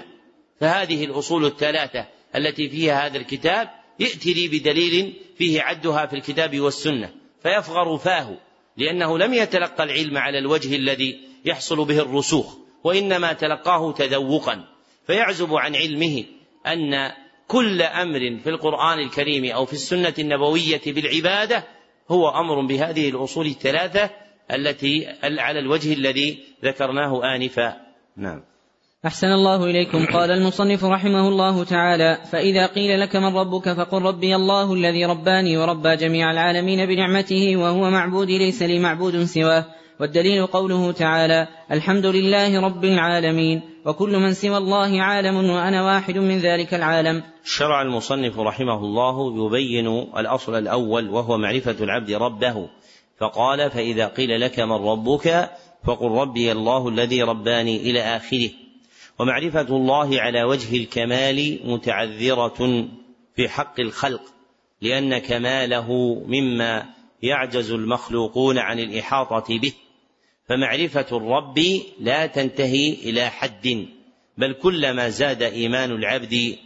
فهذه 0.61 1.05
الأصول 1.05 1.45
الثلاثة 1.45 2.07
التي 2.37 2.69
فيها 2.69 3.07
هذا 3.07 3.19
الكتاب 3.19 3.69
ائت 4.01 4.27
لي 4.27 4.49
بدليل 4.49 5.15
فيه 5.39 5.63
عدها 5.63 6.07
في 6.07 6.17
الكتاب 6.17 6.61
والسنة. 6.61 7.11
فيفغر 7.43 7.99
فاه 7.99 8.39
لأنه 8.77 9.19
لم 9.19 9.35
يتلقى 9.35 9.85
العلم 9.85 10.19
على 10.19 10.39
الوجه 10.39 10.77
الذي 10.77 11.21
يحصل 11.45 11.85
به 11.85 11.99
الرسوخ 11.99 12.57
وإنما 12.85 13.33
تلقاه 13.33 13.93
تذوقا. 13.93 14.65
فيعزب 15.07 15.55
عن 15.55 15.77
علمه 15.77 16.25
أن 16.67 17.13
كل 17.49 17.83
أمر 17.83 18.39
في 18.43 18.51
القرآن 18.51 18.99
الكريم 18.99 19.45
أو 19.45 19.67
في 19.67 19.73
السنة 19.73 20.15
النبوية 20.19 20.81
بالعبادة 20.87 21.65
هو 22.11 22.29
أمر 22.29 22.67
بهذه 22.67 23.09
الأصول 23.09 23.47
الثلاثة 23.47 24.11
التي 24.53 25.07
على 25.23 25.59
الوجه 25.59 25.93
الذي 25.93 26.39
ذكرناه 26.65 27.35
آنفا. 27.37 27.77
نعم. 28.17 28.43
أحسن 29.07 29.27
الله 29.27 29.65
إليكم. 29.65 30.07
قال 30.17 30.31
المصنف 30.31 30.85
رحمه 30.85 31.29
الله 31.29 31.65
تعالى 31.65 32.19
فإذا 32.33 32.67
قيل 32.67 33.01
لك 33.01 33.17
من 33.17 33.37
ربك 33.37 33.73
فقل 33.73 34.03
ربي 34.03 34.37
الله 34.37 34.75
الذي 34.75 35.05
رباني 35.05 35.59
وربى 35.59 35.97
جميع 35.97 36.31
العالمين 36.31 36.87
بنعمته 36.87 37.57
وهو 37.57 37.91
معبودي 37.91 38.39
ليس 38.39 38.63
لي 38.63 38.79
معبود 38.79 39.25
سواه. 39.25 39.65
والدليل 40.01 40.47
قوله 40.47 40.93
تعالى 40.93 41.49
الحمد 41.73 42.07
لله 42.07 42.61
رب 42.61 42.85
العالمين. 42.85 43.63
وكل 43.85 44.19
من 44.19 44.33
سوى 44.33 44.57
الله 44.57 45.03
عالم 45.03 45.51
وأنا 45.51 45.85
واحد 45.85 46.19
من 46.19 46.39
ذلك 46.39 46.75
العالم. 46.75 47.23
شرع 47.45 47.83
المصنف 47.83 48.39
رحمه 48.39 48.79
الله 48.79 49.47
يبين 49.47 49.87
الأصل 50.17 50.59
الأول 50.59 51.09
وهو 51.09 51.39
معرفة 51.39 51.85
العبد 51.85 52.11
ربه. 52.11 52.69
فقال 53.19 53.71
فإذا 53.71 54.07
قيل 54.07 54.41
لك 54.41 54.61
من 54.61 54.73
ربك 54.73 55.51
فقل 55.85 56.11
ربي 56.11 56.53
الله 56.53 56.89
الذي 56.89 57.23
رباني 57.23 57.77
إلى 57.77 58.01
آخره. 58.01 58.51
ومعرفة 59.19 59.77
الله 59.77 60.21
على 60.21 60.43
وجه 60.43 60.77
الكمال 60.77 61.61
متعذرة 61.65 62.89
في 63.37 63.49
حق 63.49 63.81
الخلق 63.81 64.23
لأن 64.83 65.19
كماله 65.19 66.15
مما 66.27 66.87
يعجز 67.23 67.71
المخلوقون 67.71 68.59
عن 68.59 68.79
الإحاطة 68.79 69.59
به. 69.59 69.73
فمعرفة 70.49 71.17
الرب 71.17 71.59
لا 72.01 72.27
تنتهي 72.27 72.93
إلى 72.93 73.31
حد 73.31 73.87
بل 74.39 74.53
كلما 74.53 75.09
زاد 75.09 75.43
إيمان 75.43 75.91
العبد 75.91 76.57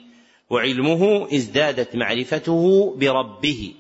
وعلمه 0.51 1.29
ازدادت 1.35 1.97
معرفته 1.97 2.95
بربه. 2.97 3.75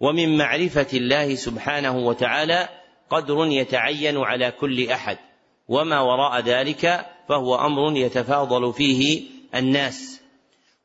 ومن 0.00 0.36
معرفة 0.36 0.86
الله 0.92 1.34
سبحانه 1.34 1.96
وتعالى 1.98 2.68
قدر 3.10 3.46
يتعين 3.46 4.16
على 4.16 4.50
كل 4.50 4.90
أحد 4.90 5.18
وما 5.68 6.00
وراء 6.00 6.40
ذلك 6.40 7.06
فهو 7.28 7.54
أمر 7.54 7.96
يتفاضل 7.96 8.72
فيه 8.72 9.22
الناس. 9.54 10.20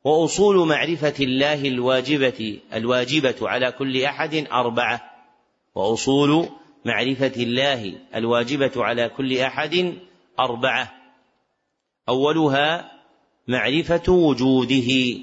وأصول 0.04 0.68
معرفة 0.68 1.14
الله 1.20 1.68
الواجبة 1.68 2.60
الواجبة 2.74 3.36
على 3.42 3.72
كل 3.72 4.02
أحد 4.02 4.34
أربعة. 4.52 5.10
وأصول 5.74 6.48
معرفة 6.84 7.32
الله 7.36 7.94
الواجبة 8.14 8.72
على 8.76 9.08
كل 9.08 9.38
أحد 9.38 9.94
أربعة. 10.40 10.92
أولها 12.08 12.92
معرفة 13.48 14.12
وجوده 14.12 15.18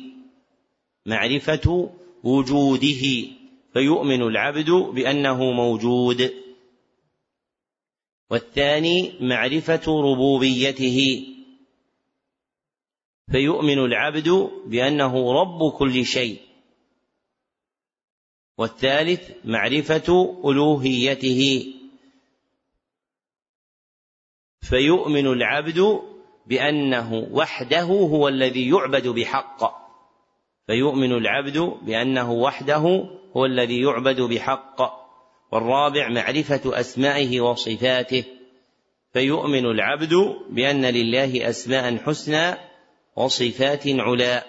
معرفة 1.06 1.90
وجوده. 2.24 3.28
فيؤمن 3.74 4.22
العبد 4.22 4.70
بأنه 4.70 5.52
موجود. 5.52 6.34
والثاني 8.30 9.14
معرفة 9.20 10.02
ربوبيته. 10.02 11.28
فيؤمن 13.32 13.80
العبد 13.80 14.30
بأنه 14.66 15.42
رب 15.42 15.72
كل 15.72 16.06
شيء. 16.06 16.42
والثالث 18.58 19.32
معرفة 19.46 20.38
ألوهيته. 20.46 21.74
فيؤمن 24.70 25.28
العبد 25.28 26.02
بأنه 26.46 27.14
وحده 27.32 27.86
هو 27.86 28.28
الذي 28.28 28.70
يعبد 28.70 29.08
بحق. 29.08 29.81
فيؤمن 30.72 31.12
العبد 31.12 31.58
بأنه 31.82 32.32
وحده 32.32 33.10
هو 33.38 33.46
الذي 33.46 33.82
يعبد 33.82 34.22
بحق 34.22 34.82
والرابع 35.52 36.10
معرفة 36.10 36.80
أسمائه 36.80 37.42
وصفاته. 37.42 38.24
فيؤمن 39.14 39.66
العبد 39.66 40.14
بأن 40.50 40.86
لله 40.86 41.50
أسماء 41.50 41.98
حسنى 41.98 42.58
وصفات 43.16 43.84
علا. 43.88 44.46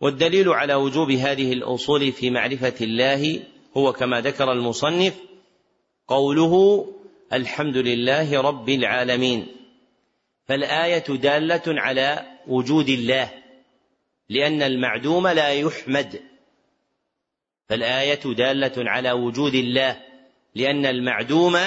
والدليل 0.00 0.48
على 0.48 0.74
وجوب 0.74 1.10
هذه 1.10 1.52
الأصول 1.52 2.12
في 2.12 2.30
معرفة 2.30 2.74
الله 2.80 3.40
هو 3.76 3.92
كما 3.92 4.20
ذكر 4.20 4.52
المصنف 4.52 5.14
قوله 6.08 6.86
الحمد 7.32 7.76
لله 7.76 8.40
رب 8.40 8.68
العالمين. 8.68 9.46
فالآية 10.46 11.04
دالة 11.08 11.62
على 11.66 12.26
وجود 12.46 12.88
الله. 12.88 13.39
لأن 14.30 14.62
المعدوم 14.62 15.28
لا 15.28 15.48
يحمد. 15.48 16.22
فالآية 17.68 18.34
دالة 18.34 18.90
على 18.90 19.12
وجود 19.12 19.54
الله 19.54 20.02
لأن 20.54 20.86
المعدوم 20.86 21.58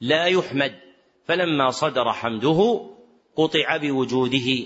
لا 0.00 0.26
يحمد. 0.26 0.78
فلما 1.24 1.70
صدر 1.70 2.12
حمده 2.12 2.90
قطع 3.36 3.76
بوجوده 3.76 4.64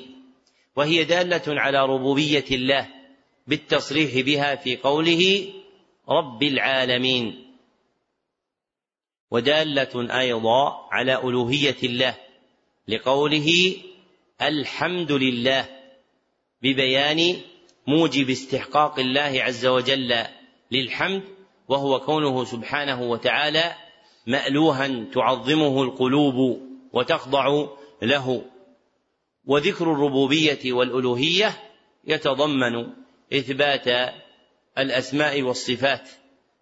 وهي 0.77 1.05
دالة 1.05 1.43
على 1.49 1.87
ربوبية 1.87 2.45
الله 2.51 2.89
بالتصريح 3.47 4.27
بها 4.27 4.55
في 4.55 4.77
قوله 4.77 5.53
رب 6.09 6.43
العالمين. 6.43 7.57
ودالة 9.31 10.19
أيضا 10.19 10.89
على 10.91 11.17
ألوهية 11.17 11.77
الله 11.83 12.15
لقوله 12.89 13.77
الحمد 14.43 15.13
لله. 15.13 15.82
ببيان 16.63 17.37
موجب 17.87 18.31
استحقاق 18.31 18.99
الله 18.99 19.43
عز 19.43 19.67
وجل 19.67 20.15
للحمد 20.71 21.23
وهو 21.69 22.01
كونه 22.01 22.45
سبحانه 22.45 23.03
وتعالى 23.03 23.75
مألوها 24.27 25.05
تعظمه 25.15 25.83
القلوب 25.83 26.61
وتخضع 26.93 27.67
له. 28.03 28.45
وذكر 29.47 29.93
الربوبية 29.93 30.73
والألوهية 30.73 31.59
يتضمن 32.05 32.87
إثبات 33.33 34.15
الأسماء 34.79 35.43
والصفات 35.43 36.09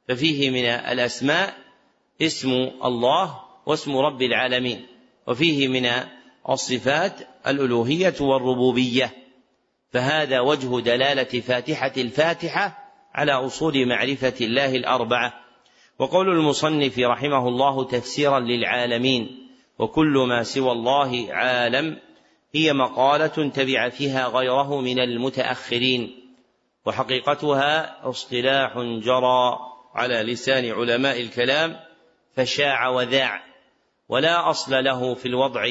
ففيه 0.09 0.51
من 0.51 0.64
الأسماء 0.64 1.55
اسم 2.22 2.51
الله 2.84 3.40
واسم 3.66 3.96
رب 3.96 4.22
العالمين 4.22 4.86
وفيه 5.26 5.68
من 5.68 5.90
الصفات 6.48 7.28
الألوهية 7.46 8.14
والربوبية. 8.20 9.20
فهذا 9.93 10.41
وجه 10.41 10.80
دلالة 10.80 11.41
فاتحة 11.41 11.93
الفاتحة 11.97 12.78
على 13.14 13.32
أصول 13.32 13.88
معرفة 13.88 14.34
الله 14.41 14.76
الأربعة. 14.76 15.32
وقول 15.99 16.28
المصنف 16.28 16.99
رحمه 16.99 17.49
الله 17.49 17.84
تفسيرا 17.84 18.41
للعالمين 18.41 19.49
وكل 19.78 20.24
ما 20.28 20.43
سوى 20.43 20.72
الله 20.72 21.26
عالم 21.30 21.99
هي 22.55 22.72
مقالة 22.72 23.49
تبع 23.49 23.88
فيها 23.88 24.28
غيره 24.28 24.80
من 24.80 25.01
المتأخرين. 25.01 26.16
وحقيقتها 26.86 27.97
اصطلاح 28.09 28.78
جرى 28.78 29.59
على 29.95 30.22
لسان 30.22 30.70
علماء 30.70 31.20
الكلام 31.20 31.76
فشاع 32.36 32.88
وذاع 32.88 33.43
ولا 34.09 34.51
أصل 34.51 34.84
له 34.84 35.14
في 35.14 35.26
الوضع 35.26 35.68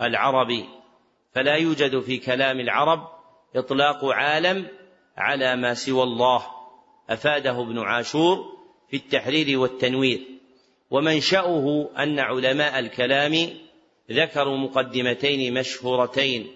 العربي. 0.00 0.64
فلا 1.34 1.54
يوجد 1.54 2.00
في 2.00 2.18
كلام 2.18 2.60
العرب 2.60 3.15
إطلاق 3.56 4.04
عالم 4.04 4.66
على 5.16 5.56
ما 5.56 5.74
سوى 5.74 6.02
الله. 6.02 6.42
أفاده 7.10 7.62
ابن 7.62 7.78
عاشور 7.78 8.56
في 8.90 8.96
التحرير 8.96 9.58
والتنوير. 9.58 10.20
ومنشأه 10.90 11.90
أن 11.98 12.18
علماء 12.18 12.78
الكلام 12.78 13.50
ذكروا 14.10 14.56
مقدمتين 14.56 15.54
مشهورتين 15.54 16.46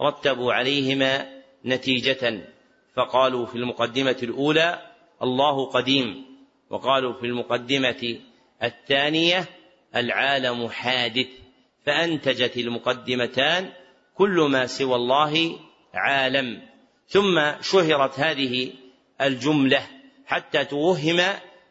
رتبوا 0.00 0.52
عليهما 0.52 1.42
نتيجة 1.64 2.40
فقالوا 2.96 3.46
في 3.46 3.54
المقدمة 3.54 4.16
الأولى 4.22 4.78
الله 5.22 5.70
قديم 5.70 6.24
وقالوا 6.70 7.12
في 7.12 7.26
المقدمة 7.26 8.18
الثانية 8.62 9.44
العالم 9.96 10.68
حادث 10.68 11.26
فأنتجت 11.86 12.56
المقدمتان 12.56 13.72
كل 14.14 14.48
ما 14.50 14.66
سوى 14.66 14.94
الله 14.96 15.58
عالم. 15.94 16.62
ثم 17.08 17.52
شهرت 17.60 18.20
هذه 18.20 18.72
الجملة 19.20 19.86
حتى 20.26 20.64
توهم 20.64 21.20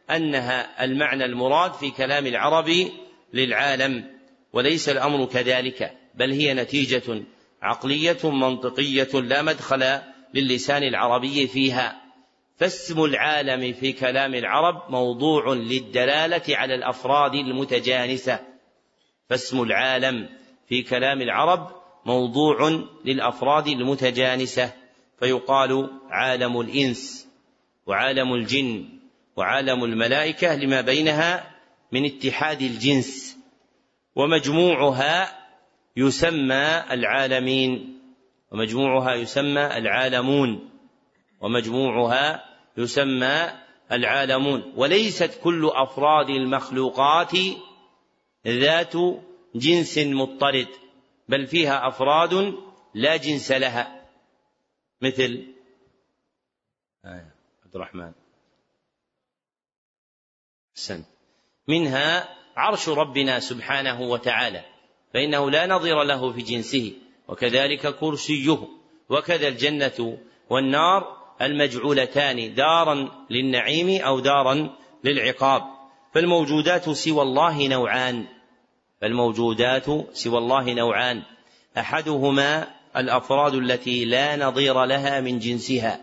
أنها 0.10 0.86
المعنى 0.86 1.26
المراد 1.26 1.74
في 1.74 1.92
كلام 1.92 2.28
العرب 2.28 2.90
للعالم 3.34 4.06
وليس 4.54 4.90
الأمر 4.90 5.26
كذلك 5.26 5.92
بل 6.16 6.32
هي 6.32 6.54
نتيجة 6.54 7.24
عقلية 7.62 8.18
منطقية 8.24 9.10
لا 9.14 9.42
مدخل 9.42 10.00
للسان 10.34 10.84
العربي 10.84 11.48
فيها. 11.48 12.02
فاسم 12.58 13.04
العالم 13.04 13.74
في 13.74 13.94
كلام 13.94 14.34
العرب 14.36 14.92
موضوع 14.92 15.54
للدلالة 15.54 16.58
على 16.58 16.76
الأفراد 16.76 17.34
المتجانسة. 17.36 18.40
فاسم 19.30 19.62
العالم 19.62 20.30
في 20.68 20.82
كلام 20.82 21.22
العرب 21.22 21.81
موضوع 22.06 22.86
للأفراد 23.06 23.68
المتجانسة 23.68 24.74
فيقال 25.20 25.90
عالم 26.10 26.62
الإنس 26.62 27.28
وعالم 27.88 28.34
الجن 28.34 28.86
وعالم 29.36 29.84
الملائكة 29.84 30.56
لما 30.56 30.82
بينها 30.82 31.52
من 31.92 32.06
اتحاد 32.06 32.62
الجنس 32.62 33.38
ومجموعها 34.16 35.42
يسمى 35.98 36.84
العالمين 36.92 38.00
ومجموعها 38.52 39.16
يسمى 39.16 39.78
العالمون 39.78 40.70
ومجموعها 41.42 42.46
يسمى 42.78 43.52
العالمون. 43.92 44.74
وليست 44.76 45.40
كل 45.44 45.72
أفراد 45.74 46.30
المخلوقات 46.30 47.32
ذات 48.48 48.94
جنس 49.56 49.98
مضطرد. 49.98 50.68
بل 51.32 51.48
فيها 51.48 51.88
أفراد 51.88 52.34
لا 52.94 53.18
جنس 53.18 53.52
لها 53.52 54.10
مثل 55.02 55.48
آية 57.06 57.36
عبد 57.66 57.76
الرحمن. 57.76 58.12
أحسنت. 60.78 61.06
منها 61.68 62.30
عرش 62.58 62.90
ربنا 62.90 63.40
سبحانه 63.40 64.02
وتعالى 64.02 64.66
فإنه 65.14 65.52
لا 65.52 65.68
نظير 65.68 66.04
له 66.04 66.32
في 66.32 66.42
جنسه 66.42 66.94
وكذلك 67.28 67.96
كرسيه 67.96 68.68
وكذا 69.10 69.48
الجنة 69.48 70.18
والنار 70.50 71.18
المجعولتان 71.42 72.54
دارا 72.54 73.26
للنعيم 73.30 74.02
أو 74.02 74.20
دارا 74.20 74.78
للعقاب. 75.04 75.64
فالموجودات 76.14 76.90
سوى 76.90 77.22
الله 77.22 77.68
نوعان. 77.68 78.28
فالموجودات 79.02 79.86
سوى 80.14 80.38
الله 80.38 80.74
نوعان. 80.74 81.24
أحدهما 81.78 82.68
الأفراد 82.98 83.54
التي 83.54 84.06
لا 84.06 84.36
نظير 84.36 84.86
لها 84.86 85.22
من 85.22 85.40
جنسها. 85.40 86.02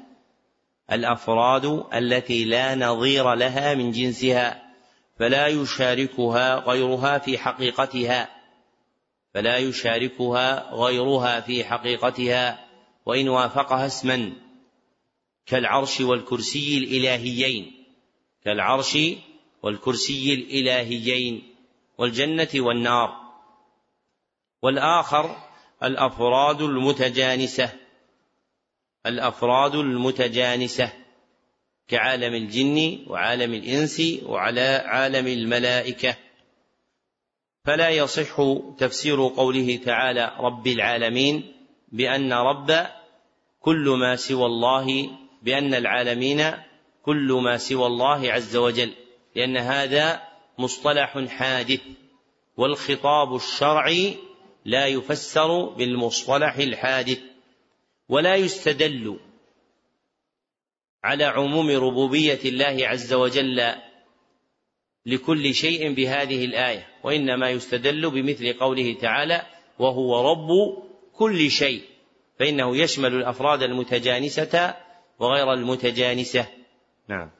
الأفراد 0.92 1.84
التي 1.94 2.44
لا 2.44 2.74
نظير 2.74 3.34
لها 3.34 3.74
من 3.74 3.90
جنسها 3.90 4.62
فلا 5.18 5.46
يشاركها 5.46 6.54
غيرها 6.54 7.18
في 7.18 7.38
حقيقتها. 7.38 8.28
فلا 9.34 9.56
يشاركها 9.56 10.74
غيرها 10.74 11.40
في 11.40 11.64
حقيقتها 11.64 12.66
وإن 13.06 13.28
وافقها 13.28 13.86
اسما. 13.86 14.32
كالعرش 15.46 16.00
والكرسي 16.00 16.78
الإلهيين. 16.78 17.84
كالعرش 18.44 18.98
والكرسي 19.62 20.34
الإلهيين. 20.34 21.57
والجنة 21.98 22.48
والنار. 22.54 23.16
والآخر 24.62 25.36
الأفراد 25.82 26.62
المتجانسة. 26.62 27.72
الأفراد 29.06 29.74
المتجانسة 29.74 30.92
كعالم 31.88 32.34
الجن 32.34 33.04
وعالم 33.06 33.54
الإنس 33.54 34.02
وعلى 34.22 34.82
عالم 34.86 35.26
الملائكة. 35.26 36.16
فلا 37.64 37.88
يصح 37.88 38.42
تفسير 38.78 39.28
قوله 39.28 39.76
تعالى 39.84 40.32
رب 40.38 40.66
العالمين 40.66 41.52
بأن 41.88 42.32
رب 42.32 42.86
كل 43.60 43.96
ما 44.00 44.16
سوى 44.16 44.46
الله 44.46 45.10
بأن 45.42 45.74
العالمين 45.74 46.52
كل 47.02 47.40
ما 47.44 47.56
سوى 47.56 47.86
الله 47.86 48.32
عز 48.32 48.56
وجل. 48.56 48.94
لأن 49.34 49.56
هذا 49.56 50.28
مصطلح 50.58 51.18
حادث 51.18 51.80
والخطاب 52.56 53.34
الشرعي 53.34 54.16
لا 54.64 54.86
يفسر 54.86 55.64
بالمصطلح 55.64 56.56
الحادث 56.56 57.20
ولا 58.08 58.34
يستدل 58.34 59.18
على 61.04 61.24
عموم 61.24 61.70
ربوبية 61.70 62.40
الله 62.44 62.88
عز 62.88 63.12
وجل 63.12 63.74
لكل 65.06 65.54
شيء 65.54 65.94
بهذه 65.94 66.44
الآية 66.44 66.86
وإنما 67.04 67.50
يستدل 67.50 68.10
بمثل 68.10 68.52
قوله 68.52 68.94
تعالى 68.94 69.46
وهو 69.78 70.30
رب 70.30 70.48
كل 71.12 71.50
شيء 71.50 71.82
فإنه 72.38 72.76
يشمل 72.76 73.14
الأفراد 73.14 73.62
المتجانسة 73.62 74.74
وغير 75.18 75.52
المتجانسة. 75.52 76.46
نعم. 77.08 77.30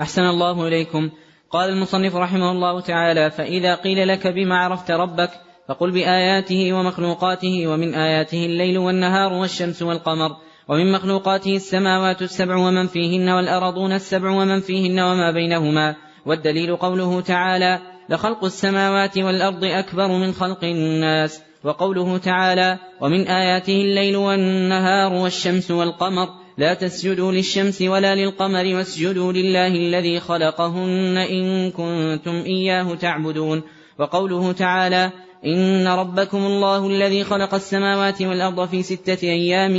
أحسن 0.00 0.22
الله 0.22 0.68
إليكم. 0.68 1.10
قال 1.50 1.70
المصنف 1.70 2.16
رحمه 2.16 2.50
الله 2.50 2.80
تعالى 2.80 3.30
فإذا 3.30 3.74
قيل 3.74 4.08
لك 4.08 4.26
بما 4.26 4.58
عرفت 4.58 4.90
ربك 4.90 5.30
فقل 5.68 5.90
بآياته 5.90 6.72
ومخلوقاته 6.72 7.66
ومن 7.66 7.94
آياته 7.94 8.46
الليل 8.46 8.78
والنهار 8.78 9.32
والشمس 9.32 9.82
والقمر 9.82 10.36
ومن 10.68 10.92
مخلوقاته 10.92 11.56
السماوات 11.56 12.22
السبع 12.22 12.56
ومن 12.56 12.86
فيهن 12.86 13.28
والأرضون 13.28 13.92
السبع 13.92 14.30
ومن 14.30 14.60
فيهن 14.60 15.00
وما 15.00 15.30
بينهما. 15.30 15.96
والدليل 16.26 16.76
قوله 16.76 17.20
تعالى 17.20 17.78
لخلق 18.08 18.44
السماوات 18.44 19.18
والأرض 19.18 19.64
أكبر 19.64 20.08
من 20.08 20.32
خلق 20.32 20.64
الناس. 20.64 21.42
وقوله 21.64 22.18
تعالى 22.18 22.78
ومن 23.00 23.26
آياته 23.26 23.80
الليل 23.80 24.16
والنهار 24.16 25.12
والشمس 25.12 25.70
والقمر. 25.70 26.28
لا 26.60 26.74
تسجدوا 26.74 27.32
للشمس 27.32 27.82
ولا 27.82 28.14
للقمر 28.14 28.74
واسجدوا 28.74 29.32
لله 29.32 29.66
الذي 29.66 30.20
خلقهن 30.20 31.16
إن 31.16 31.70
كنتم 31.70 32.42
إياه 32.46 32.94
تعبدون. 32.94 33.62
وقوله 33.98 34.52
تعالى 34.52 35.12
إن 35.46 35.88
ربكم 35.88 36.38
الله 36.38 36.86
الذي 36.86 37.24
خلق 37.24 37.54
السماوات 37.54 38.22
والأرض 38.22 38.68
في 38.68 38.82
ستة 38.82 39.22
أيام 39.22 39.74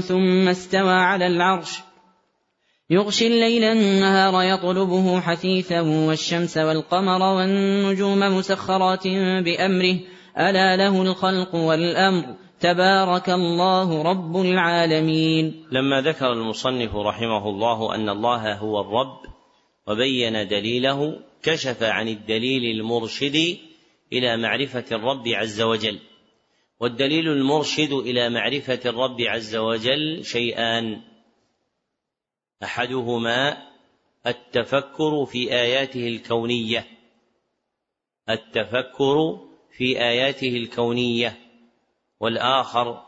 ثم 0.00 0.48
استوى 0.48 0.92
على 0.92 1.26
العرش. 1.26 1.78
يغشي 2.90 3.26
الليل 3.26 3.64
النهار 3.64 4.42
يطلبه 4.42 5.20
حثيثا 5.20 5.80
والشمس 5.80 6.58
والقمر 6.58 7.22
والنجوم 7.22 8.18
مسخرات 8.18 9.06
بأمره. 9.44 9.96
ألا 10.38 10.76
له 10.76 11.02
الخلق 11.02 11.54
والأمر؟ 11.54 12.45
تبارك 12.60 13.30
الله 13.30 14.02
رب 14.02 14.36
العالمين. 14.36 15.66
لما 15.72 16.00
ذكر 16.00 16.32
المصنف 16.32 16.96
رحمه 16.96 17.48
الله 17.48 17.94
أن 17.94 18.08
الله 18.08 18.54
هو 18.54 18.80
الرب 18.80 19.20
وبين 19.86 20.48
دليله 20.48 21.20
كشف 21.42 21.82
عن 21.82 22.08
الدليل 22.08 22.80
المرشد 22.80 23.58
إلى 24.12 24.36
معرفة 24.36 24.84
الرب 24.92 25.28
عز 25.28 25.62
وجل. 25.62 26.00
والدليل 26.80 27.28
المرشد 27.28 27.92
إلى 27.92 28.30
معرفة 28.30 28.80
الرب 28.86 29.20
عز 29.20 29.56
وجل 29.56 30.24
شيئان. 30.24 31.02
أحدهما 32.62 33.56
التفكر 34.26 35.26
في 35.26 35.52
آياته 35.52 36.08
الكونية. 36.08 36.86
التفكر 38.30 39.40
في 39.76 40.00
آياته 40.00 40.48
الكونية. 40.48 41.45
والآخر 42.20 43.02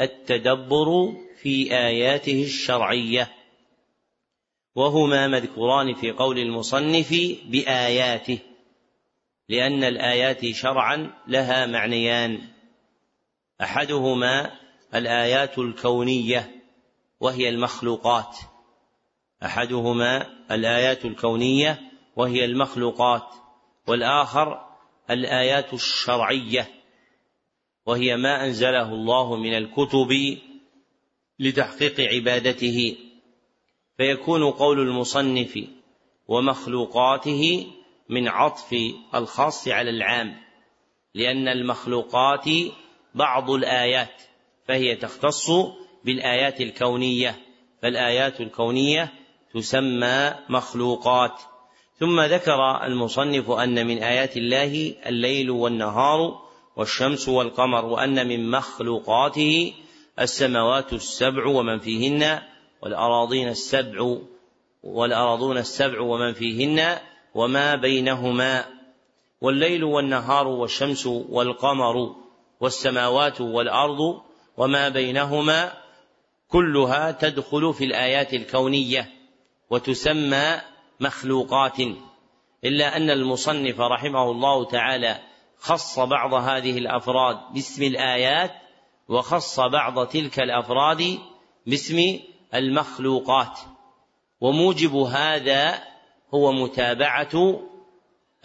التدبر 0.00 1.12
في 1.42 1.72
آياته 1.72 2.42
الشرعية. 2.42 3.34
وهما 4.74 5.28
مذكوران 5.28 5.94
في 5.94 6.10
قول 6.10 6.38
المصنف 6.38 7.14
بآياته 7.44 8.38
لأن 9.48 9.84
الآيات 9.84 10.50
شرعا 10.50 11.10
لها 11.26 11.66
معنيان. 11.66 12.48
أحدهما 13.60 14.52
الآيات 14.94 15.58
الكونية 15.58 16.62
وهي 17.20 17.48
المخلوقات. 17.48 18.38
أحدهما 19.44 20.26
الآيات 20.50 21.04
الكونية 21.04 21.80
وهي 22.16 22.44
المخلوقات 22.44 23.34
والآخر 23.86 24.66
الآيات 25.10 25.72
الشرعية. 25.72 26.77
وهي 27.88 28.16
ما 28.16 28.44
أنزله 28.44 28.94
الله 28.94 29.36
من 29.36 29.54
الكتب 29.54 30.38
لتحقيق 31.38 32.00
عبادته 32.00 32.96
فيكون 33.96 34.50
قول 34.50 34.80
المصنف 34.80 35.58
ومخلوقاته 36.28 37.66
من 38.08 38.28
عطف 38.28 38.76
الخاص 39.14 39.68
على 39.68 39.90
العام 39.90 40.36
لأن 41.14 41.48
المخلوقات 41.48 42.44
بعض 43.14 43.50
الآيات 43.50 44.22
فهي 44.66 44.96
تختص 44.96 45.50
بالآيات 46.04 46.60
الكونية 46.60 47.36
فالآيات 47.82 48.40
الكونية 48.40 49.12
تسمى 49.54 50.34
مخلوقات. 50.48 51.42
ثم 51.98 52.20
ذكر 52.20 52.84
المصنف 52.86 53.50
أن 53.50 53.86
من 53.86 54.02
آيات 54.02 54.36
الله 54.36 54.94
الليل 55.06 55.50
والنهار 55.50 56.47
والشمس 56.78 57.28
والقمر 57.28 57.84
وأن 57.84 58.28
من 58.28 58.50
مخلوقاته 58.50 59.74
السماوات 60.20 60.92
السبع 60.92 61.46
ومن 61.46 61.78
فيهن 61.78 62.42
والأراضين 62.82 63.48
السبع 63.48 64.16
والأراضون 64.82 65.58
السبع 65.58 66.00
ومن 66.00 66.32
فيهن 66.32 66.98
وما 67.34 67.74
بينهما 67.74 68.64
والليل 69.40 69.84
والنهار 69.84 70.46
والشمس 70.46 71.06
والقمر 71.06 72.14
والسماوات 72.60 73.40
والأرض 73.40 74.22
وما 74.56 74.88
بينهما 74.88 75.72
كلها 76.48 77.10
تدخل 77.10 77.74
في 77.74 77.84
الآيات 77.84 78.34
الكونية 78.34 79.10
وتسمى 79.70 80.60
مخلوقات 81.00 81.80
إلا 82.64 82.96
أن 82.96 83.10
المصنف 83.10 83.80
رحمه 83.80 84.30
الله 84.30 84.64
تعالى 84.64 85.27
خص 85.60 85.98
بعض 85.98 86.34
هذه 86.34 86.78
الأفراد 86.78 87.36
باسم 87.54 87.82
الآيات 87.82 88.52
وخص 89.08 89.60
بعض 89.60 90.06
تلك 90.06 90.40
الأفراد 90.40 91.18
باسم 91.66 92.18
المخلوقات. 92.54 93.58
وموجب 94.40 94.96
هذا 94.96 95.82
هو 96.34 96.52
متابعة 96.52 97.60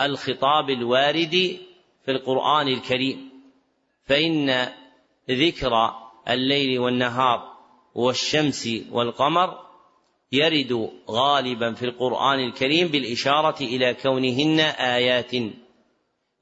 الخطاب 0.01 0.69
الوارد 0.69 1.59
في 2.05 2.11
القرآن 2.11 2.67
الكريم. 2.67 3.29
فإن 4.05 4.69
ذكر 5.29 5.93
الليل 6.29 6.79
والنهار 6.79 7.53
والشمس 7.95 8.69
والقمر 8.91 9.59
يرد 10.31 10.89
غالبا 11.09 11.73
في 11.73 11.85
القرآن 11.85 12.39
الكريم 12.39 12.87
بالإشارة 12.87 13.63
إلى 13.63 13.93
كونهن 13.93 14.59
آيات. 14.59 15.31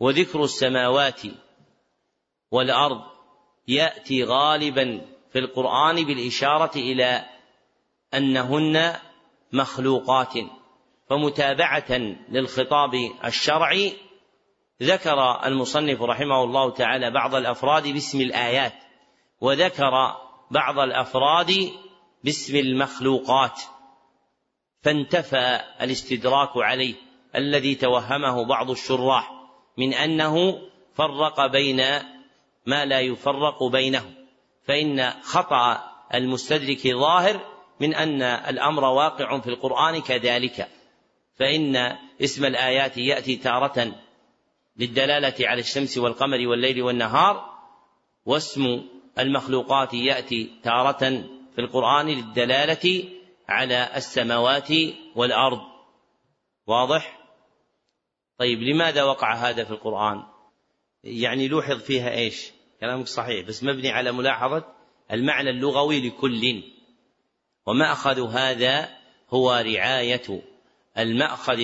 وذكر 0.02 0.43
السماوات 0.43 1.22
والأرض 2.52 3.02
يأتي 3.68 4.24
غالبا 4.24 5.02
في 5.32 5.39
القرآن 5.39 5.95
بالإشارة 5.95 6.72
إلى 6.76 7.26
أنهن 8.14 8.95
مخلوقات. 9.54 10.34
فمتابعة 11.10 11.91
للخطاب 12.30 12.91
الشرعي 13.26 13.93
ذكر 14.84 15.45
المصنف 15.45 16.02
رحمه 16.02 16.43
الله 16.43 16.72
تعالى 16.72 17.12
بعض 17.12 17.36
الأفراد 17.36 17.88
باسم 17.88 18.22
الآيات 18.22 18.74
وذكر 19.41 19.91
بعض 20.52 20.80
الأفراد 20.80 21.72
باسم 22.24 22.56
المخلوقات. 22.56 23.62
فانتفى 24.84 25.62
الاستدراك 25.82 26.52
عليه 26.56 26.95
الذي 27.36 27.76
توهمه 27.76 28.45
بعض 28.45 28.70
الشراح. 28.70 29.41
من 29.82 29.94
أنه 29.94 30.62
فرق 30.94 31.46
بين 31.46 31.82
ما 32.66 32.86
لا 32.86 33.00
يفرق 33.00 33.64
بينه 33.64 34.12
فإن 34.64 35.12
خطأ 35.22 35.92
المستدرك 36.14 36.88
ظاهر 36.88 37.42
من 37.80 37.96
أن 37.96 38.22
الأمر 38.22 38.84
واقع 38.84 39.40
في 39.40 39.48
القرآن 39.48 40.02
كذلك 40.02 40.68
فإن 41.36 41.98
اسم 42.22 42.46
الآيات 42.46 42.98
يأتي 42.98 43.36
تارة 43.36 43.96
للدلالة 44.78 45.48
على 45.48 45.62
الشمس 45.62 45.98
والقمر 45.98 46.48
والليل 46.48 46.82
والنهار 46.82 47.46
واسم 48.26 48.82
المخلوقات 49.20 49.94
يأتي 49.94 50.52
تارة 50.64 51.00
في 51.56 51.62
القرآن 51.62 52.08
للدلالة 52.08 53.04
على 53.50 53.90
السماوات 53.96 54.70
والأرض. 55.16 55.62
واضح؟ 56.68 57.21
طيب 58.42 58.62
لماذا 58.62 59.04
وقع 59.04 59.36
هذا 59.36 59.64
في 59.64 59.72
القرآن؟ 59.72 60.24
يعني 61.04 61.48
لوحظ 61.48 61.80
فيها 61.80 62.12
إيش؟ 62.12 62.52
كلامك 62.80 63.08
صحيح 63.08 63.48
بس 63.48 63.64
مبني 63.64 63.89
على 63.89 64.12
ملاحظة 64.12 64.64
المعنى 65.12 65.50
اللغوي 65.50 66.08
لكل. 66.08 66.64
وماخذ 67.66 68.30
هذا 68.30 68.89
هو 69.30 69.64
رعاية 69.66 70.42
المأخذ 70.98 71.60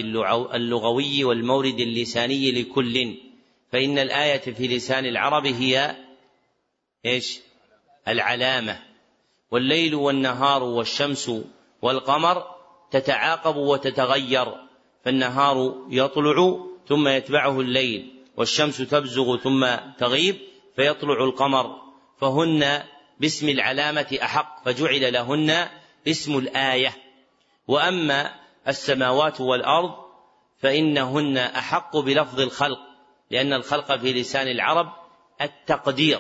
اللغوي 0.54 1.24
والمورد 1.24 1.80
اللساني 1.80 2.52
لكل. 2.52 3.18
فإن 3.72 4.00
الآية 4.00 4.54
في 4.54 4.68
لسان 4.68 5.06
العرب 5.06 5.46
هي 5.46 5.96
إيش؟ 7.06 7.40
العلامة. 8.08 8.80
والليل 9.52 9.96
والنهار 9.96 10.64
والشمس 10.64 11.32
والقمر 11.82 12.44
تتعاقب 12.92 13.56
وتتغير 13.56 14.68
فالنهار 15.04 15.86
يطلع 15.90 16.67
ثم 16.88 17.08
يتبعه 17.08 17.62
الليل 17.62 18.14
والشمس 18.38 18.78
تبزغ 18.78 19.38
ثم 19.38 19.68
تغيب 19.98 20.38
فيطلع 20.76 21.24
القمر. 21.24 21.76
فهن 22.22 22.84
باسم 23.20 23.50
العلامة 23.50 24.18
أحق 24.22 24.66
فجعل 24.66 25.14
لهن 25.14 25.68
اسم 26.08 26.38
الآية. 26.38 26.94
وأما 27.68 28.32
السماوات 28.68 29.42
والأرض 29.42 29.96
فإنهن 30.60 31.38
أحق 31.38 31.98
بلفظ 31.98 32.40
الخلق 32.40 32.80
لأن 33.32 33.54
الخلق 33.54 33.96
في 33.98 34.14
لسان 34.14 34.48
العرب 34.48 34.88
التقدير. 35.42 36.20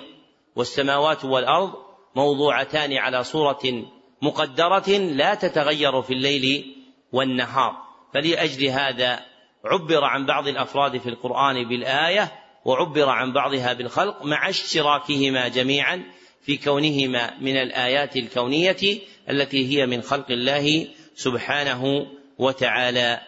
والسماوات 0.55 1.25
والأرض 1.25 1.73
موضوعتان 2.15 2.93
على 2.93 3.23
صورة 3.23 3.85
مقدرة 4.21 4.89
لا 4.89 5.35
تتغير 5.35 6.01
في 6.01 6.13
الليل 6.13 6.75
والنهار. 7.11 7.87
فلأجل 8.13 8.65
هذا 8.65 9.36
عبر 9.67 10.03
عن 10.03 10.25
بعض 10.25 10.47
الأفراد 10.47 10.97
في 10.97 11.09
القرآن 11.09 11.69
بالآية 11.69 12.31
وعبر 12.65 13.09
عن 13.09 13.33
بعضها 13.33 13.73
بالخلق 13.73 14.25
مع 14.25 14.49
اشتراكهما 14.49 15.47
جميعا 15.47 16.03
في 16.41 16.57
كونهما 16.57 17.37
من 17.41 17.57
الآيات 17.57 18.15
الكونية 18.15 18.99
التي 19.29 19.77
هي 19.77 19.85
من 19.85 20.01
خلق 20.01 20.31
الله 20.31 20.87
سبحانه 21.15 22.07
وتعالى. 22.37 23.19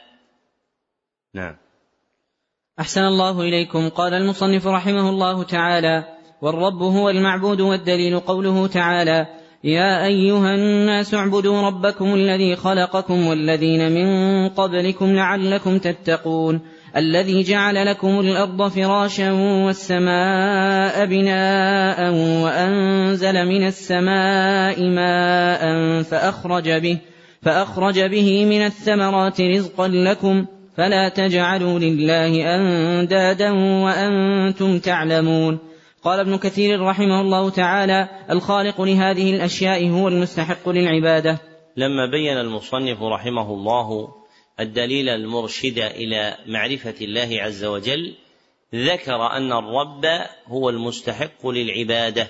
نعم. 1.33 1.57
أحسن 2.79 3.01
الله 3.01 3.41
إليكم. 3.41 3.89
قال 3.89 4.13
المصنف 4.13 4.67
رحمه 4.67 5.09
الله 5.09 5.43
تعالى 5.43 6.17
والرب 6.41 6.81
هو 6.81 7.09
المعبود 7.09 7.61
والدليل 7.61 8.19
قوله 8.19 8.67
تعالى 8.67 9.38
يا 9.63 10.05
أيها 10.05 10.55
الناس 10.55 11.13
اعبدوا 11.13 11.61
ربكم 11.61 12.13
الذي 12.13 12.55
خلقكم 12.55 13.27
والذين 13.27 13.91
من 13.91 14.49
قبلكم 14.49 15.15
لعلكم 15.15 15.77
تتقون 15.77 16.59
الذي 16.97 17.43
جعل 17.43 17.85
لكم 17.85 18.19
الأرض 18.19 18.67
فراشا 18.67 19.31
والسماء 19.65 21.05
بناء 21.05 22.13
وأنزل 22.43 23.45
من 23.45 23.67
السماء 23.67 24.83
ماء 24.83 25.61
فأخرج 26.03 26.69
به 26.69 26.97
فأخرج 27.41 27.99
به 27.99 28.45
من 28.45 28.65
الثمرات 28.65 29.41
رزقا 29.41 29.87
لكم 29.87 30.45
فلا 30.77 31.09
تجعلوا 31.09 31.79
لله 31.79 32.55
أندادا 32.55 33.51
وأنتم 33.83 34.79
تعلمون 34.79 35.68
قال 36.03 36.19
ابن 36.19 36.37
كثير 36.37 36.81
رحمه 36.81 37.21
الله 37.21 37.49
تعالى 37.49 38.09
الخالق 38.29 38.81
لهذه 38.81 39.35
الأشياء 39.35 39.89
هو 39.89 40.07
المستحق 40.07 40.69
للعبادة. 40.69 41.39
لما 41.77 42.05
بين 42.05 42.37
المصنف 42.37 43.01
رحمه 43.01 43.53
الله 43.53 44.07
الدليل 44.59 45.09
المرشد 45.09 45.79
إلى 45.79 46.37
معرفة 46.47 46.95
الله 47.01 47.41
عز 47.41 47.65
وجل 47.65 48.15
ذكر 48.75 49.27
أن 49.27 49.51
الرب 49.51 50.05
هو 50.47 50.69
المستحق 50.69 51.47
للعبادة 51.47 52.27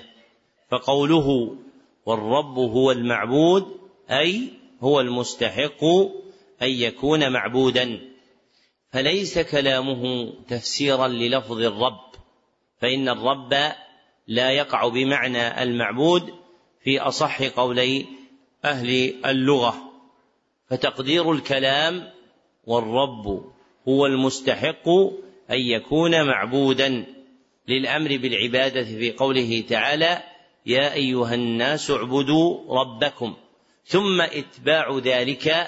فقوله 0.70 1.56
والرب 2.06 2.58
هو 2.58 2.90
المعبود 2.90 3.66
أي 4.10 4.48
هو 4.80 5.00
المستحق 5.00 5.84
أن 6.62 6.68
يكون 6.68 7.32
معبودا. 7.32 8.00
فليس 8.92 9.38
كلامه 9.38 10.32
تفسيرا 10.48 11.08
للفظ 11.08 11.60
الرب. 11.60 12.09
فإن 12.80 13.08
الرب 13.08 13.72
لا 14.26 14.50
يقع 14.50 14.88
بمعنى 14.88 15.62
المعبود 15.62 16.34
في 16.84 17.00
أصح 17.00 17.42
قولي 17.42 18.06
أهل 18.64 19.14
اللغة. 19.26 19.74
فتقدير 20.68 21.32
الكلام 21.32 22.10
والرب 22.64 23.44
هو 23.88 24.06
المستحق 24.06 24.88
أن 25.50 25.60
يكون 25.60 26.26
معبودا 26.26 27.06
للأمر 27.68 28.16
بالعبادة 28.16 28.84
في 28.84 29.12
قوله 29.12 29.64
تعالى 29.68 30.22
يا 30.66 30.94
أيها 30.94 31.34
الناس 31.34 31.90
اعبدوا 31.90 32.80
ربكم. 32.80 33.34
ثم 33.84 34.20
إتباع 34.20 34.98
ذلك 34.98 35.66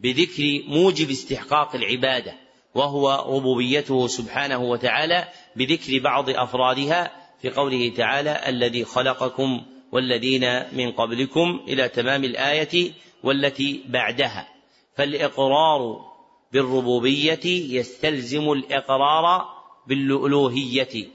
بذكر 0.00 0.62
موجب 0.66 1.10
استحقاق 1.10 1.74
العبادة 1.74 2.34
وهو 2.74 3.36
ربوبيته 3.36 4.06
سبحانه 4.06 4.58
وتعالى 4.58 5.28
بذكر 5.56 5.98
بعض 5.98 6.30
أفرادها 6.30 7.10
في 7.42 7.50
قوله 7.50 7.92
تعالى 7.96 8.40
الذي 8.48 8.84
خلقكم 8.84 9.62
والذين 9.92 10.62
من 10.72 10.92
قبلكم 10.92 11.60
إلى 11.68 11.88
تمام 11.88 12.24
الآية 12.24 12.92
والتي 13.22 13.84
بعدها. 13.88 14.48
فالإقرار 14.96 16.00
بالربوبية 16.52 17.46
يستلزم 17.78 18.52
الإقرار 18.52 19.44
بالألوهية. 19.88 21.06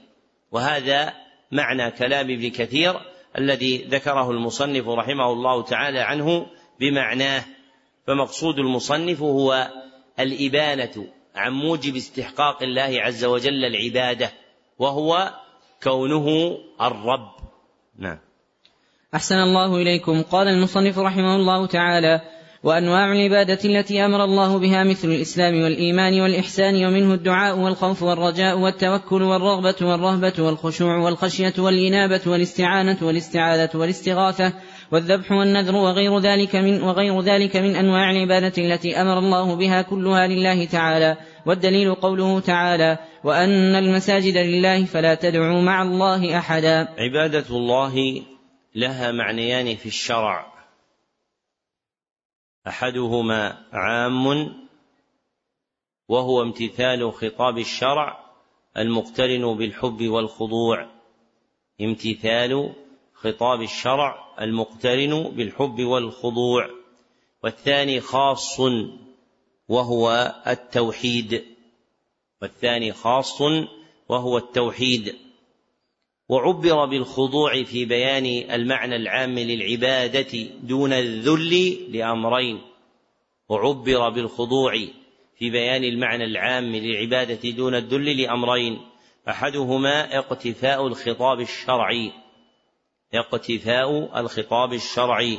وهذا 0.52 1.14
معنى 1.52 1.90
كلام 1.90 2.30
ابن 2.30 2.50
كثير 2.50 3.00
الذي 3.38 3.76
ذكره 3.76 4.30
المصنف 4.30 4.88
رحمه 4.88 5.32
الله 5.32 5.62
تعالى 5.62 6.00
عنه 6.00 6.46
بمعناه. 6.80 7.44
فمقصود 8.06 8.58
المصنف 8.58 9.22
هو 9.22 9.70
الإبانة 10.18 11.06
عن 11.40 11.52
موجب 11.52 11.96
استحقاق 11.96 12.62
الله 12.62 13.02
عز 13.02 13.24
وجل 13.24 13.64
العبادة 13.64 14.32
وهو 14.78 15.32
كونه 15.82 16.58
الرب. 16.80 17.30
نعم. 17.98 18.18
أحسن 19.14 19.34
الله 19.34 19.76
إليكم. 19.76 20.22
قال 20.22 20.48
المصنف 20.48 20.98
رحمه 20.98 21.36
الله 21.36 21.66
تعالى 21.66 22.20
وأنواع 22.62 23.12
العبادة 23.12 23.58
التي 23.64 24.04
أمر 24.04 24.24
الله 24.24 24.58
بها 24.58 24.84
مثل 24.84 25.08
الإسلام 25.08 25.62
والإيمان 25.62 26.20
والإحسان 26.20 26.86
ومنه 26.86 27.14
الدعاء 27.14 27.58
والخوف 27.58 28.02
والرجاء 28.02 28.58
والتوكل 28.58 29.22
والرغبة 29.22 29.74
والرهبة 29.82 30.32
والخشوع 30.38 30.96
والخشية 30.96 31.54
والإنابة 31.58 32.20
والاستعانة 32.26 32.96
والاستعاذة 33.02 33.70
والاستغاثة 33.74 34.52
والذبح 34.92 35.32
والنذر 35.32 35.76
وغير 35.76 36.18
ذلك 36.18 36.56
من 36.56 36.82
وغير 36.82 37.20
ذلك 37.20 37.56
من 37.56 37.76
أنواع 37.76 38.10
العبادة 38.10 38.52
التي 38.58 39.00
أمر 39.00 39.18
الله 39.18 39.56
بها 39.56 39.82
كلها 39.82 40.26
لله 40.26 40.64
تعالى. 40.64 41.16
والدليل 41.46 41.94
قوله 41.94 42.40
تعالى 42.40 42.98
وأن 43.24 43.74
المساجد 43.74 44.36
لله 44.36 44.84
فلا 44.84 45.14
تدعوا 45.14 45.62
مع 45.62 45.82
الله 45.82 46.38
أحدا. 46.38 46.88
عبادة 46.98 47.56
الله 47.56 48.22
لها 48.74 49.12
معنيان 49.12 49.76
في 49.76 49.86
الشرع. 49.86 50.52
أحدهما 52.66 53.66
عام 53.72 54.26
وهو 56.08 56.42
امتثال 56.42 57.12
خطاب 57.12 57.58
الشرع 57.58 58.30
المقترن 58.76 59.56
بالحب 59.56 60.08
والخضوع. 60.08 60.86
امتثال 61.80 62.74
خطاب 63.14 63.62
الشرع 63.62 64.14
المقترن 64.40 65.22
بالحب 65.22 65.80
والخضوع. 65.80 66.70
والثاني 67.42 68.00
خاص 68.00 68.60
وهو 69.70 70.34
التوحيد 70.46 71.44
والثاني 72.42 72.92
خاص 72.92 73.40
وهو 74.08 74.38
التوحيد. 74.38 75.14
وعبر 76.28 76.84
بالخضوع 76.84 77.62
في 77.62 77.84
بيان 77.84 78.26
المعنى 78.50 78.96
العام 78.96 79.38
للعبادة 79.38 80.38
دون 80.62 80.92
الذل 80.92 81.78
لأمرين. 81.96 82.60
وعبر 83.48 84.08
بالخضوع 84.08 84.72
في 85.38 85.50
بيان 85.50 85.84
المعنى 85.84 86.24
العام 86.24 86.76
للعبادة 86.76 87.50
دون 87.50 87.74
الذل 87.74 88.22
لأمرين. 88.22 88.80
أحدهما 89.28 90.18
اقتفاء 90.18 90.86
الخطاب 90.86 91.40
الشرعي. 91.40 92.12
اقتفاء 93.14 94.20
الخطاب 94.20 94.72
الشرعي. 94.72 95.38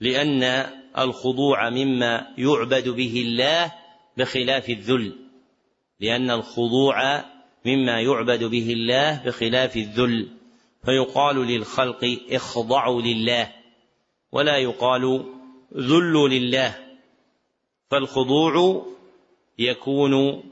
لأن 0.00 0.66
الخضوع 0.98 1.70
مما 1.70 2.34
يعبد 2.38 2.88
به 2.88 3.22
الله 3.26 3.72
بخلاف 4.16 4.68
الذل 4.68 5.12
لأن 6.00 6.30
الخضوع 6.30 7.24
مما 7.66 8.00
يعبد 8.00 8.44
به 8.44 8.72
الله 8.72 9.22
بخلاف 9.26 9.76
الذل 9.76 10.28
فيقال 10.84 11.36
للخلق 11.36 12.18
اخضعوا 12.30 13.02
لله 13.02 13.52
ولا 14.32 14.56
يقال 14.56 15.24
ذلوا 15.76 16.28
لله 16.28 16.74
فالخضوع 17.90 18.86
يكون 19.58 20.42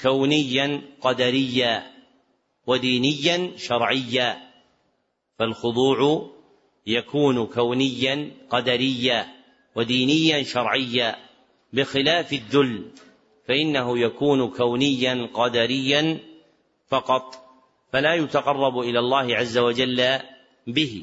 كونيا 0.00 0.82
قدريا 1.00 1.90
ودينيا 2.66 3.52
شرعيا 3.56 4.50
فالخضوع 5.38 6.30
يكون 6.86 7.46
كونيا 7.46 8.30
قدريا. 8.50 9.39
ودينيا 9.76 10.42
شرعيا 10.42 11.16
بخلاف 11.72 12.32
الذل 12.32 12.90
فإنه 13.48 13.98
يكون 13.98 14.50
كونيا 14.50 15.28
قدريا 15.34 16.18
فقط 16.88 17.50
فلا 17.92 18.14
يتقرب 18.14 18.78
إلى 18.78 18.98
الله 18.98 19.36
عز 19.36 19.58
وجل 19.58 20.18
به. 20.66 21.02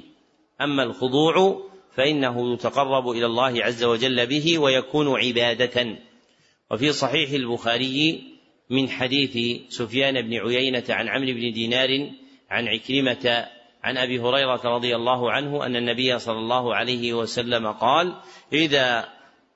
أما 0.61 0.83
الخضوع 0.83 1.63
فإنه 1.95 2.53
يتقرب 2.53 3.09
إلى 3.09 3.25
الله 3.25 3.63
عز 3.63 3.83
وجل 3.83 4.27
به 4.27 4.57
ويكون 4.59 5.19
عبادة. 5.19 5.97
وفي 6.71 6.91
صحيح 6.91 7.31
البخاري 7.31 8.23
من 8.69 8.89
حديث 8.89 9.61
سفيان 9.69 10.21
بن 10.21 10.33
عيينة 10.33 10.83
عن 10.89 11.07
عمرو 11.07 11.33
بن 11.33 11.51
دينار 11.51 12.09
عن 12.49 12.67
عكرمة 12.67 13.47
عن 13.87 13.97
أبي 13.97 14.19
هريرة 14.19 14.61
رضي 14.65 14.95
الله 14.95 15.31
عنه 15.31 15.65
أن 15.65 15.75
النبي 15.75 16.19
صلى 16.19 16.37
الله 16.39 16.75
عليه 16.75 17.13
وسلم 17.13 17.71
قال 17.71 18.15
إذا 18.53 19.09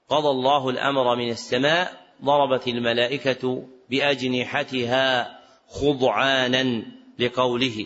قضى 0.10 0.30
الله 0.30 0.70
الأمر 0.70 1.16
من 1.16 1.30
السماء 1.30 1.94
ضربت 2.24 2.68
الملائكة 2.68 3.68
بأجنحتها 3.90 5.40
خضعانا 5.70 6.84
لقوله 7.20 7.86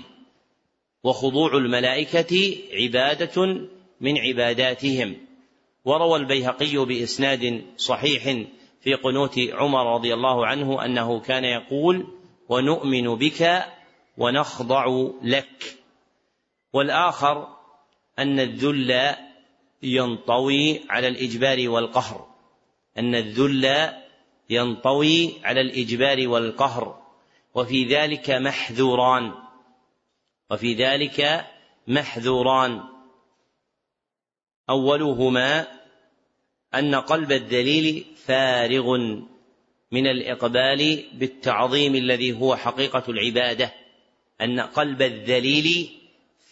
وخضوع 1.03 1.57
الملائكة 1.57 2.55
عبادة 2.73 3.67
من 4.01 4.17
عباداتهم. 4.17 5.15
وروى 5.85 6.19
البيهقي 6.19 6.85
بإسناد 6.85 7.63
صحيح 7.77 8.23
في 8.81 8.93
قنوت 8.93 9.39
عمر 9.53 9.95
رضي 9.95 10.13
الله 10.13 10.45
عنه 10.45 10.85
أنه 10.85 11.19
كان 11.19 11.43
يقول 11.43 12.07
ونؤمن 12.49 13.15
بك 13.15 13.63
ونخضع 14.17 14.85
لك. 15.23 15.84
والآخر 16.75 17.57
أن 18.19 18.39
الذل 18.39 19.15
ينطوي 19.83 20.81
على 20.89 21.07
الإجبار 21.07 21.69
والقهر. 21.69 22.27
أن 22.97 23.15
الذل 23.15 23.93
ينطوي 24.49 25.33
على 25.43 25.61
الإجبار 25.61 26.27
والقهر. 26.27 27.01
وفي 27.55 27.85
ذلك 27.85 28.29
محذوران. 28.29 29.33
وفي 30.51 30.73
ذلك 30.73 31.45
محذوران. 31.87 32.83
أولهما 34.69 35.67
أن 36.75 36.95
قلب 36.95 37.31
الدليل 37.31 38.05
فارغ 38.25 38.97
من 39.91 40.07
الإقبال 40.07 41.03
بالتعظيم 41.13 41.95
الذي 41.95 42.41
هو 42.41 42.55
حقيقة 42.55 43.03
العبادة. 43.09 43.73
أن 44.41 44.59
قلب 44.59 45.01
الذليل 45.01 45.99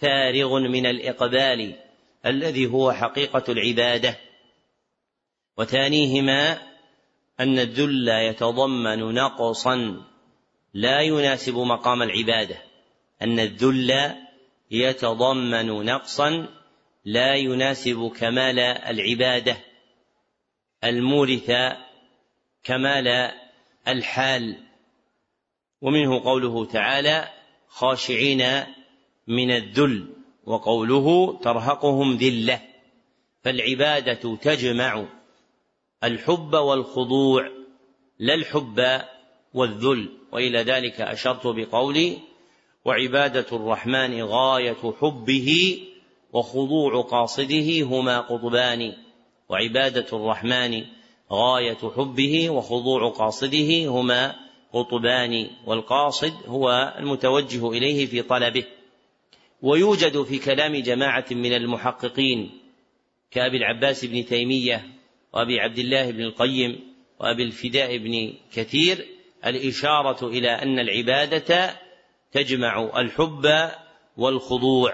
فارغ 0.04 0.60
من 0.60 0.86
الإقبال 0.86 1.76
الذي 2.26 2.66
هو 2.66 2.92
حقيقة 2.92 3.44
العبادة. 3.50 4.18
وثانيهما 5.58 6.62
أن 7.40 7.60
الذل 7.60 8.08
يتضمن 8.08 9.14
نقصا 9.14 10.04
لا 10.74 11.02
يناسب 11.02 11.58
مقام 11.58 12.02
العبادة. 12.02 12.56
أن 13.22 13.40
الذل 13.40 14.16
يتضمن 14.72 15.68
نقصا 15.86 16.48
لا 17.06 17.36
يناسب 17.36 18.12
كمال 18.20 18.60
العبادة. 18.60 19.58
المورث 20.84 21.52
كمال 22.64 23.32
الحال. 23.88 24.58
ومنه 25.82 26.24
قوله 26.24 26.66
تعالى 26.66 27.30
خاشعين 27.68 28.44
من 29.28 29.52
الذل 29.52 30.08
وقوله 30.46 31.38
ترهقهم 31.44 32.16
ذلة 32.16 32.62
فالعبادة 33.44 34.36
تجمع 34.36 35.06
الحب 36.04 36.54
والخضوع 36.54 37.50
لا 38.20 38.34
الحب 38.34 39.02
والذل 39.54 40.10
وإلى 40.32 40.60
ذلك 40.60 41.02
أشرت 41.02 41.48
بقولي 41.48 42.18
وعبادة 42.86 43.46
الرحمن 43.52 44.24
غاية 44.24 44.94
حبه 45.02 45.80
وخضوع 46.34 47.02
قاصده 47.02 47.82
هما 47.82 48.20
قطبان. 48.20 48.94
وعبادة 49.50 50.06
الرحمن 50.14 50.84
غاية 51.32 51.78
حبه 51.98 52.50
وخضوع 52.50 53.10
قاصده 53.10 53.88
هما 53.88 54.36
قطبان. 54.74 55.48
والقاصد 55.66 56.34
هو 56.48 56.94
المتوجه 57.00 57.70
إليه 57.72 58.06
في 58.06 58.22
طلبه. 58.22 58.66
ويوجد 59.64 60.24
في 60.24 60.40
كلام 60.40 60.76
جماعة 60.76 61.26
من 61.32 61.54
المحققين 61.54 62.52
كأبي 63.32 63.58
العباس 63.58 64.06
بن 64.06 64.26
تيمية 64.26 64.86
وأبي 65.34 65.60
عبد 65.60 65.80
الله 65.80 66.12
بن 66.12 66.22
القيم 66.22 66.80
وأبي 67.20 67.44
الفداء 67.44 67.98
بن 67.98 68.34
كثير 68.54 69.06
الإشارة 69.46 70.28
إلى 70.28 70.50
أن 70.50 70.80
العبادة 70.80 71.80
تجمع 72.32 73.00
الحب 73.00 73.70
والخضوع 74.18 74.94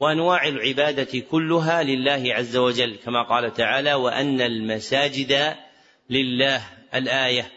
وأنواع 0.00 0.48
العبادة 0.48 1.20
كلها 1.30 1.82
لله 1.82 2.34
عز 2.34 2.56
وجل 2.56 2.96
كما 2.96 3.22
قال 3.22 3.52
تعالى 3.52 3.94
وأن 3.94 4.40
المساجد 4.40 5.54
لله 6.10 6.62
الآية 6.94 7.52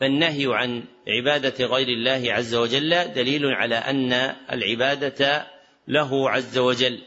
فالنهي 0.00 0.46
عن 0.46 0.84
عبادة 1.08 1.66
غير 1.66 1.88
الله 1.88 2.32
عز 2.32 2.54
وجل 2.54 3.12
دليل 3.12 3.46
على 3.46 3.74
أن 3.74 4.12
العبادة 4.52 5.46
له 5.88 6.30
عز 6.30 6.58
وجل 6.58 7.02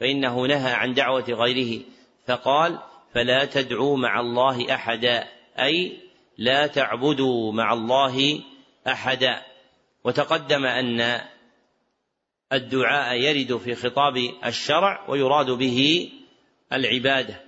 فإنه 0.00 0.46
نهى 0.46 0.72
عن 0.72 0.94
دعوة 0.94 1.24
غيره 1.28 1.82
فقال 2.26 2.78
فلا 3.14 3.44
تدعوا 3.44 3.96
مع 3.96 4.20
الله 4.20 4.74
أحدا 4.74 5.28
أي 5.58 5.98
لا 6.38 6.66
تعبدوا 6.66 7.52
مع 7.52 7.72
الله 7.72 8.40
أحدا 8.86 9.42
وتقدم 10.04 10.66
أن 10.66 11.20
الدعاء 12.52 13.16
يرد 13.16 13.56
في 13.56 13.74
خطاب 13.74 14.16
الشرع 14.44 15.10
ويراد 15.10 15.50
به 15.50 16.10
العبادة 16.72 17.40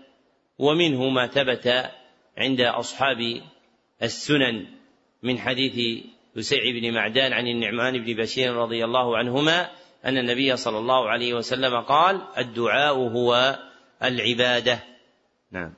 ومنه 0.59 1.09
ما 1.09 1.27
ثبت 1.27 1.91
عند 2.39 2.61
أصحاب 2.61 3.43
السنن. 4.03 4.82
من 5.23 5.39
حديث 5.39 6.03
يسيع 6.37 6.61
بن 6.81 6.95
معدان 6.95 7.33
عن 7.33 7.47
النعمان 7.47 8.05
بن 8.05 8.23
بشير 8.23 8.55
رضي 8.55 8.85
الله 8.85 9.17
عنهما 9.17 9.71
أن 10.05 10.19
النبي 10.19 10.57
صلى 10.57 10.79
الله 10.79 11.09
عليه 11.09 11.35
وسلم 11.35 11.81
قال 11.81 12.23
الدعاء 12.39 12.95
هو 12.95 13.59
العبادة. 14.03 14.79
نعم. 15.53 15.73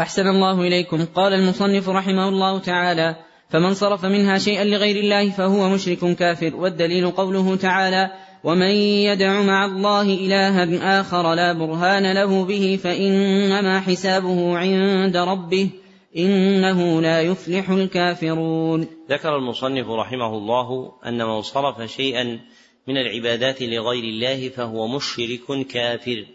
أحسن 0.00 0.26
الله 0.26 0.60
إليكم. 0.60 1.04
قال 1.04 1.32
المصنف 1.32 1.88
رحمه 1.88 2.28
الله 2.28 2.58
تعالى 2.58 3.16
فمن 3.50 3.74
صرف 3.74 4.04
منها 4.04 4.38
شيئا 4.38 4.64
لغير 4.64 4.96
الله 4.96 5.30
فهو 5.30 5.68
مشرك 5.68 6.16
كافر. 6.16 6.56
والدليل 6.56 7.10
قوله 7.10 7.56
تعالى 7.56 8.10
ومن 8.44 8.70
يدع 9.10 9.42
مع 9.42 9.64
الله 9.64 10.02
الها 10.02 11.00
آخر 11.00 11.34
لا 11.34 11.52
برهان 11.52 12.12
له 12.12 12.44
به 12.44 12.78
فإنما 12.82 13.80
حسابه 13.80 14.58
عند 14.58 15.16
ربه. 15.16 15.70
إنه 16.16 17.00
لا 17.00 17.20
يفلح 17.20 17.70
الكافرون. 17.70 18.88
ذكر 19.10 19.36
المصنف 19.36 19.88
رحمه 19.88 20.38
الله 20.38 20.92
أن 21.06 21.26
من 21.26 21.42
صرف 21.42 21.90
شيئا 21.90 22.40
من 22.86 22.96
العبادات 22.96 23.62
لغير 23.62 24.04
الله 24.04 24.48
فهو 24.48 24.88
مشرك 24.88 25.66
كافر 25.66 26.26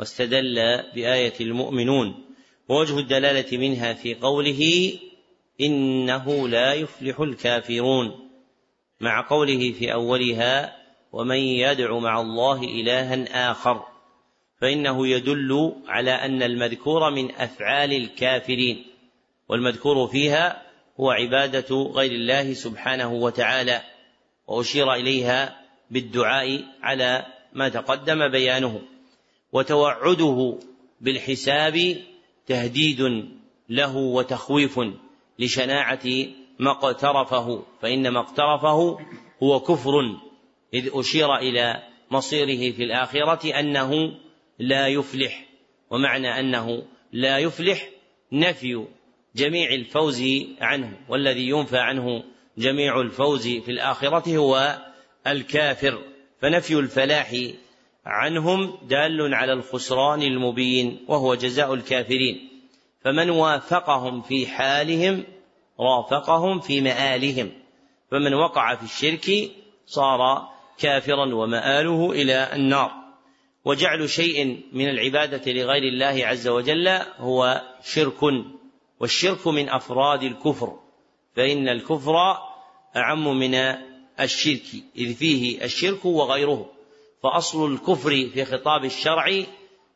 واستدل 0.00 0.54
بآية 0.94 1.34
المؤمنون. 1.40 2.24
ووجه 2.68 2.98
الدلالة 2.98 3.58
منها 3.58 3.92
في 3.92 4.14
قوله 4.14 4.92
إنه 5.60 6.48
لا 6.48 6.74
يفلح 6.74 7.20
الكافرون 7.20 8.30
مع 9.00 9.28
قوله 9.28 9.72
في 9.72 9.92
أولها 9.92 10.76
ومن 11.12 11.36
يدع 11.36 11.98
مع 11.98 12.20
الله 12.20 12.64
الها 12.64 13.50
آخر 13.50 13.82
فإنه 14.60 15.08
يدل 15.08 15.72
على 15.86 16.10
أن 16.10 16.42
المذكور 16.42 17.10
من 17.10 17.30
أفعال 17.30 17.92
الكافرين. 17.92 18.84
والمذكور 19.48 20.06
فيها 20.06 20.62
هو 21.00 21.10
عبادة 21.10 21.76
غير 21.76 22.12
الله 22.12 22.52
سبحانه 22.52 23.12
وتعالى 23.12 23.82
وأشير 24.46 24.94
إليها 24.94 25.60
بالدعاء 25.90 26.64
على 26.82 27.26
ما 27.52 27.68
تقدم 27.68 28.28
بيانه 28.28 28.82
وتوعده 29.52 30.58
بالحساب 31.00 31.96
تهديد 32.46 33.28
له 33.68 33.96
وتخويف 33.96 34.80
لشناعة 35.38 36.06
ما 36.58 36.70
اقترفه 36.70 37.62
فإن 37.82 38.08
ما 38.08 38.20
اقترفه 38.20 38.98
هو 39.42 39.60
كفر 39.60 40.00
إذ 40.74 40.90
أشير 40.92 41.36
إلى 41.36 41.82
مصيره 42.10 42.72
في 42.72 42.84
الآخرة 42.84 43.60
أنه 43.60 44.14
لا 44.58 44.88
يفلح 44.88 45.46
ومعنى 45.90 46.40
أنه 46.40 46.82
لا 47.12 47.38
يفلح 47.38 47.88
نفي 48.32 48.86
جميع 49.36 49.70
الفوز 49.70 50.22
عنه 50.60 50.92
والذي 51.08 51.48
ينفى 51.48 51.78
عنه 51.78 52.22
جميع 52.58 53.00
الفوز 53.00 53.48
في 53.48 53.70
الآخرة 53.70 54.36
هو 54.36 54.78
الكافر. 55.26 55.98
فنفي 56.40 56.74
الفلاح 56.74 57.36
عنهم 58.06 58.78
دال 58.88 59.34
على 59.34 59.52
الخسران 59.52 60.22
المبين 60.22 61.04
وهو 61.08 61.34
جزاء 61.34 61.74
الكافرين. 61.74 62.48
فمن 63.04 63.30
وافقهم 63.30 64.22
في 64.22 64.46
حالهم 64.46 65.24
رافقهم 65.80 66.60
في 66.60 66.80
مآلهم. 66.80 67.52
فمن 68.10 68.34
وقع 68.34 68.74
في 68.74 68.82
الشرك 68.82 69.50
صار 69.86 70.48
كافرا 70.78 71.34
ومآله 71.34 72.12
إلى 72.12 72.48
النار. 72.52 72.92
وجعل 73.64 74.10
شيء 74.10 74.60
من 74.72 74.88
العبادة 74.88 75.52
لغير 75.52 75.82
الله 75.82 76.26
عز 76.26 76.48
وجل 76.48 76.88
هو 77.18 77.62
شرك. 77.84 78.20
والشرك 79.00 79.46
من 79.46 79.68
أفراد 79.68 80.22
الكفر 80.22 80.78
فإن 81.36 81.68
الكفر 81.68 82.16
أعم 82.96 83.38
من 83.38 83.54
الشرك 84.20 84.66
إذ 84.96 85.14
فيه 85.14 85.64
الشرك 85.64 86.04
وغيره. 86.04 86.70
فأصل 87.22 87.72
الكفر 87.72 88.28
في 88.28 88.44
خطاب 88.44 88.84
الشرع 88.84 89.42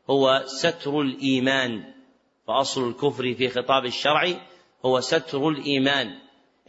هو 0.09 0.43
ستر 0.45 1.01
الإيمان. 1.01 1.83
فأصل 2.47 2.89
الكفر 2.89 3.33
في 3.33 3.49
خطاب 3.49 3.85
الشرع 3.85 4.35
هو 4.85 4.99
ستر 4.99 5.49
الإيمان 5.49 6.15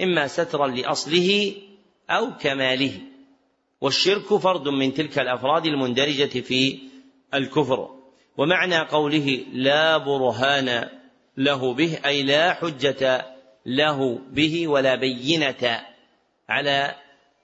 إما 0.03 0.27
سترا 0.27 0.67
لأصله 0.67 1.55
أو 2.11 2.37
كماله. 2.37 3.01
والشرك 3.81 4.35
فرد 4.35 4.69
من 4.69 4.95
تلك 4.95 5.19
الأفراد 5.19 5.67
المندرجة 5.67 6.41
في 6.41 6.79
الكفر. 7.35 7.89
ومعنى 8.37 8.79
قوله 8.79 9.45
لا 9.53 9.99
برهان 9.99 11.00
له 11.41 11.75
به 11.75 11.99
أي 12.05 12.23
لا 12.23 12.55
حجة 12.55 13.27
له 13.67 14.19
به 14.31 14.69
ولا 14.69 14.95
بينة 14.95 15.81
على 16.49 16.95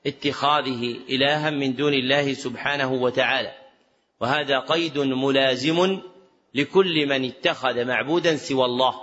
اتخاذه 0.07 0.97
إلها 1.09 1.51
من 1.51 1.75
دون 1.75 1.95
الله 1.95 2.33
سبحانه 2.33 2.93
وتعالى. 2.93 3.53
وهذا 4.21 4.59
قيد 4.59 4.99
ملازم 4.99 6.01
لكل 6.55 7.07
من 7.07 7.25
اتخذ 7.25 7.85
معبودا 7.85 8.37
سوى 8.37 8.65
الله. 8.65 8.95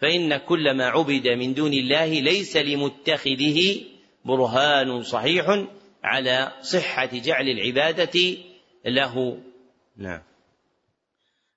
فإن 0.00 0.36
كل 0.36 0.76
ما 0.76 0.86
عبد 0.86 1.28
من 1.28 1.54
دون 1.54 1.72
الله 1.72 2.20
ليس 2.20 2.56
لمتخذه 2.56 3.80
برهان 4.24 5.02
صحيح 5.02 5.66
على 6.04 6.52
صحة 6.62 7.10
جعل 7.12 7.48
العبادة 7.48 8.36
له. 8.86 9.38
نعم. 9.96 10.20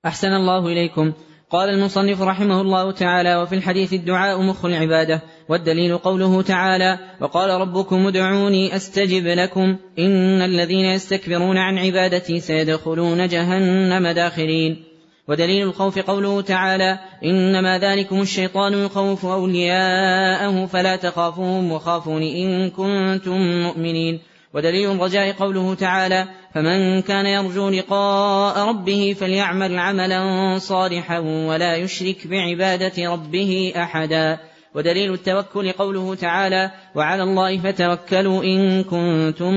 أحسن 0.06 0.27
الله 0.27 0.68
إليكم. 0.68 1.14
قال 1.50 1.70
المصنف 1.70 2.22
رحمه 2.22 2.62
الله 2.62 2.92
تعالى 2.92 3.36
وفي 3.36 3.56
الحديث 3.56 3.94
الدعاء 3.94 4.42
مخ 4.42 4.66
العبادة 4.66 5.22
والدليل 5.50 5.98
قوله 5.98 6.42
تعالى 6.42 7.00
وقال 7.22 7.50
ربكم 7.50 8.08
ادعوني 8.08 8.76
أستجب 8.76 9.28
لكم 9.28 9.78
إن 10.00 10.42
الذين 10.42 10.86
يستكبرون 10.86 11.58
عن 11.58 11.78
عبادتي 11.78 12.40
سيدخلون 12.40 13.28
جهنم 13.28 14.08
داخرين 14.08 14.84
ودليل 15.28 15.68
الخوف 15.68 16.00
قوله 16.00 16.42
تعالى 16.42 17.00
إنما 17.24 17.80
ذلكم 17.80 18.22
الشيطان 18.22 18.74
يخوف 18.74 19.26
أولياءه 19.26 20.66
فلا 20.66 20.96
تخافوهم 20.96 21.72
وخافون 21.72 22.24
إن 22.24 22.70
كنتم 22.70 23.64
مؤمنين 23.64 24.20
ودليل 24.56 24.91
الرجاء 24.91 25.32
قوله 25.32 25.73
تعالى 25.73 26.27
فمن 26.53 27.02
كان 27.02 27.26
يرجو 27.26 27.69
لقاء 27.69 28.69
ربه 28.69 29.15
فليعمل 29.19 29.80
عملا 29.80 30.57
صالحا 30.57 31.19
ولا 31.19 31.76
يشرك 31.76 32.27
بعبادة 32.27 33.11
ربه 33.14 33.73
أحدا 33.76 34.40
ودليل 34.76 35.14
التوكل 35.14 35.72
قوله 35.72 36.15
تعالى 36.15 36.72
وعلى 36.95 37.23
الله 37.23 37.57
فتوكلوا 37.57 38.44
إن 38.44 38.84
كنتم 38.84 39.53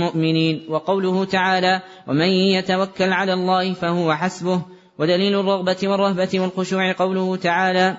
مؤمنين 0.00 0.66
وقوله 0.68 1.24
تعالى 1.24 1.82
ومن 2.06 2.28
يتوكل 2.28 3.12
على 3.12 3.32
الله 3.32 3.72
فهو 3.72 4.14
حسبه 4.14 4.62
ودليل 4.98 5.40
الرغبة 5.40 5.76
والرهبة 5.82 6.30
والخشوع 6.34 6.92
قوله 6.92 7.36
تعالى 7.36 7.96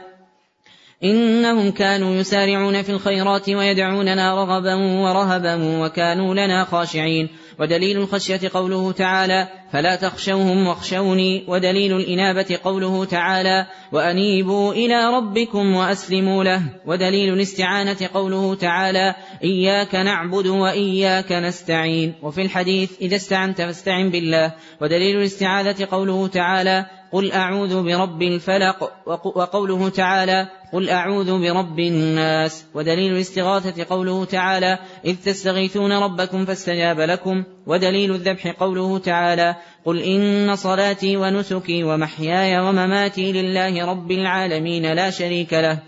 إنهم 1.03 1.71
كانوا 1.71 2.15
يسارعون 2.15 2.81
في 2.81 2.89
الخيرات 2.91 3.49
ويدعوننا 3.49 4.35
رغبا 4.35 4.75
ورهبا 4.75 5.55
وكانوا 5.81 6.33
لنا 6.33 6.63
خاشعين. 6.63 7.29
ودليل 7.59 7.97
الخشية 7.97 8.39
قوله 8.53 8.91
تعالى 8.91 9.47
فلا 9.71 9.95
تخشوهم 9.95 10.67
واخشوني. 10.67 11.43
ودليل 11.47 11.97
الإنابة 11.97 12.59
قوله 12.63 13.05
تعالى 13.05 13.65
وأنيبوا 13.91 14.73
إلى 14.73 15.09
ربكم 15.09 15.75
وأسلموا 15.75 16.43
له. 16.43 16.61
ودليل 16.85 17.33
الاستعانة 17.33 18.09
قوله 18.13 18.55
تعالى 18.55 19.15
إياك 19.43 19.95
نعبد 19.95 20.47
وإياك 20.47 21.31
نستعين. 21.31 22.13
وفي 22.21 22.41
الحديث 22.41 22.91
إذا 23.01 23.15
استعنت 23.15 23.61
فاستعن 23.61 24.09
بالله. 24.09 24.51
ودليل 24.81 25.17
الاستعاذة 25.17 25.87
قوله 25.91 26.27
تعالى 26.27 26.85
قل 27.11 27.31
أعوذ 27.31 27.83
برب 27.83 28.21
الفلق. 28.21 28.91
وقوله 29.35 29.89
تعالى 29.89 30.47
قل 30.73 30.89
أعوذ 30.89 31.39
برب 31.39 31.79
الناس. 31.79 32.65
ودليل 32.73 33.13
الاستغاثة 33.13 33.85
قوله 33.89 34.25
تعالى 34.25 34.79
إذ 35.05 35.15
تستغيثون 35.25 35.91
ربكم 35.91 36.45
فاستجاب 36.45 36.99
لكم. 36.99 37.43
ودليل 37.67 38.11
الذبح 38.11 38.47
قوله 38.47 38.97
تعالى 38.97 39.55
قل 39.85 39.99
إن 39.99 40.55
صلاتي 40.55 41.17
ونسكي 41.17 41.83
ومحياي 41.83 42.59
ومماتي 42.59 43.31
لله 43.31 43.85
رب 43.85 44.11
العالمين 44.11 44.93
لا 44.93 45.09
شريك 45.09 45.53
له. 45.53 45.79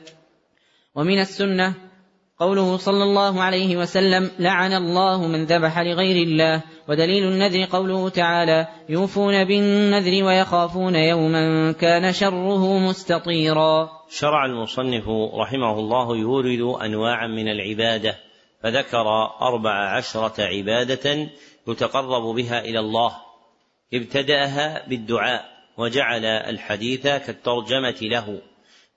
ومن 0.95 1.20
السنة 1.20 1.74
قوله 2.40 2.78
صلى 2.78 3.03
الله 3.03 3.44
عليه 3.44 3.78
وسلم 3.78 4.32
لعن 4.40 4.74
الله 4.74 5.28
من 5.28 5.45
ذبح 5.45 5.80
لغير 5.80 6.28
الله. 6.28 6.62
ودليل 6.92 7.24
النذر 7.24 7.66
قوله 7.66 8.10
تعالى 8.10 8.68
يوفون 8.90 9.46
بالنذر 9.46 10.24
ويخافون 10.24 10.96
يوما 10.96 11.72
كان 11.72 12.14
شره 12.14 12.80
مستطيرا. 12.80 13.90
شرع 14.10 14.46
المصنف 14.46 15.10
رحمه 15.34 15.80
الله 15.80 16.18
يورد 16.18 16.82
أنواعا 16.82 17.28
من 17.28 17.48
العبادة 17.48 18.16
فذكر 18.64 19.06
أربع 19.42 19.96
عشرة 19.96 20.44
عبادة 20.44 21.30
يتقرب 21.68 22.36
بها 22.36 22.60
إلى 22.60 22.80
الله. 22.80 23.16
ابتدأها 23.94 24.88
بالدعاء 24.88 25.46
وجعل 25.78 26.26
الحديث 26.26 27.04
كالترجمة 27.04 27.98
له 28.02 28.42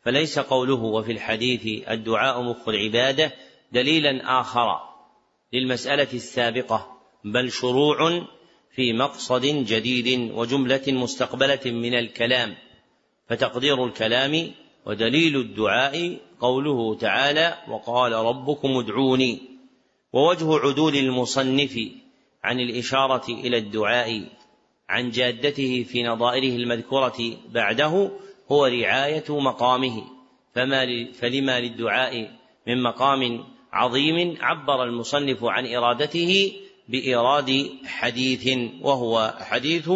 فليس 0.05 0.39
قوله 0.39 0.83
وفي 0.83 1.12
الحديث 1.12 1.89
الدعاء 1.91 2.43
مخ 2.43 2.69
العبادة 2.69 3.33
دليلا 3.73 4.41
آخر 4.41 4.81
للمسألة 5.53 6.09
السابقة. 6.15 6.94
بل 7.24 7.52
شروع 7.52 8.26
في 8.74 8.92
مقصد 8.92 9.46
جديد 9.46 10.30
وجملة 10.34 10.82
مستقبلة 10.88 11.60
من 11.66 11.94
الكلام 11.94 12.55
فتقدير 13.28 13.84
الكلام 13.86 14.52
ودليل 14.86 15.36
الدعاء 15.36 16.18
قوله 16.40 16.94
تعالى 16.94 17.59
وقال 17.68 18.12
ربكم 18.12 18.68
ادعوني 18.76 19.42
ووجه 20.12 20.59
عدول 20.59 20.96
المصنف 20.96 21.78
عن 22.44 22.60
الإشارة 22.60 23.24
إلى 23.28 23.59
الدعاء 23.59 24.28
عن 24.88 25.10
جادته 25.10 25.82
في 25.88 26.02
نظائره 26.02 26.56
المذكورة 26.56 27.36
بعده 27.52 28.10
هو 28.52 28.66
رعاية 28.66 29.24
مقامه 29.28 30.02
فما 30.55 31.12
فلما 31.12 31.60
للدعاء 31.60 32.30
من 32.66 32.82
مقام 32.82 33.44
عظيم 33.72 34.36
عبر 34.40 34.84
المصنف 34.84 35.44
عن 35.44 35.74
إرادته 35.74 36.52
بإيراد 36.89 37.70
حديث 37.85 38.59
وهو 38.82 39.35
حديث 39.40 39.90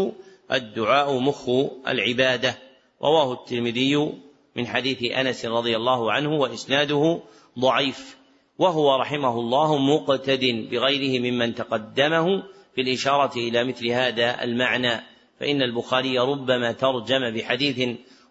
الدعاء 0.53 1.19
مخ 1.19 1.49
العبادة. 1.89 2.59
رواه 3.03 3.33
الترمذي 3.33 4.13
من 4.57 4.67
حديث 4.67 5.13
أنس 5.13 5.45
رضي 5.45 5.77
الله 5.77 6.13
عنه 6.13 6.35
وإسناده 6.35 7.21
ضعيف. 7.59 8.17
وهو 8.59 8.97
رحمه 8.97 9.41
الله 9.41 9.79
مقتد 9.79 10.69
بغيره 10.71 11.21
ممن 11.21 11.55
تقدمه 11.55 12.43
في 12.75 12.81
الإشارة 12.81 13.39
إلى 13.39 13.65
مثل 13.65 13.89
هذا 13.89 14.45
المعنى. 14.45 15.01
فإن 15.41 15.63
البخاري 15.63 16.19
ربما 16.19 16.73
ترجم 16.73 17.31
بحديث 17.31 17.89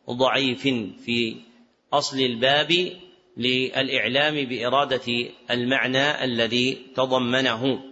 ضعيف 0.09 0.61
في 1.05 1.35
أصل 1.93 2.19
الباب 2.19 2.91
للإعلام 3.37 4.45
بإرادة 4.45 5.29
المعنى 5.51 6.23
الذي 6.23 6.77
تضمنه. 6.95 7.86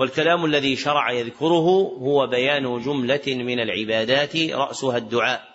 والكلام 0.00 0.44
الذي 0.44 0.76
شرع 0.76 1.10
يذكره 1.12 1.68
هو 1.98 2.26
بيان 2.26 2.82
جملة 2.82 3.22
من 3.26 3.60
العبادات 3.60 4.36
رأسها 4.36 4.96
الدعاء. 4.96 5.54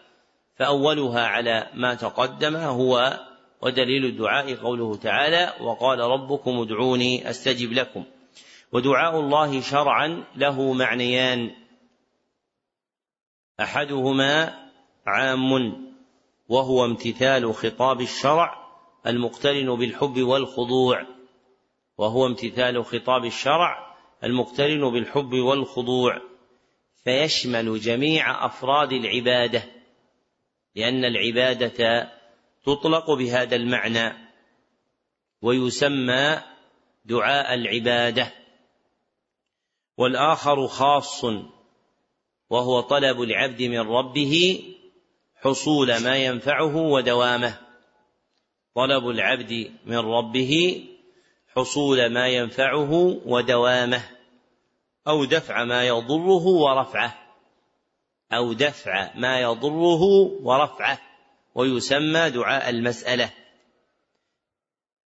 فأولها 0.56 1.28
على 1.28 1.70
ما 1.74 1.96
تقدم 1.96 2.56
هو 2.56 3.20
ودليل 3.62 4.06
الدعاء 4.06 4.56
قوله 4.56 4.96
تعالى 4.96 5.54
وقال 5.62 6.00
ربكم 6.00 6.52
ادعوني 6.60 7.30
أستجب 7.30 7.74
لكم. 7.74 8.04
ودعاء 8.72 9.20
الله 9.20 9.62
شرعا 9.62 10.24
له 10.36 10.74
معنيان. 10.74 11.52
أحدهما 13.60 14.54
عام 15.08 15.74
وهو 16.50 16.86
امتثال 16.86 17.54
خطاب 17.54 18.02
الشرع 18.02 18.56
المقترن 19.08 19.76
بالحب 19.76 20.22
والخضوع 20.22 21.06
وهو 21.98 22.26
امتثال 22.26 22.86
خطاب 22.86 23.26
الشرع 23.26 23.85
المقترن 24.26 24.92
بالحب 24.92 25.34
والخضوع 25.34 26.22
فيشمل 27.04 27.80
جميع 27.80 28.46
أفراد 28.46 28.92
العبادة 28.92 29.64
لأن 30.76 31.06
العبادة 31.06 32.10
تطلق 32.64 33.12
بهذا 33.12 33.56
المعنى 33.56 34.14
ويسمى 35.42 36.42
دعاء 37.06 37.54
العبادة. 37.54 38.34
والآخر 39.98 40.68
خاص 40.68 41.24
وهو 42.50 42.82
طلب 42.82 43.22
العبد 43.22 43.62
من 43.62 43.80
ربه 43.80 44.64
حصول 45.36 46.04
ما 46.04 46.18
ينفعه 46.18 46.76
ودوامه. 46.76 47.60
طلب 48.76 49.10
العبد 49.10 49.72
من 49.86 49.98
ربه 49.98 50.84
حصول 51.56 52.14
ما 52.14 52.28
ينفعه 52.28 52.92
ودوامه. 53.26 54.15
أو 55.08 55.26
دفع 55.26 55.64
ما 55.64 55.88
يضره 55.88 56.46
ورفعه. 56.48 57.16
أو 58.34 58.54
دفع 58.54 59.14
ما 59.16 59.40
يضره 59.40 60.04
ورفعه. 60.42 61.00
ويسمى 61.56 62.30
دعاء 62.30 62.70
المسألة. 62.70 63.34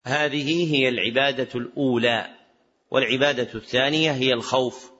هذه 0.06 0.74
هي 0.74 0.88
العبادة 0.88 1.48
الأولى. 1.54 2.36
والعبادة 2.90 3.54
الثانية 3.54 4.12
هي 4.12 4.32
الخوف. 4.32 4.90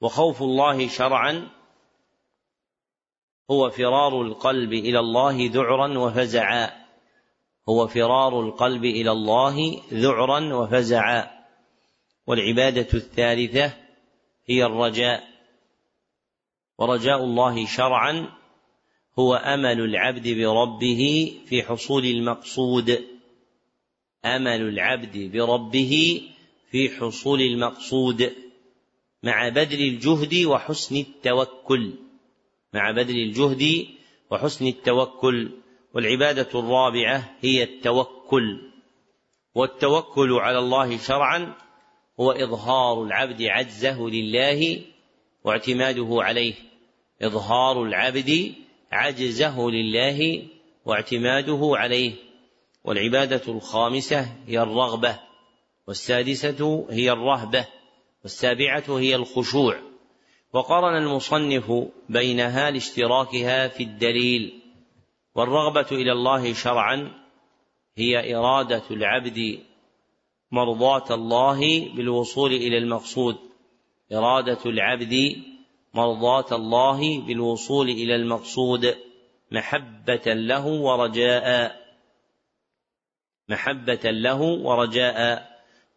وخوف 0.00 0.42
الله 0.42 0.88
شرعا 0.88 1.48
هو 3.50 3.70
فرار 3.70 4.22
القلب 4.22 4.72
إلى 4.72 5.00
الله 5.00 5.50
ذعرا 5.52 5.98
وفزعا. 5.98 6.86
هو 7.68 7.86
فرار 7.86 8.40
القلب 8.40 8.84
إلى 8.84 9.10
الله 9.12 9.82
ذعرا 9.92 10.54
وفزعا. 10.54 11.35
والعبادة 12.26 12.88
الثالثة 12.94 13.72
هي 14.46 14.64
الرجاء. 14.64 15.28
ورجاء 16.78 17.24
الله 17.24 17.66
شرعا 17.66 18.32
هو 19.18 19.34
أمل 19.34 19.80
العبد 19.80 20.28
بربه 20.28 21.32
في 21.46 21.62
حصول 21.62 22.04
المقصود. 22.04 23.04
أمل 24.24 24.60
العبد 24.68 25.30
بربه 25.32 26.22
في 26.70 26.90
حصول 26.90 27.40
المقصود. 27.40 28.32
مع 29.22 29.48
بذل 29.48 29.80
الجهد 29.80 30.44
وحسن 30.44 30.96
التوكل. 30.96 31.94
مع 32.74 32.90
بذل 32.90 33.16
الجهد 33.16 33.86
وحسن 34.30 34.66
التوكل. 34.66 35.50
والعبادة 35.94 36.60
الرابعة 36.60 37.36
هي 37.40 37.62
التوكل. 37.62 38.70
والتوكل 39.54 40.32
على 40.32 40.58
الله 40.58 40.96
شرعا 40.96 41.65
هو 42.20 42.32
إظهار 42.32 43.02
العبد 43.02 43.42
عجزه 43.42 44.08
لله 44.08 44.82
واعتماده 45.44 46.08
عليه. 46.10 46.54
إظهار 47.22 47.82
العبد 47.82 48.54
عجزه 48.92 49.70
لله 49.70 50.42
واعتماده 50.84 51.60
عليه. 51.62 52.12
والعبادة 52.84 53.42
الخامسة 53.48 54.36
هي 54.46 54.62
الرغبة 54.62 55.20
والسادسة 55.88 56.86
هي 56.90 57.10
الرهبة 57.10 57.66
والسابعة 58.22 58.84
هي 58.88 59.14
الخشوع. 59.14 59.76
وقرن 60.52 60.96
المصنف 60.96 61.72
بينها 62.08 62.70
لاشتراكها 62.70 63.68
في 63.68 63.82
الدليل. 63.82 64.62
والرغبة 65.34 65.86
إلى 65.92 66.12
الله 66.12 66.52
شرعا 66.52 67.26
هي 67.96 68.36
إرادة 68.36 68.82
العبد 68.90 69.58
مرضاة 70.52 71.14
الله 71.14 71.88
بالوصول 71.94 72.52
إلى 72.52 72.78
المقصود. 72.78 73.36
إرادة 74.12 74.58
العبد 74.66 75.36
مرضاة 75.94 76.56
الله 76.56 77.20
بالوصول 77.20 77.88
إلى 77.88 78.16
المقصود. 78.16 78.94
محبة 79.52 80.22
له 80.26 80.66
ورجاء. 80.66 81.76
محبة 83.48 84.10
له 84.10 84.42
ورجاء. 84.42 85.48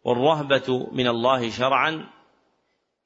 والرهبة 0.04 0.88
من 0.92 1.06
الله 1.06 1.50
شرعا. 1.50 2.06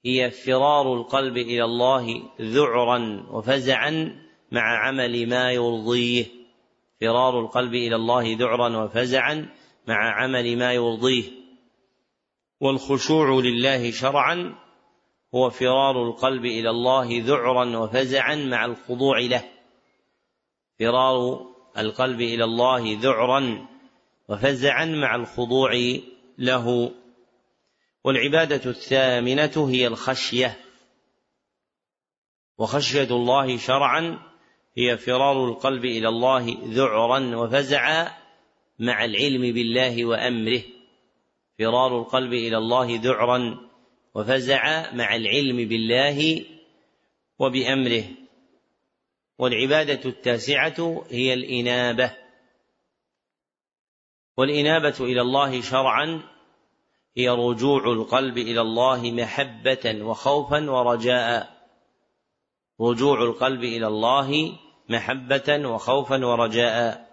هي 0.06 0.30
فرار 0.30 0.94
القلب 0.94 1.36
إلى 1.36 1.64
الله 1.64 2.22
ذعرا 2.40 3.26
وفزعا 3.30 4.22
مع 4.52 4.86
عمل 4.86 5.28
ما 5.28 5.52
يرضيه. 5.52 6.24
فرار 7.00 7.40
القلب 7.40 7.74
إلى 7.74 7.96
الله 7.96 8.36
ذعرا 8.36 8.84
وفزعا 8.84 9.48
مع 9.86 10.22
عمل 10.22 10.58
ما 10.58 10.72
يرضيه. 10.72 11.30
والخشوع 12.60 13.40
لله 13.40 13.90
شرعا 13.90 14.54
هو 15.34 15.50
فرار 15.50 16.08
القلب 16.08 16.44
إلى 16.44 16.70
الله 16.70 17.22
ذعرا 17.24 17.76
وفزعا 17.76 18.34
مع 18.34 18.64
الخضوع 18.64 19.18
له. 19.18 19.44
فرار 20.78 21.46
القلب 21.78 22.20
إلى 22.20 22.44
الله 22.44 22.98
ذعرا 23.00 23.68
وفزعا 24.28 24.84
مع 24.84 25.14
الخضوع 25.14 25.70
له. 26.38 26.90
والعبادة 28.04 28.70
الثامنة 28.70 29.68
هي 29.70 29.86
الخشية. 29.86 30.60
وخشية 32.58 33.10
الله 33.10 33.56
شرعا 33.56 34.18
هي 34.76 34.96
فرار 34.96 35.44
القلب 35.44 35.84
إلى 35.84 36.08
الله 36.08 36.56
ذعرا 36.64 37.36
وفزعا 37.36 38.23
مع 38.78 39.04
العلم 39.04 39.40
بالله 39.54 40.04
وأمره. 40.04 40.62
فرار 41.58 41.98
القلب 41.98 42.32
إلى 42.32 42.58
الله 42.58 43.00
ذعرا 43.00 43.70
وفزع 44.14 44.92
مع 44.92 45.16
العلم 45.16 45.68
بالله 45.68 46.44
وبأمره. 47.38 48.04
والعبادة 49.38 50.00
التاسعة 50.10 51.04
هي 51.10 51.34
الإنابة. 51.34 52.16
والإنابة 54.36 54.94
إلى 55.00 55.20
الله 55.20 55.60
شرعا 55.60 56.22
هي 57.16 57.28
رجوع 57.28 57.92
القلب 57.92 58.38
إلى 58.38 58.60
الله 58.60 59.12
محبة 59.12 60.04
وخوفا 60.04 60.70
ورجاء. 60.70 61.54
رجوع 62.80 63.22
القلب 63.22 63.64
إلى 63.64 63.86
الله 63.86 64.58
محبة 64.88 65.68
وخوفا 65.68 66.26
ورجاء. 66.26 67.03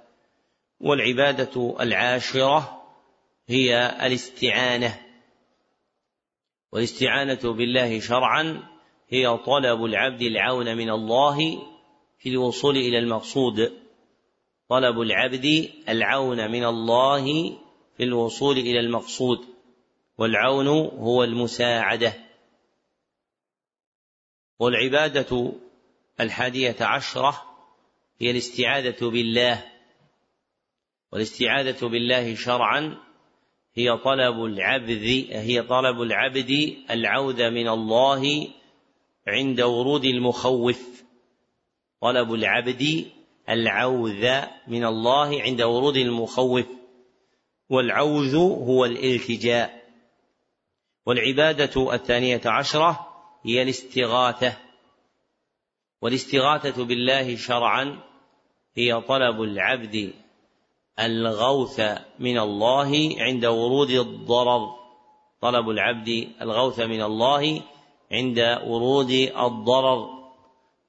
والعبادة 0.83 1.75
العاشرة 1.79 2.81
هي 3.47 3.97
الاستعانة. 4.05 5.01
والاستعانة 6.71 7.53
بالله 7.53 7.99
شرعا 7.99 8.63
هي 9.09 9.37
طلب 9.37 9.85
العبد 9.85 10.21
العون 10.21 10.77
من 10.77 10.89
الله 10.89 11.37
في 12.19 12.29
الوصول 12.29 12.77
إلى 12.77 12.99
المقصود. 12.99 13.71
طلب 14.69 15.01
العبد 15.01 15.69
العون 15.89 16.51
من 16.51 16.65
الله 16.65 17.25
في 17.97 18.03
الوصول 18.03 18.57
إلى 18.57 18.79
المقصود. 18.79 19.39
والعون 20.17 20.67
هو 20.99 21.23
المساعدة. 21.23 22.13
والعبادة 24.59 25.53
الحادية 26.19 26.75
عشرة 26.81 27.43
هي 28.19 28.31
الاستعاذة 28.31 29.09
بالله. 29.09 29.70
والاستعاذة 31.11 31.87
بالله 31.87 32.35
شرعا 32.35 32.97
هي 33.73 33.97
طلب 33.97 34.45
العبد 34.45 35.27
هي 35.31 35.61
طلب 35.61 36.01
العبد 36.01 36.77
العوذ 36.89 37.49
من 37.49 37.67
الله 37.67 38.47
عند 39.27 39.61
ورود 39.61 40.05
المخوف. 40.05 41.03
طلب 42.01 42.33
العبد 42.33 43.11
العوذ 43.49 44.41
من 44.67 44.85
الله 44.85 45.41
عند 45.41 45.61
ورود 45.61 45.97
المخوف. 45.97 46.65
والعوذ 47.69 48.35
هو 48.35 48.85
الالتجاء. 48.85 49.81
والعبادة 51.05 51.93
الثانية 51.93 52.41
عشرة 52.45 53.07
هي 53.45 53.61
الاستغاثة. 53.61 54.57
والاستغاثة 56.01 56.85
بالله 56.85 57.35
شرعا 57.35 57.99
هي 58.75 59.01
طلب 59.01 59.41
العبد 59.41 60.13
الغوث 60.99 61.79
من 62.19 62.39
الله 62.39 63.15
عند 63.19 63.45
ورود 63.45 63.89
الضرر. 63.89 64.81
طلب 65.41 65.69
العبد 65.69 66.29
الغوث 66.41 66.79
من 66.79 67.01
الله 67.01 67.61
عند 68.11 68.39
ورود 68.67 69.11
الضرر. 69.37 70.21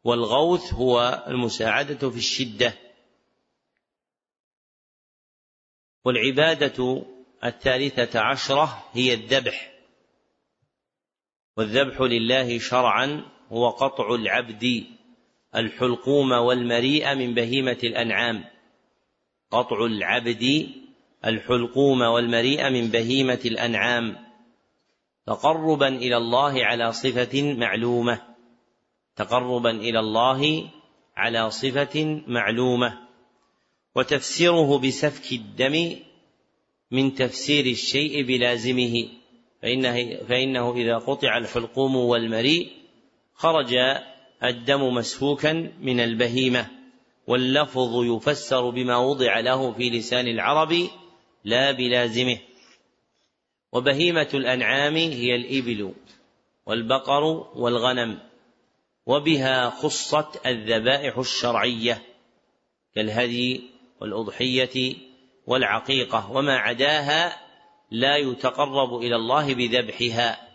والغوث 0.05 0.75
هو 0.75 1.25
المساعدة 1.29 2.11
في 2.11 2.17
الشدة. 2.17 2.75
والعبادة 6.05 7.03
الثالثة 7.45 8.21
عشرة 8.21 8.85
هي 8.93 9.15
الذبح. 9.15 9.73
والذبح 11.57 12.01
لله 12.01 12.59
شرعا 12.59 13.25
هو 13.53 13.71
قطع 13.71 14.15
العبد 14.15 14.85
الحلقوم 15.57 16.33
والمريء 16.33 17.15
من 17.15 17.35
بهيمة 17.35 17.79
الأنعام. 17.85 18.45
قطع 19.53 19.87
العبد 19.87 20.69
الحلقوم 21.25 22.01
والمريء 22.01 22.71
من 22.71 22.89
بهيمة 22.89 23.41
الأنعام 23.45 24.17
تقربا 25.27 25.89
إلى 25.89 26.17
الله 26.17 26.65
على 26.65 26.93
صفة 26.93 27.55
معلومة. 27.55 28.21
تقربا 29.17 29.71
إلى 29.71 29.99
الله 29.99 30.71
على 31.17 31.51
صفة 31.51 32.23
معلومة. 32.27 32.99
وتفسيره 33.95 34.79
بسفك 34.79 35.33
الدم 35.33 35.97
من 36.91 37.15
تفسير 37.15 37.67
الشيء 37.67 38.23
بلازمه. 38.27 39.09
فإنه, 39.63 40.17
فإنه 40.29 40.75
إذا 40.77 40.97
قطع 40.99 41.37
الحلقوم 41.39 41.97
والمريء 41.97 42.71
خرج 43.35 43.75
الدم 44.45 44.95
مسفوكا 44.95 45.73
من 45.81 46.01
البهيمة. 46.01 46.82
واللفظ 47.27 48.05
يفسر 48.05 48.71
بما 48.71 48.97
وضع 48.97 49.41
له 49.41 49.73
في 49.73 49.91
لسان 49.91 50.29
العرب 50.29 50.89
لا 51.45 51.73
بلازمه. 51.73 52.39
وبهيمة 53.73 54.29
الأنعام 54.35 54.97
هي 54.97 55.37
الإبل 55.37 55.95
والبقر 56.67 57.23
والغنم 57.55 58.19
وبها 59.07 59.71
خصت 59.71 60.47
الذبائح 60.47 61.19
الشرعية 61.19 62.03
كالهدي 62.95 63.71
والأضحية 64.01 64.95
والعقيقة 65.47 66.33
وما 66.33 66.57
عداها 66.57 67.37
لا 67.91 68.17
يتقرب 68.17 68.95
إلى 68.95 69.17
الله 69.17 69.55
بذبحها 69.55 70.49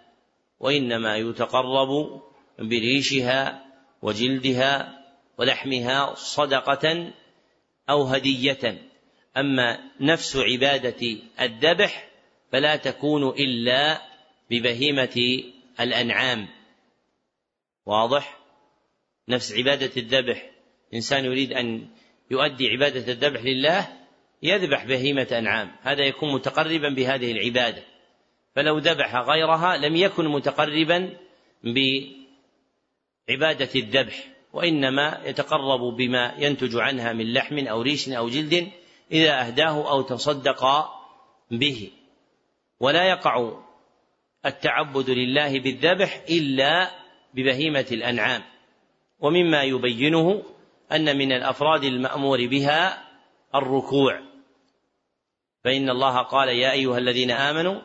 وإنما 0.60 1.18
يتقرب 1.18 2.22
بريشها 2.60 3.66
وجلدها 4.02 4.97
ولحمها 5.38 6.16
صدقة 6.16 7.14
أو 7.90 8.04
هدية. 8.04 8.82
أما 9.38 9.80
نفس 10.00 10.38
عبادة 10.38 11.18
الذبح 11.42 12.10
فلا 12.52 12.76
تكون 12.76 13.30
إلا 13.30 14.02
ببهيمة 14.52 15.44
الأنعام. 15.80 16.48
واضح؟ 17.86 18.38
نفس 19.30 19.54
عبادة 19.54 19.92
الذبح. 19.98 20.50
إنسان 20.94 21.26
يريد 21.26 21.54
أن 21.54 21.88
يؤدي 22.32 22.70
عبادة 22.70 23.12
الذبح 23.12 23.42
لله 23.42 23.88
يذبح 24.44 24.86
بهيمة 24.86 25.28
أنعام. 25.32 25.76
هذا 25.82 26.04
يكون 26.04 26.34
متقربا 26.34 26.90
بهذه 26.90 27.32
العبادة. 27.32 27.84
فلو 28.56 28.78
ذبح 28.78 29.16
غيرها 29.16 29.78
لم 29.78 29.96
يكن 29.96 30.28
متقربا 30.28 31.18
بعبادة 33.30 33.70
الذبح. 33.76 34.37
وإنما 34.58 35.22
يتقرب 35.26 35.82
بما 35.98 36.34
ينتج 36.38 36.76
عنها 36.76 37.14
من 37.14 37.34
لحم 37.34 37.68
أو 37.68 37.82
ريش 37.82 38.10
أو 38.10 38.30
جلد 38.30 38.72
إذا 39.12 39.48
أهداه 39.48 39.92
أو 39.92 40.02
تصدق 40.02 40.66
به. 41.52 41.92
ولا 42.80 43.04
يقع 43.04 43.52
التعبد 44.46 45.10
لله 45.10 45.60
بالذبح 45.60 46.22
إلا 46.30 46.92
ببهيمة 47.34 47.86
الأنعام. 47.92 48.44
ومما 49.20 49.64
يبينه 49.64 50.44
أن 50.92 51.18
من 51.18 51.32
الأفراد 51.32 51.84
المأمور 51.84 52.48
بها 52.48 53.04
الركوع. 53.56 54.22
فإن 55.64 55.90
الله 55.90 56.22
قال 56.22 56.50
يا 56.50 56.72
أيها 56.72 56.98
الذين 56.98 57.32
آمنوا 57.32 57.82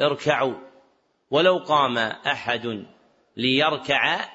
اركعوا. 0.00 0.54
ولو 1.30 1.58
قام 1.58 1.98
أحد 1.98 2.84
ليركع 3.36 4.28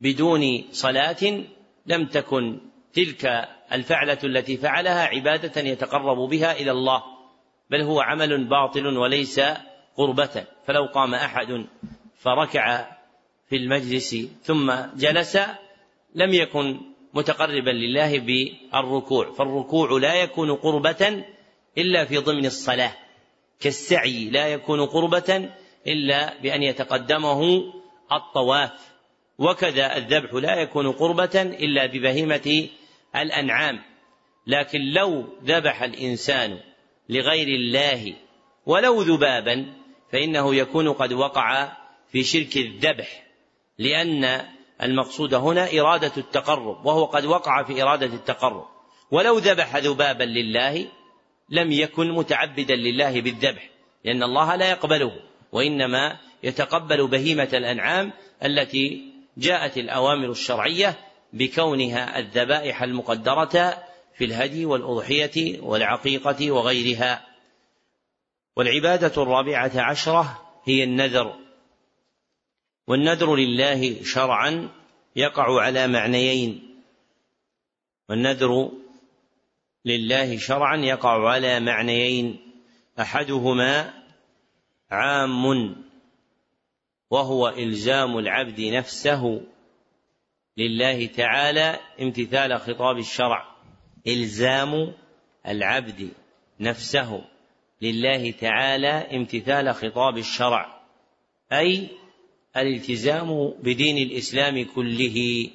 بدون 0.00 0.64
صلاة 0.70 1.44
لم 1.86 2.06
تكن 2.06 2.60
تلك 2.92 3.48
الفعلة 3.72 4.18
التي 4.24 4.56
فعلها 4.56 5.02
عبادة 5.02 5.60
يتقرب 5.60 6.28
بها 6.30 6.52
إلى 6.52 6.70
الله 6.70 7.02
بل 7.70 7.80
هو 7.80 8.00
عمل 8.00 8.44
باطل 8.44 8.86
وليس 8.96 9.40
قربة. 9.96 10.44
فلو 10.66 10.84
قام 10.84 11.14
أحد 11.14 11.66
فركع 12.18 12.86
في 13.48 13.56
المجلس 13.56 14.16
ثم 14.42 14.74
جلس 14.96 15.38
لم 16.14 16.34
يكن 16.34 16.80
متقربا 17.14 17.70
لله 17.70 18.18
بالركوع 18.18 19.32
فالركوع 19.32 19.98
لا 20.00 20.14
يكون 20.14 20.54
قربة 20.54 21.24
إلا 21.78 22.04
في 22.04 22.18
ضمن 22.18 22.46
الصلاة 22.46 22.92
كالسعي 23.60 24.30
لا 24.30 24.48
يكون 24.48 24.86
قربة 24.86 25.50
إلا 25.86 26.40
بأن 26.40 26.62
يتقدمه 26.62 27.42
الطواف. 28.12 28.93
وكذا 29.38 29.96
الذبح 29.96 30.34
لا 30.34 30.54
يكون 30.54 30.92
قربة 30.92 31.42
إلا 31.42 31.86
ببهيمة 31.86 32.68
الأنعام. 33.16 33.82
لكن 34.46 34.80
لو 34.80 35.24
ذبح 35.44 35.82
الإنسان 35.82 36.60
لغير 37.08 37.48
الله 37.48 38.14
ولو 38.66 39.02
ذبابا 39.02 39.66
فإنه 40.12 40.54
يكون 40.54 40.92
قد 40.92 41.12
وقع 41.12 41.72
في 42.12 42.24
شرك 42.24 42.56
الذبح 42.56 43.26
لأن 43.78 44.40
المقصود 44.82 45.34
هنا 45.34 45.80
إرادة 45.80 46.12
التقرب 46.16 46.86
وهو 46.86 47.04
قد 47.04 47.24
وقع 47.24 47.62
في 47.62 47.82
إرادة 47.82 48.06
التقرب. 48.06 48.64
ولو 49.10 49.38
ذبح 49.38 49.76
ذبابا 49.76 50.24
لله 50.24 50.86
لم 51.50 51.72
يكن 51.72 52.10
متعبدا 52.10 52.74
لله 52.74 53.20
بالذبح 53.20 53.70
لأن 54.04 54.22
الله 54.22 54.56
لا 54.56 54.70
يقبله 54.70 55.12
وإنما 55.52 56.16
يتقبل 56.42 57.06
بهيمة 57.06 57.48
الأنعام 57.52 58.12
التي 58.44 59.13
جاءت 59.36 59.76
الأوامر 59.78 60.30
الشرعية 60.30 60.98
بكونها 61.32 62.18
الذبائح 62.18 62.82
المقدرة 62.82 63.84
في 64.14 64.24
الهدي 64.24 64.64
والأضحية 64.64 65.60
والعقيقة 65.60 66.50
وغيرها. 66.50 67.26
والعبادة 68.56 69.22
الرابعة 69.22 69.72
عشرة 69.74 70.42
هي 70.64 70.84
النذر. 70.84 71.34
والنذر 72.86 73.36
لله 73.36 74.02
شرعا 74.02 74.68
يقع 75.16 75.60
على 75.60 75.86
معنيين. 75.86 76.80
والنذر 78.08 78.70
لله 79.84 80.38
شرعا 80.38 80.76
يقع 80.76 81.28
على 81.28 81.60
معنيين. 81.60 82.52
أحدهما 83.00 83.94
عام. 84.90 85.84
وهو 87.10 87.48
إلزام 87.48 88.18
العبد 88.18 88.60
نفسه 88.60 89.40
لله 90.56 91.06
تعالى 91.06 91.80
امتثال 92.00 92.60
خطاب 92.60 92.98
الشرع. 92.98 93.54
إلزام 94.06 94.92
العبد 95.48 96.10
نفسه 96.60 97.24
لله 97.82 98.30
تعالى 98.30 98.88
امتثال 98.88 99.74
خطاب 99.74 100.18
الشرع. 100.18 100.80
أي 101.52 101.88
الالتزام 102.56 103.54
بدين 103.62 103.98
الإسلام 103.98 104.64
كله. 104.64 105.50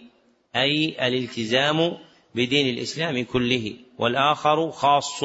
أي 0.56 1.08
الالتزام 1.08 1.98
بدين 2.36 2.78
الإسلام 2.78 3.24
كله. 3.24 3.76
والآخر 3.98 4.72
خاص. 4.72 5.24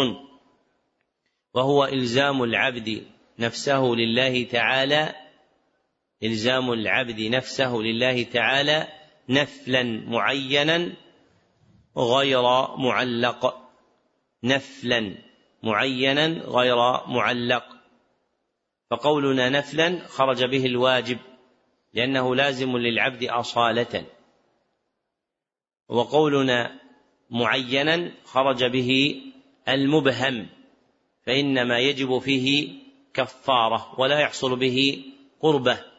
وهو 1.54 1.84
إلزام 1.84 2.42
العبد 2.42 3.06
نفسه 3.38 3.82
لله 3.82 4.44
تعالى 4.44 5.23
إلزام 6.22 6.72
العبد 6.72 7.20
نفسه 7.20 7.76
لله 7.76 8.22
تعالى 8.22 8.88
نفلا 9.28 9.82
معينا 9.82 10.92
غير 11.96 12.42
معلق. 12.76 13.54
نفلا 14.44 15.14
معينا 15.62 16.26
غير 16.26 16.76
معلق. 17.06 17.64
فقولنا 18.90 19.48
نفلا 19.48 20.06
خرج 20.06 20.44
به 20.44 20.66
الواجب 20.66 21.18
لأنه 21.94 22.34
لازم 22.34 22.76
للعبد 22.76 23.24
أصالة. 23.24 24.06
وقولنا 25.88 26.80
معينا 27.30 28.12
خرج 28.24 28.64
به 28.64 29.22
المبهم 29.68 30.46
فإنما 31.26 31.78
يجب 31.78 32.18
فيه 32.18 32.72
كفارة 33.14 34.00
ولا 34.00 34.20
يحصل 34.20 34.56
به 34.56 35.04
قربة. 35.40 35.93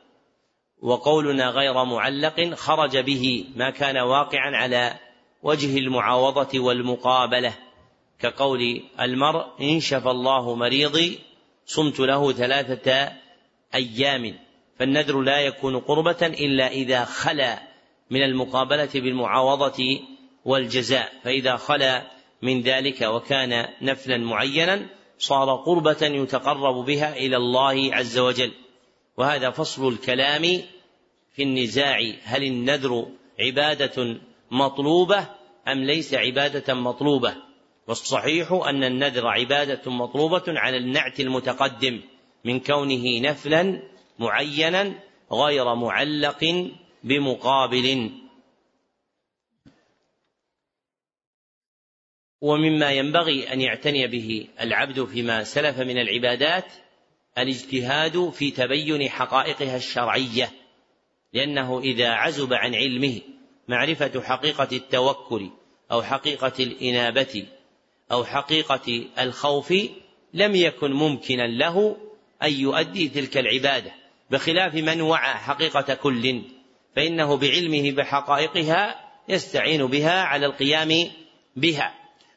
وقولنا 0.85 1.49
غير 1.49 1.83
معلق 1.83 2.53
خرج 2.53 2.97
به 2.97 3.45
ما 3.55 3.69
كان 3.69 3.97
واقعا 3.97 4.55
على 4.55 4.99
وجه 5.43 5.77
المعاوضة 5.77 6.59
والمقابلة 6.59 7.53
كقول 8.19 8.81
المرء 8.99 9.45
إن 9.61 9.79
شفى 9.79 10.09
الله 10.09 10.55
مريضي 10.55 11.19
صمت 11.65 11.99
له 11.99 12.31
ثلاثة 12.31 13.11
أيام 13.75 14.35
فالنذر 14.79 15.21
لا 15.21 15.39
يكون 15.39 15.79
قربة 15.79 16.21
إلا 16.21 16.67
إذا 16.67 17.05
خلا 17.05 17.59
من 18.09 18.23
المقابلة 18.23 18.89
بالمعاوضة 18.93 19.99
والجزاء 20.45 21.11
فإذا 21.23 21.55
خلا 21.55 22.03
من 22.41 22.61
ذلك 22.61 23.01
وكان 23.01 23.67
نفلا 23.81 24.17
معينا 24.17 24.87
صار 25.19 25.55
قربة 25.55 25.97
يتقرب 26.01 26.85
بها 26.85 27.17
إلى 27.17 27.37
الله 27.37 27.95
عز 27.95 28.17
وجل. 28.17 28.51
وهذا 29.17 29.49
فصل 29.49 29.87
الكلام 29.87 30.61
في 31.35 31.43
النزاع 31.43 31.97
هل 32.23 32.43
النذر 32.43 33.07
عبادة 33.39 34.19
مطلوبة 34.51 35.29
أم 35.67 35.83
ليس 35.83 36.13
عبادة 36.13 36.73
مطلوبة؟ 36.73 37.35
والصحيح 37.87 38.51
أن 38.51 38.83
النذر 38.83 39.27
عبادة 39.27 39.91
مطلوبة 39.91 40.43
على 40.47 40.77
النعت 40.77 41.19
المتقدم 41.19 42.01
من 42.45 42.59
كونه 42.59 43.19
نفلا 43.19 43.81
معينا 44.19 45.03
غير 45.31 45.75
معلق 45.75 46.71
بمقابل. 47.03 48.11
ومما 52.41 52.91
ينبغي 52.91 53.53
أن 53.53 53.61
يعتني 53.61 54.07
به 54.07 54.47
العبد 54.61 55.05
فيما 55.05 55.43
سلف 55.43 55.79
من 55.79 55.97
العبادات 55.97 56.73
الاجتهاد 57.37 58.29
في 58.29 58.51
تبين 58.51 59.09
حقائقها 59.09 59.77
الشرعية. 59.77 60.64
لأنه 61.35 61.79
إذا 61.79 62.09
عزب 62.09 62.53
عن 62.53 62.75
علمه 62.75 63.21
معرفة 63.67 64.21
حقيقة 64.21 64.67
التوكل 64.71 65.49
أو 65.91 66.03
حقيقة 66.03 66.53
الإنابة 66.59 67.45
أو 68.11 68.23
حقيقة 68.23 69.05
الخوف 69.19 69.73
لم 70.33 70.55
يكن 70.55 70.91
ممكنا 70.91 71.47
له 71.47 71.97
أن 72.43 72.53
يؤدي 72.53 73.09
تلك 73.09 73.37
العبادة 73.37 73.91
بخلاف 74.31 74.75
من 74.75 75.01
وعى 75.01 75.33
حقيقة 75.33 75.93
كل 75.93 76.41
فإنه 76.95 77.37
بعلمه 77.37 77.91
بحقائقها 77.91 78.95
يستعين 79.29 79.85
بها 79.85 80.21
على 80.21 80.45
القيام 80.45 81.11
بها. 81.55 81.93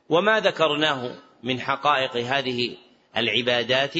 وما 0.08 0.40
ذكرناه 0.40 1.18
من 1.42 1.60
حقائق 1.60 2.16
هذه 2.16 2.76
العبادات 3.16 3.94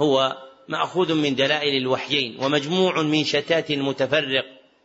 هو 0.00 0.45
مأخوذ 0.68 1.14
من 1.14 1.34
دلائل 1.34 1.76
الوحيين 1.76 2.38
ومجموع 2.44 3.02
من 3.02 3.24
شتات 3.24 3.72
متفرق 3.72 4.44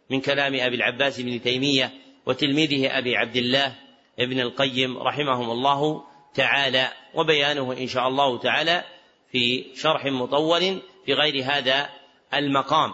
من 0.10 0.22
كلام 0.22 0.56
أبي 0.56 0.76
العباس 0.76 1.22
بن 1.22 1.42
تيمية 1.42 1.92
وتلميذه 2.26 2.98
أبي 2.98 3.16
عبد 3.16 3.36
الله 3.36 3.76
ابن 4.20 4.40
القيم 4.40 4.98
رحمهم 4.98 5.52
الله 5.52 6.04
تعالى 6.34 6.88
وبيانه 7.14 7.74
إن 7.74 7.88
شاء 7.88 8.08
الله 8.08 8.40
تعالى 8.40 8.84
في 9.32 9.66
شرح 9.76 10.06
مطول 10.06 10.82
في 11.06 11.14
غير 11.14 11.44
هذا 11.44 11.90
المقام. 12.34 12.94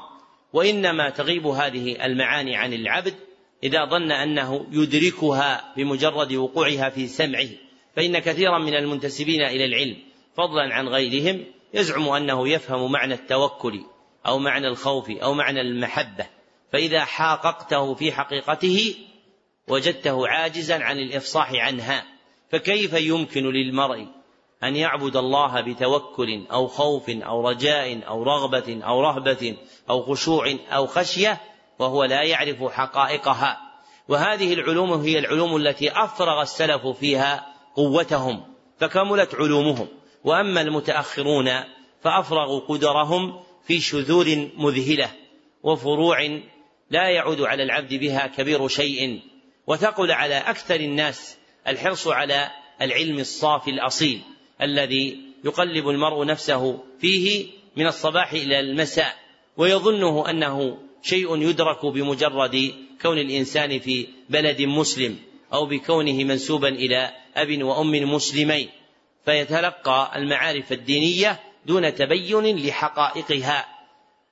وإنما 0.54 1.10
تغيب 1.10 1.48
هذه 1.48 2.06
المعاني 2.06 2.56
عن 2.56 2.74
العبد 2.74 3.14
إذا 3.64 3.86
ظن 3.86 4.12
أنه 4.12 4.66
يدركها 4.72 5.74
بمجرد 5.78 6.34
وقوعها 6.34 6.90
في 6.90 7.08
سمعه 7.08 7.48
فإن 7.96 8.20
كثيرا 8.20 8.60
من 8.60 8.74
المنتسبين 8.76 9.42
إلى 9.42 9.66
العلم 9.66 9.98
فضلا 10.38 10.74
عن 10.74 10.88
غيرهم 10.88 11.44
يزعم 11.74 12.10
أنه 12.10 12.50
يفهم 12.50 12.92
معنى 12.92 13.14
التوكل 13.14 13.86
أو 14.26 14.40
معنى 14.40 14.68
الخوف 14.68 15.10
أو 15.10 15.34
معنى 15.34 15.62
المحبة. 15.62 16.26
فإذا 16.74 17.06
حاققته 17.06 17.94
في 17.94 18.12
حقيقته 18.12 18.96
وجدته 19.68 20.28
عاجزا 20.28 20.84
عن 20.84 21.00
الإفصاح 21.00 21.52
عنها. 21.54 22.06
فكيف 22.52 22.94
يمكن 22.94 23.44
للمرء 23.44 24.08
أن 24.64 24.76
يعبد 24.76 25.16
الله 25.16 25.62
بتوكل 25.62 26.46
أو 26.52 26.68
خوف 26.68 27.10
أو 27.10 27.50
رجاء 27.50 28.08
أو 28.08 28.24
رغبة 28.24 28.80
أو 28.84 29.02
رهبة 29.02 29.58
أو 29.90 30.02
خشوع 30.02 30.56
أو 30.70 30.88
خشية؟ 30.88 31.42
وهو 31.80 32.04
لا 32.04 32.24
يعرف 32.24 32.64
حقائقها. 32.64 33.58
وهذه 34.08 34.54
العلوم 34.54 34.94
هي 34.94 35.20
العلوم 35.20 35.56
التي 35.56 35.92
أفرغ 35.92 36.42
السلف 36.42 36.88
فيها 36.88 37.54
قوتهم 37.76 38.44
فكملت 38.80 39.36
علومهم. 39.36 39.88
وأما 40.28 40.62
المتأخرون 40.62 41.50
فأفرغوا 42.02 42.60
قدرهم 42.60 43.40
في 43.68 43.80
شذور 43.80 44.50
مذهلة 44.58 45.12
وفروع 45.64 46.40
لا 46.90 47.10
يعود 47.10 47.42
على 47.42 47.64
العبد 47.64 47.94
بها 47.94 48.28
كبير 48.28 48.68
شيء 48.68 49.22
وثقل 49.68 50.12
على 50.12 50.36
أكثر 50.36 50.76
الناس 50.76 51.38
الحرص 51.68 52.08
على 52.08 52.52
العلم 52.82 53.20
الصافي 53.20 53.72
الأصيل 53.72 54.22
الذي 54.62 55.18
يقلب 55.46 55.90
المرء 55.90 56.26
نفسه 56.26 56.84
فيه 57.00 57.46
من 57.76 57.88
الصباح 57.88 58.32
إلى 58.34 58.60
المساء 58.60 59.16
ويظنه 59.58 60.30
أنه 60.30 60.78
شيء 61.02 61.42
يدرك 61.42 61.86
بمجرد 61.86 62.74
كون 63.02 63.18
الإنسان 63.18 63.80
في 63.80 64.08
بلد 64.30 64.62
مسلم 64.62 65.16
أو 65.54 65.66
بكونه 65.66 66.24
منسوبا 66.24 66.68
إلى 66.68 67.12
أب 67.36 67.64
وأم 67.64 68.14
مسلمين. 68.14 68.70
فيتلقى 69.28 70.12
المعارف 70.16 70.72
الدينية 70.72 71.40
دون 71.66 71.96
تبين 71.96 72.58
لحقائقها 72.58 73.66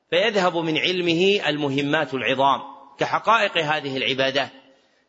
فيذهب 0.09 0.57
من 0.57 0.77
علمه 0.77 1.39
المهمات 1.47 2.13
العظام 2.13 2.61
كحقائق 2.99 3.57
هذه 3.57 3.97
العبادات 3.97 4.49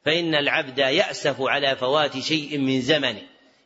فإن 0.04 0.34
العبد 0.34 0.78
يأسف 0.78 1.36
على 1.40 1.76
فوات 1.76 2.18
شيء 2.18 2.58
من 2.58 2.80
زمنه 2.80 3.22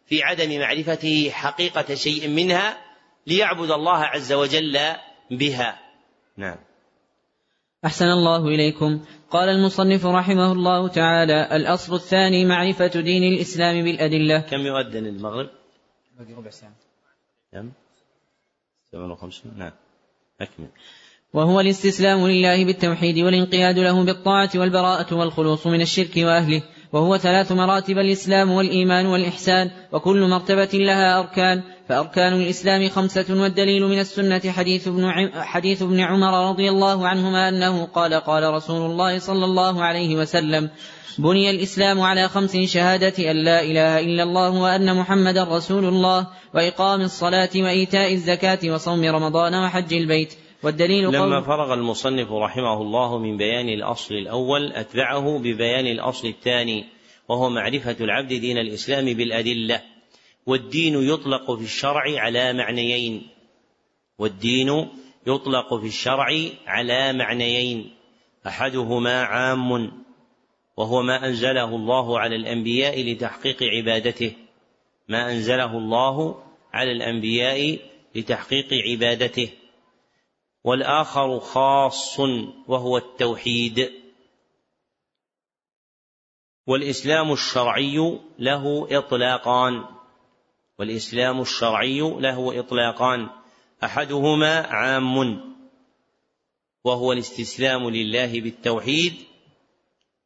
في 0.06 0.22
عدم 0.22 0.58
معرفته 0.58 1.30
حقيقة 1.30 1.94
شيء 1.94 2.28
منها 2.28 2.76
ليعبد 3.26 3.70
الله 3.70 3.98
عز 3.98 4.32
وجل 4.32 4.78
بها. 5.30 5.78
نعم. 6.36 6.56
أحسن 7.84 8.06
الله 8.06 8.46
إليكم. 8.46 9.04
قال 9.30 9.48
المصنف 9.48 10.06
رحمه 10.06 10.52
الله 10.52 10.88
تعالى 10.88 11.56
الأصل 11.56 11.94
الثاني 11.94 12.44
معرفة 12.44 13.00
دين 13.00 13.32
الإسلام 13.32 13.84
بالأدلة. 13.84 14.40
كم 14.40 14.60
يؤذن 14.60 15.06
المغرب؟ 15.06 15.59
باقي 16.20 16.34
ربع 16.34 16.50
ساعة. 16.50 16.72
كم 17.52 17.70
57 18.92 19.58
نعم. 19.58 19.72
أكمل. 20.40 20.68
وهو 21.32 21.60
الاستسلام 21.60 22.26
لله 22.26 22.64
بالتوحيد 22.64 23.18
والانقياد 23.18 23.78
له 23.78 24.04
بالطاعة 24.04 24.50
والبراءة 24.54 25.14
والخلوص 25.14 25.66
من 25.66 25.80
الشرك 25.80 26.16
وأهله. 26.16 26.62
وهو 26.92 27.18
ثلاث 27.18 27.52
مراتب 27.52 27.98
الإسلام 27.98 28.50
والإيمان 28.50 29.06
والإحسان. 29.06 29.70
وكل 29.92 30.28
مرتبة 30.28 30.70
لها 30.74 31.20
أركان. 31.20 31.62
فأركان 31.90 32.32
الإسلام 32.32 32.88
خمسة 32.88 33.42
والدليل 33.42 33.82
من 33.86 33.98
السنة 33.98 34.52
حديث 34.52 34.88
ابن, 34.88 35.30
حديث 35.34 35.82
ابن 35.82 36.00
عمر 36.00 36.50
رضي 36.50 36.68
الله 36.68 37.08
عنهما 37.08 37.48
أنه 37.48 37.84
قال 37.84 38.14
قال 38.14 38.54
رسول 38.54 38.90
الله 38.90 39.18
صلى 39.18 39.44
الله 39.44 39.82
عليه 39.82 40.16
وسلم 40.16 40.70
بني 41.18 41.50
الإسلام 41.50 42.00
على 42.00 42.28
خمس 42.28 42.56
شهادة 42.56 43.30
أن 43.30 43.36
لا 43.36 43.62
إله 43.62 44.00
إلا 44.00 44.22
الله 44.22 44.50
وأن 44.50 44.96
محمدا 44.96 45.44
رسول 45.44 45.84
الله 45.84 46.26
وإقام 46.54 47.00
الصلاة 47.00 47.50
وإيتاء 47.56 48.12
الزكاة 48.12 48.58
وصوم 48.64 49.04
رمضان 49.04 49.54
وحج 49.54 49.94
البيت. 49.94 50.34
والدليل 50.62 51.04
لما 51.04 51.40
فرغ 51.40 51.74
المصنف 51.74 52.32
رحمه 52.32 52.82
الله 52.82 53.18
من 53.18 53.36
بيان 53.36 53.68
الأصل 53.68 54.14
الأول 54.14 54.72
أتبعه 54.72 55.38
ببيان 55.38 55.86
الأصل 55.86 56.28
الثاني 56.28 56.84
وهو 57.28 57.50
معرفة 57.50 57.96
العبد 58.00 58.28
دين 58.28 58.58
الإسلام 58.58 59.04
بالأدلة. 59.04 59.80
والدين 60.46 60.94
يطلق 60.94 61.52
في 61.52 61.64
الشرع 61.64 62.20
على 62.20 62.52
معنيين. 62.52 63.28
والدين 64.18 64.88
يطلق 65.26 65.74
في 65.74 65.86
الشرع 65.86 66.26
على 66.66 67.12
معنيين. 67.12 67.94
أحدهما 68.46 69.22
عام 69.22 69.92
وهو 70.76 71.02
ما 71.02 71.26
أنزله 71.26 71.76
الله 71.76 72.18
على 72.18 72.36
الأنبياء 72.36 73.12
لتحقيق 73.12 73.62
عبادته. 73.62 74.36
ما 75.08 75.32
أنزله 75.32 75.78
الله 75.78 76.44
على 76.72 76.92
الأنبياء 76.92 77.78
لتحقيق 78.14 78.68
عبادته. 78.72 79.50
والآخر 80.64 81.40
خاص 81.40 82.20
وهو 82.68 82.96
التوحيد. 82.96 83.90
والإسلام 86.66 87.32
الشرعي 87.32 88.18
له 88.38 88.88
إطلاقان. 88.98 89.99
والإسلام 90.80 91.40
الشرعي 91.40 92.00
له 92.00 92.60
إطلاقان. 92.60 93.28
أحدهما 93.84 94.66
عام 94.66 95.40
وهو 96.84 97.12
الاستسلام 97.12 97.90
لله 97.90 98.40
بالتوحيد 98.40 99.14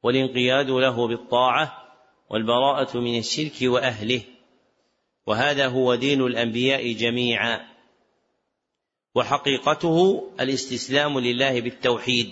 والانقياد 0.03 0.71
له 0.71 1.09
بالطاعة 1.09 1.83
والبراءة 2.31 2.99
من 2.99 3.19
الشرك 3.19 3.53
وأهله. 3.63 4.23
وهذا 5.27 5.69
هو 5.69 5.95
دين 5.95 6.23
الأنبياء 6.23 6.93
جميعا. 6.93 7.61
وحقيقته 9.15 10.29
الاستسلام 10.41 11.19
لله 11.19 11.61
بالتوحيد 11.61 12.31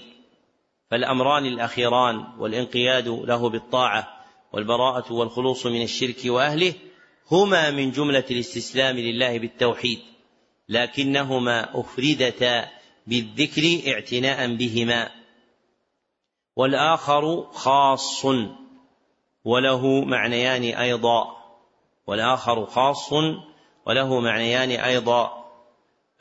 فالأمران 0.91 1.47
الأخيران 1.47 2.27
والانقياد 2.39 3.09
له 3.09 3.49
بالطاعة 3.49 4.25
والبراءة 4.53 5.13
والخلوص 5.13 5.67
من 5.67 5.83
الشرك 5.83 6.17
وأهله 6.27 6.75
هما 7.31 7.71
من 7.71 7.91
جملة 7.91 8.25
الاستسلام 8.31 8.97
لله 8.97 9.39
بالتوحيد 9.39 9.99
لكنهما 10.69 11.81
أفردتا 11.81 12.69
بالذكر 13.07 13.93
اعتناء 13.93 14.55
بهما. 14.55 15.11
والآخر 16.57 17.47
خاص 17.53 18.25
وله 19.45 20.05
معنيان 20.05 20.63
أيضا. 20.63 21.37
والآخر 22.07 22.67
خاص 22.67 23.13
وله 23.87 24.21
معنيان 24.21 24.71
أيضا. 24.71 25.45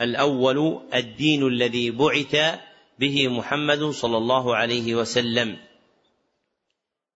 الأول 0.01 0.81
الدين 0.93 1.47
الذي 1.47 1.91
بعث 1.91 2.59
به 2.99 3.27
محمد 3.27 3.83
صلى 3.83 4.17
الله 4.17 4.55
عليه 4.55 4.95
وسلم. 4.95 5.57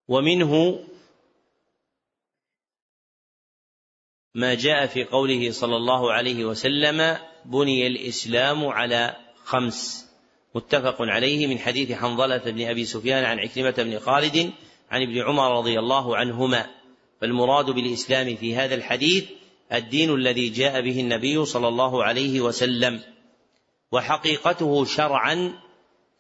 ومنه 0.08 0.80
ما 4.36 4.54
جاء 4.54 4.86
في 4.86 5.04
قوله 5.04 5.52
صلى 5.52 5.76
الله 5.76 6.14
عليه 6.14 6.46
وسلم 6.46 7.18
بني 7.46 7.88
الإسلام 7.88 8.66
على 8.66 9.16
خمس 9.44 10.06
متفق 10.56 10.96
عليه 11.00 11.48
من 11.48 11.60
حديث 11.60 11.92
حنظلة 11.92 12.38
بن 12.38 12.68
أبي 12.68 12.86
سفيان 12.86 13.24
عن 13.24 13.40
عكرمة 13.40 13.72
بن 13.78 14.00
خالد 14.00 14.52
عن 14.92 15.02
ابن 15.02 15.22
عمر 15.22 15.58
رضي 15.58 15.80
الله 15.80 16.18
عنهما. 16.18 16.68
فالمراد 17.22 17.66
بالإسلام 17.66 18.36
في 18.36 18.56
هذا 18.56 18.76
الحديث 18.76 19.26
الدين 19.74 20.14
الذي 20.14 20.50
جاء 20.50 20.82
به 20.82 21.00
النبي 21.00 21.46
صلى 21.46 21.68
الله 21.68 22.04
عليه 22.04 22.42
وسلم. 22.42 23.02
وحقيقته 23.92 24.86
شرعا 24.86 25.54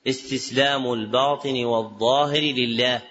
استسلام 0.07 0.93
الباطن 0.93 1.65
والظاهر 1.65 2.41
لله. 2.41 3.01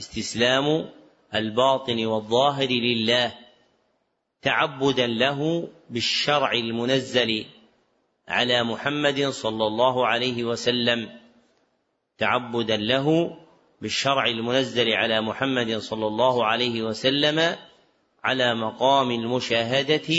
استسلام 0.00 0.88
الباطن 1.34 2.06
والظاهر 2.06 2.68
لله. 2.68 3.45
تعبدا 4.42 5.06
له 5.06 5.68
بالشرع 5.90 6.52
المنزل 6.52 7.46
على 8.28 8.62
محمد 8.62 9.28
صلى 9.28 9.66
الله 9.66 10.06
عليه 10.06 10.44
وسلم. 10.44 11.20
تعبدا 12.18 12.76
له 12.76 13.36
بالشرع 13.80 14.26
المنزل 14.26 14.92
على 14.92 15.20
محمد 15.20 15.78
صلى 15.78 16.06
الله 16.06 16.44
عليه 16.46 16.82
وسلم 16.82 17.56
على 18.24 18.54
مقام 18.54 19.10
المشاهدة 19.10 20.14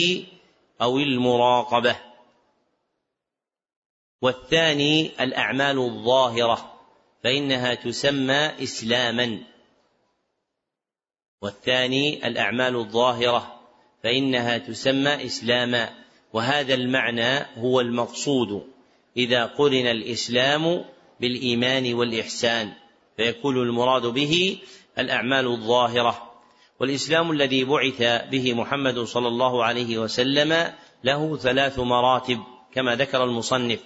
أو 0.81 0.97
المراقبة. 0.97 1.95
والثاني 4.21 5.23
الأعمال 5.23 5.79
الظاهرة 5.79 6.73
فإنها 7.23 7.73
تسمى 7.73 8.63
إسلاما. 8.63 9.43
والثاني 11.41 12.27
الأعمال 12.27 12.75
الظاهرة 12.75 13.56
فإنها 14.03 14.57
تسمى 14.57 15.25
إسلاما 15.25 15.89
وهذا 16.33 16.73
المعنى 16.73 17.45
هو 17.57 17.79
المقصود 17.81 18.63
إذا 19.17 19.45
قرن 19.45 19.87
الإسلام 19.87 20.85
بالإيمان 21.19 21.93
والإحسان 21.93 22.73
فيكون 23.17 23.57
المراد 23.57 24.05
به 24.05 24.57
الأعمال 24.99 25.47
الظاهرة. 25.47 26.31
والإسلام 26.79 27.31
الذي 27.31 27.63
بعث 27.63 28.01
به 28.31 28.53
محمد 28.53 28.99
صلى 28.99 29.27
الله 29.27 29.63
عليه 29.63 29.97
وسلم 29.97 30.73
له 31.03 31.37
ثلاث 31.37 31.79
مراتب 31.79 32.39
كما 32.73 32.95
ذكر 32.95 33.23
المصنف. 33.23 33.79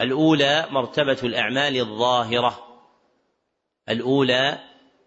الأولى 0.00 0.66
مرتبة 0.70 1.18
الأعمال 1.22 1.80
الظاهرة. 1.80 2.58
الأولى 3.88 4.58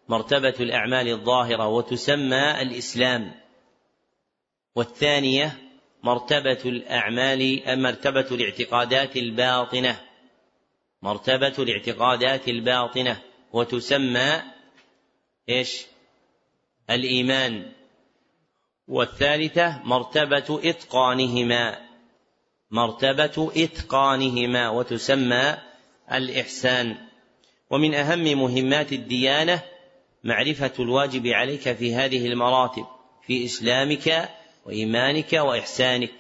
مرتبة 0.09 0.53
الأعمال 0.59 1.07
الظاهرة 1.07 1.67
وتسمى 1.67 2.61
الإسلام. 2.61 3.42
والثانية 4.75 5.57
مرتبة 6.03 6.59
الأعمال 6.65 7.61
مرتبة 7.81 8.27
الاعتقادات 8.31 9.17
الباطنة. 9.17 10.01
مرتبة 11.01 11.53
الاعتقادات 11.59 12.47
الباطنة. 12.47 13.21
وتسمى 13.53 14.41
إيش؟ 15.49 15.85
الإيمان. 16.89 17.71
والثالثة 18.87 19.81
مرتبة 19.83 20.59
إتقانهما. 20.69 21.77
مرتبة 22.71 23.51
إتقانهما. 23.55 24.69
وتسمى 24.69 25.57
الإحسان. 26.11 26.97
ومن 27.69 27.93
أهم 27.93 28.23
مهمات 28.23 28.93
الديانة 28.93 29.61
معرفة 30.23 30.71
الواجب 30.79 31.27
عليك 31.27 31.73
في 31.73 31.95
هذه 31.95 32.27
المراتب 32.27 32.85
في 33.27 33.45
إسلامك 33.45 34.29
وإيمانك 34.65 35.33
وإحسانك. 35.33 36.13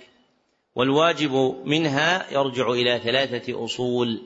والواجب 0.75 1.61
منها 1.65 2.33
يرجع 2.33 2.69
إلى 2.69 2.99
ثلاثة 2.99 3.65
أصول. 3.65 4.21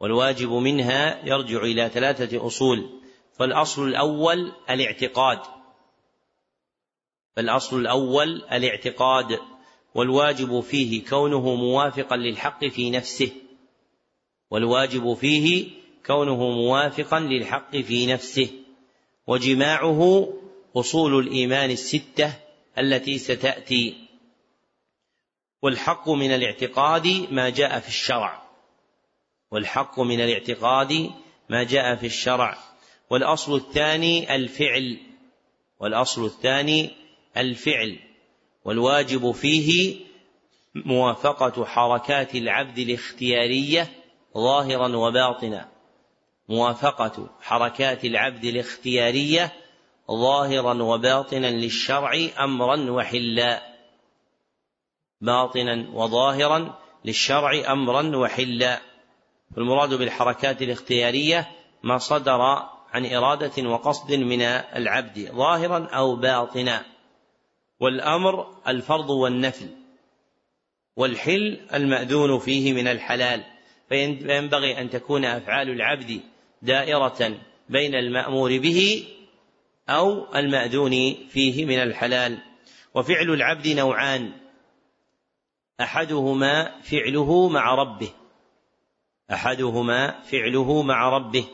والواجب 0.00 0.50
منها 0.52 1.26
يرجع 1.26 1.62
إلى 1.62 1.88
ثلاثة 1.88 2.46
أصول. 2.46 3.00
فالأصل 3.38 3.88
الأول 3.88 4.52
الاعتقاد. 4.70 5.38
فالأصل 7.36 7.80
الأول 7.80 8.42
الاعتقاد. 8.52 9.38
والواجب 9.94 10.60
فيه 10.60 11.04
كونه 11.04 11.54
موافقا 11.54 12.16
للحق 12.16 12.64
في 12.64 12.90
نفسه. 12.90 13.30
والواجب 14.50 15.14
فيه 15.14 15.70
كونه 16.06 16.50
موافقا 16.50 17.20
للحق 17.20 17.76
في 17.76 18.06
نفسه. 18.06 18.50
وجماعه 19.26 20.28
أصول 20.76 21.18
الإيمان 21.18 21.70
الستة. 21.70 22.47
التي 22.80 23.18
ستأتي. 23.18 24.08
والحق 25.62 26.08
من 26.08 26.34
الاعتقاد 26.34 27.26
ما 27.30 27.50
جاء 27.50 27.80
في 27.80 27.88
الشرع. 27.88 28.42
والحق 29.50 30.00
من 30.00 30.20
الاعتقاد 30.20 31.10
ما 31.48 31.62
جاء 31.62 31.96
في 31.96 32.06
الشرع. 32.06 32.58
والأصل 33.10 33.56
الثاني 33.56 34.34
الفعل. 34.34 34.98
والأصل 35.80 36.24
الثاني 36.24 36.90
الفعل. 37.36 37.98
والواجب 38.64 39.30
فيه 39.30 39.96
موافقة 40.74 41.64
حركات 41.64 42.34
العبد 42.34 42.78
الاختيارية 42.78 43.90
ظاهرا 44.34 44.96
وباطنا. 44.96 45.68
موافقة 46.48 47.30
حركات 47.40 48.04
العبد 48.04 48.44
الاختيارية 48.44 49.52
ظاهرا 50.10 50.82
وباطنا 50.82 51.46
للشرع 51.46 52.28
امرا 52.38 52.90
وحلا. 52.90 53.62
باطنا 55.20 55.86
وظاهرا 55.92 56.78
للشرع 57.04 57.72
امرا 57.72 58.16
وحلا. 58.16 58.80
والمراد 59.56 59.94
بالحركات 59.94 60.62
الاختيارية 60.62 61.48
ما 61.82 61.98
صدر 61.98 62.40
عن 62.92 63.06
إرادة 63.06 63.68
وقصد 63.68 64.12
من 64.12 64.42
العبد 64.42 65.18
ظاهرا 65.32 65.88
أو 65.92 66.16
باطنا. 66.16 66.84
والأمر 67.80 68.54
الفرض 68.68 69.10
والنفل. 69.10 69.68
والحل 70.96 71.60
المأذون 71.74 72.38
فيه 72.38 72.72
من 72.72 72.88
الحلال. 72.88 73.44
فينبغي 73.88 74.80
أن 74.80 74.90
تكون 74.90 75.24
أفعال 75.24 75.70
العبد 75.70 76.20
دائرة 76.62 77.38
بين 77.68 77.94
المأمور 77.94 78.58
به 78.58 79.04
أو 79.88 80.34
المأذون 80.34 81.14
فيه 81.28 81.64
من 81.64 81.78
الحلال. 81.78 82.38
وفعل 82.94 83.30
العبد 83.30 83.68
نوعان. 83.68 84.32
أحدهما 85.80 86.80
فعله 86.80 87.48
مع 87.48 87.74
ربه. 87.74 88.10
أحدهما 89.32 90.22
فعله 90.22 90.82
مع 90.82 91.08
ربه. 91.08 91.48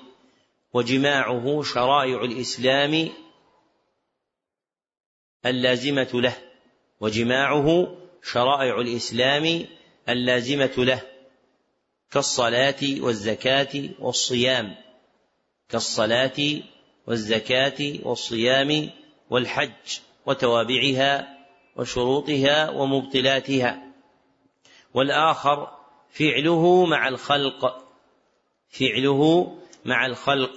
وجماعه 0.72 1.62
شرائع 1.62 2.24
الإسلام 2.24 3.08
اللازمة 5.46 6.10
له. 6.14 6.36
وجماعه 7.00 7.96
شرائع 8.22 8.80
الإسلام 8.80 9.66
اللازمة 10.08 10.74
له. 10.78 11.02
كالصلاة 12.10 13.00
والزكاة 13.00 13.90
والصيام. 13.98 14.76
كالصلاة 15.68 16.62
والزكاة 17.06 17.98
والصيام 18.02 18.90
والحج 19.30 20.00
وتوابعها 20.26 21.38
وشروطها 21.76 22.70
ومبطلاتها. 22.70 23.82
والآخر 24.94 25.68
فعله 26.10 26.86
مع 26.86 27.08
الخلق 27.08 27.84
فعله 28.68 29.52
مع 29.84 30.06
الخلق 30.06 30.50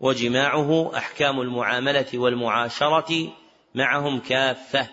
وجماعه 0.00 0.96
أحكام 0.96 1.40
المعاملة 1.40 2.06
والمعاشرة 2.14 3.32
معهم 3.74 4.20
كافة. 4.20 4.88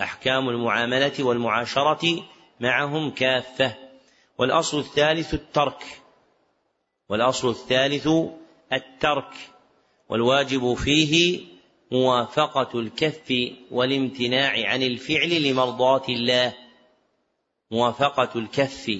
أحكام 0.00 0.48
المعاملة 0.48 1.12
والمعاشرة 1.24 2.24
معهم 2.60 3.10
كافة. 3.10 3.74
والأصل 4.38 4.78
الثالث 4.78 5.34
الترك 5.34 5.84
والأصل 7.08 7.48
الثالث 7.48 8.08
الترك. 8.72 9.55
والواجب 10.08 10.74
فيه 10.74 11.40
موافقة 11.92 12.80
الكف 12.80 13.34
والامتناع 13.70 14.68
عن 14.68 14.82
الفعل 14.82 15.42
لمرضاة 15.42 16.04
الله. 16.08 16.54
موافقة 17.70 18.38
الكف 18.38 18.90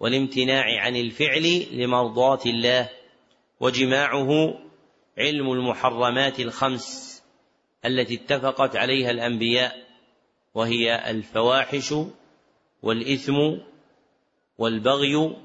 والامتناع 0.00 0.80
عن 0.80 0.96
الفعل 0.96 1.66
لمرضاة 1.72 2.40
الله. 2.46 2.88
وجماعه 3.60 4.58
علم 5.18 5.52
المحرمات 5.52 6.40
الخمس 6.40 7.22
التي 7.84 8.14
اتفقت 8.14 8.76
عليها 8.76 9.10
الأنبياء 9.10 9.88
وهي 10.54 11.10
الفواحش 11.10 11.94
والإثم 12.82 13.36
والبغي 14.58 15.36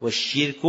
والشرك 0.00 0.64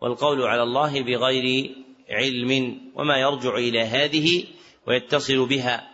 والقول 0.00 0.42
على 0.42 0.62
الله 0.62 1.02
بغير 1.02 1.76
علم 2.10 2.80
وما 2.94 3.16
يرجع 3.16 3.54
إلى 3.54 3.80
هذه 3.80 4.44
ويتصل 4.86 5.46
بها 5.46 5.90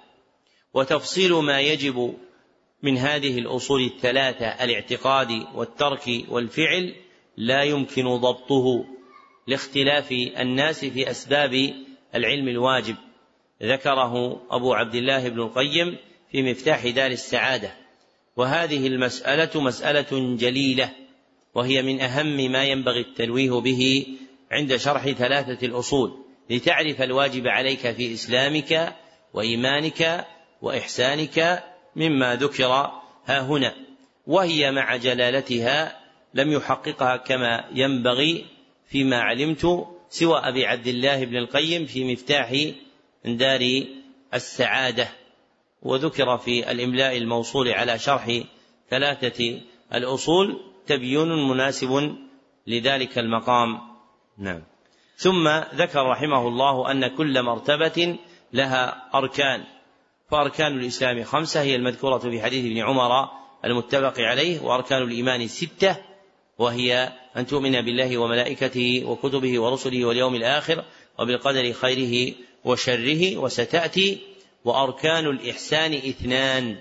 وتفصيل 0.75 1.33
ما 1.33 1.61
يجب 1.61 2.15
من 2.83 2.99
هذه 2.99 3.39
الأصول 3.39 3.83
الثلاثة 3.85 4.47
الاعتقاد 4.47 5.47
والترك 5.55 6.25
والفعل 6.29 6.95
لا 7.37 7.63
يمكن 7.63 8.17
ضبطه 8.17 8.85
لاختلاف 9.47 10.13
الناس 10.13 10.85
في 10.85 11.11
أسباب 11.11 11.75
العلم 12.15 12.49
الواجب. 12.49 12.97
ذكره 13.63 14.43
أبو 14.51 14.75
عبد 14.75 14.95
الله 14.95 15.29
بن 15.29 15.41
القيم 15.41 15.97
في 16.31 16.43
مفتاح 16.43 16.89
دار 16.89 17.11
السعادة. 17.11 17.75
وهذه 18.37 18.87
المسألة 18.87 19.61
مسألة 19.63 20.37
جليلة 20.37 20.93
وهي 21.55 21.83
من 21.83 22.01
أهم 22.01 22.53
ما 22.53 22.65
ينبغي 22.65 23.01
التنويه 23.01 23.51
به 23.51 24.07
عند 24.51 24.77
شرح 24.77 25.11
ثلاثة 25.11 25.67
الأصول 25.67 26.27
لتعرف 26.51 27.03
الواجب 27.03 27.47
عليك 27.47 27.93
في 27.93 28.15
إسلامك 28.15 28.95
وإيمانك 29.35 30.27
وإحسانك 30.63 31.65
مما 31.97 32.37
ذكر 32.37 32.73
ها 33.25 33.41
هنا. 33.41 33.75
وهي 34.27 34.71
مع 34.71 34.97
جلالتها 34.97 36.01
لم 36.35 36.53
يحققها 36.53 37.17
كما 37.17 37.65
ينبغي 37.75 38.45
فيما 38.89 39.21
علمت 39.21 39.87
سوى 40.11 40.39
أبي 40.39 40.67
عبد 40.67 40.87
الله 40.87 41.25
بن 41.25 41.37
القيم 41.37 41.87
في 41.87 42.13
مفتاح 42.13 42.53
دار 43.25 43.85
السعادة. 44.35 45.09
وذكر 45.83 46.39
في 46.39 46.71
الإملاء 46.71 47.17
الموصول 47.17 47.69
على 47.69 47.99
شرح 47.99 48.41
ثلاثة 48.91 49.61
الأصول 49.95 50.61
تبيين 50.87 51.49
مناسب 51.49 52.17
لذلك 52.67 53.19
المقام. 53.19 53.96
نعم. 54.39 54.63
ثم 55.17 55.49
ذكر 55.75 56.07
رحمه 56.07 56.49
الله 56.49 56.91
أن 56.91 57.07
كل 57.17 57.43
مرتبة 57.43 58.19
لها 58.53 59.11
أركان. 59.15 59.65
فأركان 60.31 60.79
الإسلام 60.79 61.25
خمسة 61.25 61.61
هي 61.61 61.77
المذكورة 61.77 62.19
في 62.19 62.43
حديث 62.43 62.65
ابن 62.65 62.79
عمر 62.79 63.29
المتفق 63.65 64.21
عليه 64.21 64.61
وأركان 64.61 65.03
الإيمان 65.03 65.49
ستة 65.49 65.97
وهي 66.59 67.13
أن 67.37 67.47
تؤمن 67.47 67.73
بالله 67.73 68.19
وملائكته 68.19 69.03
وكتبه 69.07 69.61
ورسله 69.61 70.05
واليوم 70.05 70.35
الآخر 70.35 70.85
وبالقدر 71.19 71.73
خيره 71.73 72.35
وشره 72.65 73.37
وستأتي. 73.37 74.19
وأركان 74.65 75.27
الإحسان 75.27 75.95
اثنان. 75.95 76.77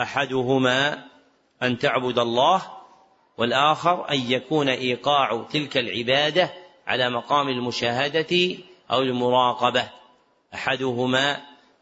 أحدهما 0.00 1.04
أن 1.62 1.78
تعبد 1.78 2.18
الله 2.18 2.62
والآخر 3.38 4.10
أن 4.10 4.32
يكون 4.32 4.68
إيقاع 4.68 5.46
تلك 5.52 5.76
العبادة 5.76 6.52
على 6.90 7.10
مقام 7.10 7.48
المشاهدة 7.48 8.56
أو 8.90 9.00
المراقبة. 9.02 9.82
أحدهما 10.54 11.36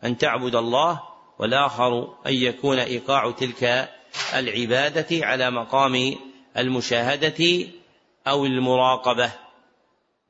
أن 0.05 0.19
تعبد 0.19 0.55
الله 0.55 1.01
والآخر 1.39 2.15
أن 2.27 2.35
يكون 2.35 2.79
إيقاع 2.79 3.31
تلك 3.31 3.89
العبادة 4.35 5.27
على 5.27 5.51
مقام 5.51 6.15
المشاهدة 6.57 7.67
أو 8.27 8.47
المراقبة. 8.47 9.31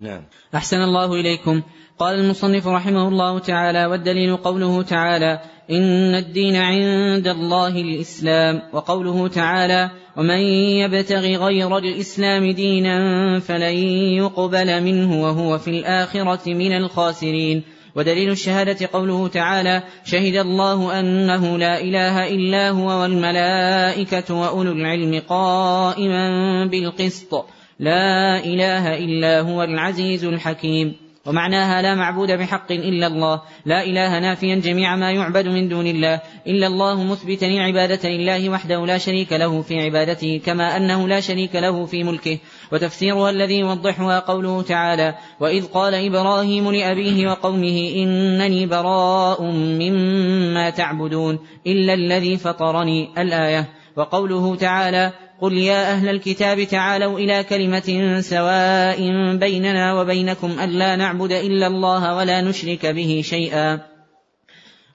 نعم. 0.00 0.24
أحسن 0.54 0.76
الله 0.76 1.14
إليكم. 1.14 1.62
قال 1.98 2.20
المصنف 2.20 2.66
رحمه 2.66 3.08
الله 3.08 3.38
تعالى 3.38 3.86
والدليل 3.86 4.36
قوله 4.36 4.82
تعالى 4.82 5.40
إن 5.70 6.14
الدين 6.14 6.56
عند 6.56 7.28
الله 7.28 7.68
الإسلام. 7.68 8.62
وقوله 8.72 9.28
تعالى 9.28 9.90
ومن 10.16 10.38
يبتغ 10.80 11.20
غير 11.20 11.78
الإسلام 11.78 12.50
دينا 12.50 13.40
فلن 13.40 13.76
يقبل 14.16 14.82
منه 14.82 15.22
وهو 15.22 15.58
في 15.58 15.70
الآخرة 15.70 16.54
من 16.54 16.76
الخاسرين. 16.76 17.62
ودليل 17.96 18.30
الشهادة 18.30 18.88
قوله 18.92 19.28
تعالى 19.28 19.82
شهد 20.04 20.36
الله 20.36 21.00
أنه 21.00 21.58
لا 21.58 21.80
إله 21.80 22.28
إلا 22.28 22.70
هو 22.70 23.02
والملائكة 23.02 24.34
وأولو 24.34 24.72
العلم 24.72 25.22
قائما 25.28 26.64
بالقسط. 26.66 27.44
لا 27.80 28.44
إله 28.44 28.98
إلا 28.98 29.40
هو 29.40 29.62
العزيز 29.62 30.24
الحكيم. 30.24 31.07
ومعناها 31.28 31.82
لا 31.82 31.94
معبود 31.94 32.32
بحق 32.32 32.72
إلا 32.72 33.06
الله. 33.06 33.42
لا 33.66 33.84
إله 33.84 34.18
نافيا 34.18 34.54
جميع 34.54 34.96
ما 34.96 35.12
يعبد 35.12 35.48
من 35.48 35.68
دون 35.68 35.86
الله. 35.86 36.20
إلا 36.46 36.66
الله 36.66 37.04
مثبتا 37.04 37.44
عبادة 37.44 38.08
لله 38.08 38.48
وحده 38.48 38.86
لا 38.86 38.98
شريك 38.98 39.32
له 39.32 39.62
في 39.62 39.80
عبادته 39.80 40.40
كما 40.46 40.76
أنه 40.76 41.08
لا 41.08 41.20
شريك 41.20 41.56
له 41.56 41.86
في 41.86 42.04
ملكه. 42.04 42.38
وتفسيرها 42.72 43.30
الذي 43.30 43.58
يوضحها 43.58 44.18
قوله 44.18 44.62
تعالى 44.62 45.14
وإذ 45.40 45.66
قال 45.66 45.94
إبراهيم 45.94 46.70
لأبيه 46.70 47.30
وقومه 47.30 47.92
إنني 47.96 48.66
براء 48.66 49.42
مما 49.52 50.70
تعبدون 50.70 51.38
إلا 51.66 51.94
الذي 51.94 52.36
فطرني 52.36 53.08
الآية. 53.18 53.68
وقوله 53.96 54.56
تعالى 54.56 55.12
قل 55.40 55.52
يا 55.52 55.92
أهل 55.92 56.08
الكتاب 56.08 56.64
تعالوا 56.64 57.18
إلى 57.18 57.44
كلمة 57.44 58.20
سواء 58.20 58.98
بيننا 59.36 60.00
وبينكم 60.00 60.60
ألا 60.60 60.96
نعبد 60.96 61.32
إلا 61.32 61.66
الله 61.66 62.16
ولا 62.16 62.40
نشرك 62.40 62.86
به 62.86 63.22
شيئا 63.24 63.80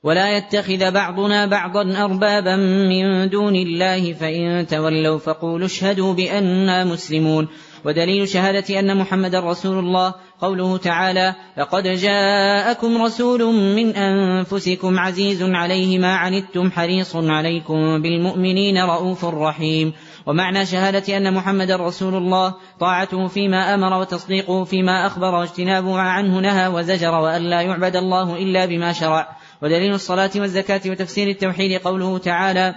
ولا 0.04 0.38
يتخذ 0.38 0.92
بعضنا 0.92 1.46
بعضا 1.46 2.04
أربابا 2.04 2.56
من 2.90 3.30
دون 3.30 3.56
الله 3.56 4.14
فإن 4.14 4.68
تولوا 4.68 5.18
فقولوا 5.18 5.66
اشهدوا 5.66 6.14
بأننا 6.14 6.84
مسلمون 6.84 7.48
ودليل 7.86 8.28
شهادة 8.28 8.80
أن 8.80 8.98
محمد 8.98 9.36
رسول 9.36 9.80
الله 9.80 10.14
قوله 10.42 10.78
تعالى 10.78 11.36
لقد 11.58 11.84
جاءكم 11.88 13.02
رسول 13.02 13.54
من 13.54 13.96
أنفسكم 13.96 15.00
عزيز 15.00 15.44
عليه 15.44 16.00
ما 16.00 16.16
عنتم 16.16 16.72
حريص 16.72 17.16
عليكم 17.16 18.02
بالمؤمنين 18.02 18.78
رؤوف 18.78 19.26
رحيم 19.26 19.94
ومعنى 20.26 20.66
شهادة 20.66 21.18
أن 21.18 21.34
محمد 21.34 21.72
رسول 21.72 22.16
الله 22.16 22.56
طاعته 22.80 23.28
فيما 23.28 23.74
أمر 23.74 24.00
وتصديقه 24.00 24.64
فيما 24.64 25.08
أخبر 25.08 25.36
واجتنابه 25.36 26.00
عنه 26.00 26.40
نهى 26.40 26.68
وزجر 26.68 27.12
وأن 27.12 27.42
لا 27.42 27.62
يعبد 27.62 27.96
الله 27.96 28.36
إلا 28.36 28.66
بما 28.66 28.94
شرع. 28.94 29.38
ودليل 29.62 29.94
الصلاة 29.94 30.32
والزكاة 30.36 30.82
وتفسير 30.86 31.28
التوحيد 31.28 31.82
قوله 31.82 32.18
تعالى 32.18 32.76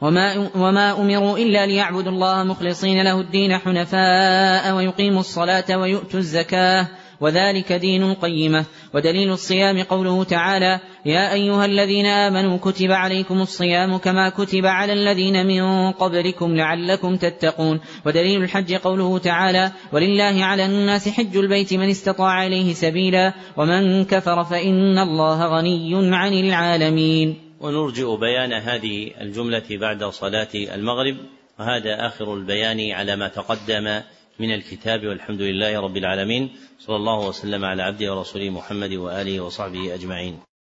وما, 0.00 0.50
وما 0.56 1.00
أمروا 1.00 1.38
إلا 1.38 1.66
ليعبدوا 1.66 2.12
الله 2.12 2.42
مخلصين 2.44 3.02
له 3.02 3.20
الدين 3.20 3.58
حنفاء 3.58 4.74
ويقيموا 4.74 5.20
الصلاة 5.20 5.76
ويؤتوا 5.78 6.20
الزكاة. 6.20 6.88
وذلك 7.20 7.72
دين 7.72 8.02
القيمة. 8.02 8.64
ودليل 8.94 9.32
الصيام 9.32 9.82
قوله 9.82 10.24
تعالى 10.24 10.80
يا 11.06 11.32
أيها 11.32 11.64
الذين 11.64 12.06
آمنوا 12.06 12.58
كتب 12.58 12.92
عليكم 12.92 13.40
الصيام 13.40 13.96
كما 13.96 14.28
كتب 14.28 14.66
على 14.66 14.92
الذين 14.92 15.46
من 15.46 15.92
قبلكم 15.92 16.56
لعلكم 16.56 17.16
تتقون. 17.16 17.80
ودليل 18.06 18.42
الحج 18.42 18.74
قوله 18.74 19.18
تعالى 19.18 19.72
ولله 19.92 20.44
على 20.44 20.66
الناس 20.66 21.08
حج 21.08 21.36
البيت 21.36 21.74
من 21.74 21.90
استطاع 21.90 22.46
إليه 22.46 22.72
سبيلا 22.72 23.32
ومن 23.56 24.04
كفر 24.04 24.44
فإن 24.44 24.98
الله 24.98 25.46
غني 25.46 26.16
عن 26.16 26.32
العالمين. 26.32 27.36
ونرجئ 27.60 28.16
بيان 28.16 28.52
هذه 28.52 29.10
الجملة 29.20 29.64
بعد 29.70 30.04
صلاة 30.04 30.48
المغرب. 30.54 31.16
وهذا 31.58 32.06
آخر 32.06 32.34
البيان 32.34 32.90
على 32.90 33.16
ما 33.16 33.28
تقدم 33.28 34.00
من 34.40 34.54
الكتاب 34.54 35.06
والحمد 35.06 35.40
لله 35.40 35.80
رب 35.80 35.96
العالمين. 35.96 36.50
صلى 36.78 36.96
الله 36.96 37.28
وسلم 37.28 37.64
على 37.64 37.82
عبده 37.82 38.14
ورسوله 38.14 38.50
محمد 38.50 38.92
وآله 38.92 39.40
وصحبه 39.40 39.94
أجمعين. 39.94 40.49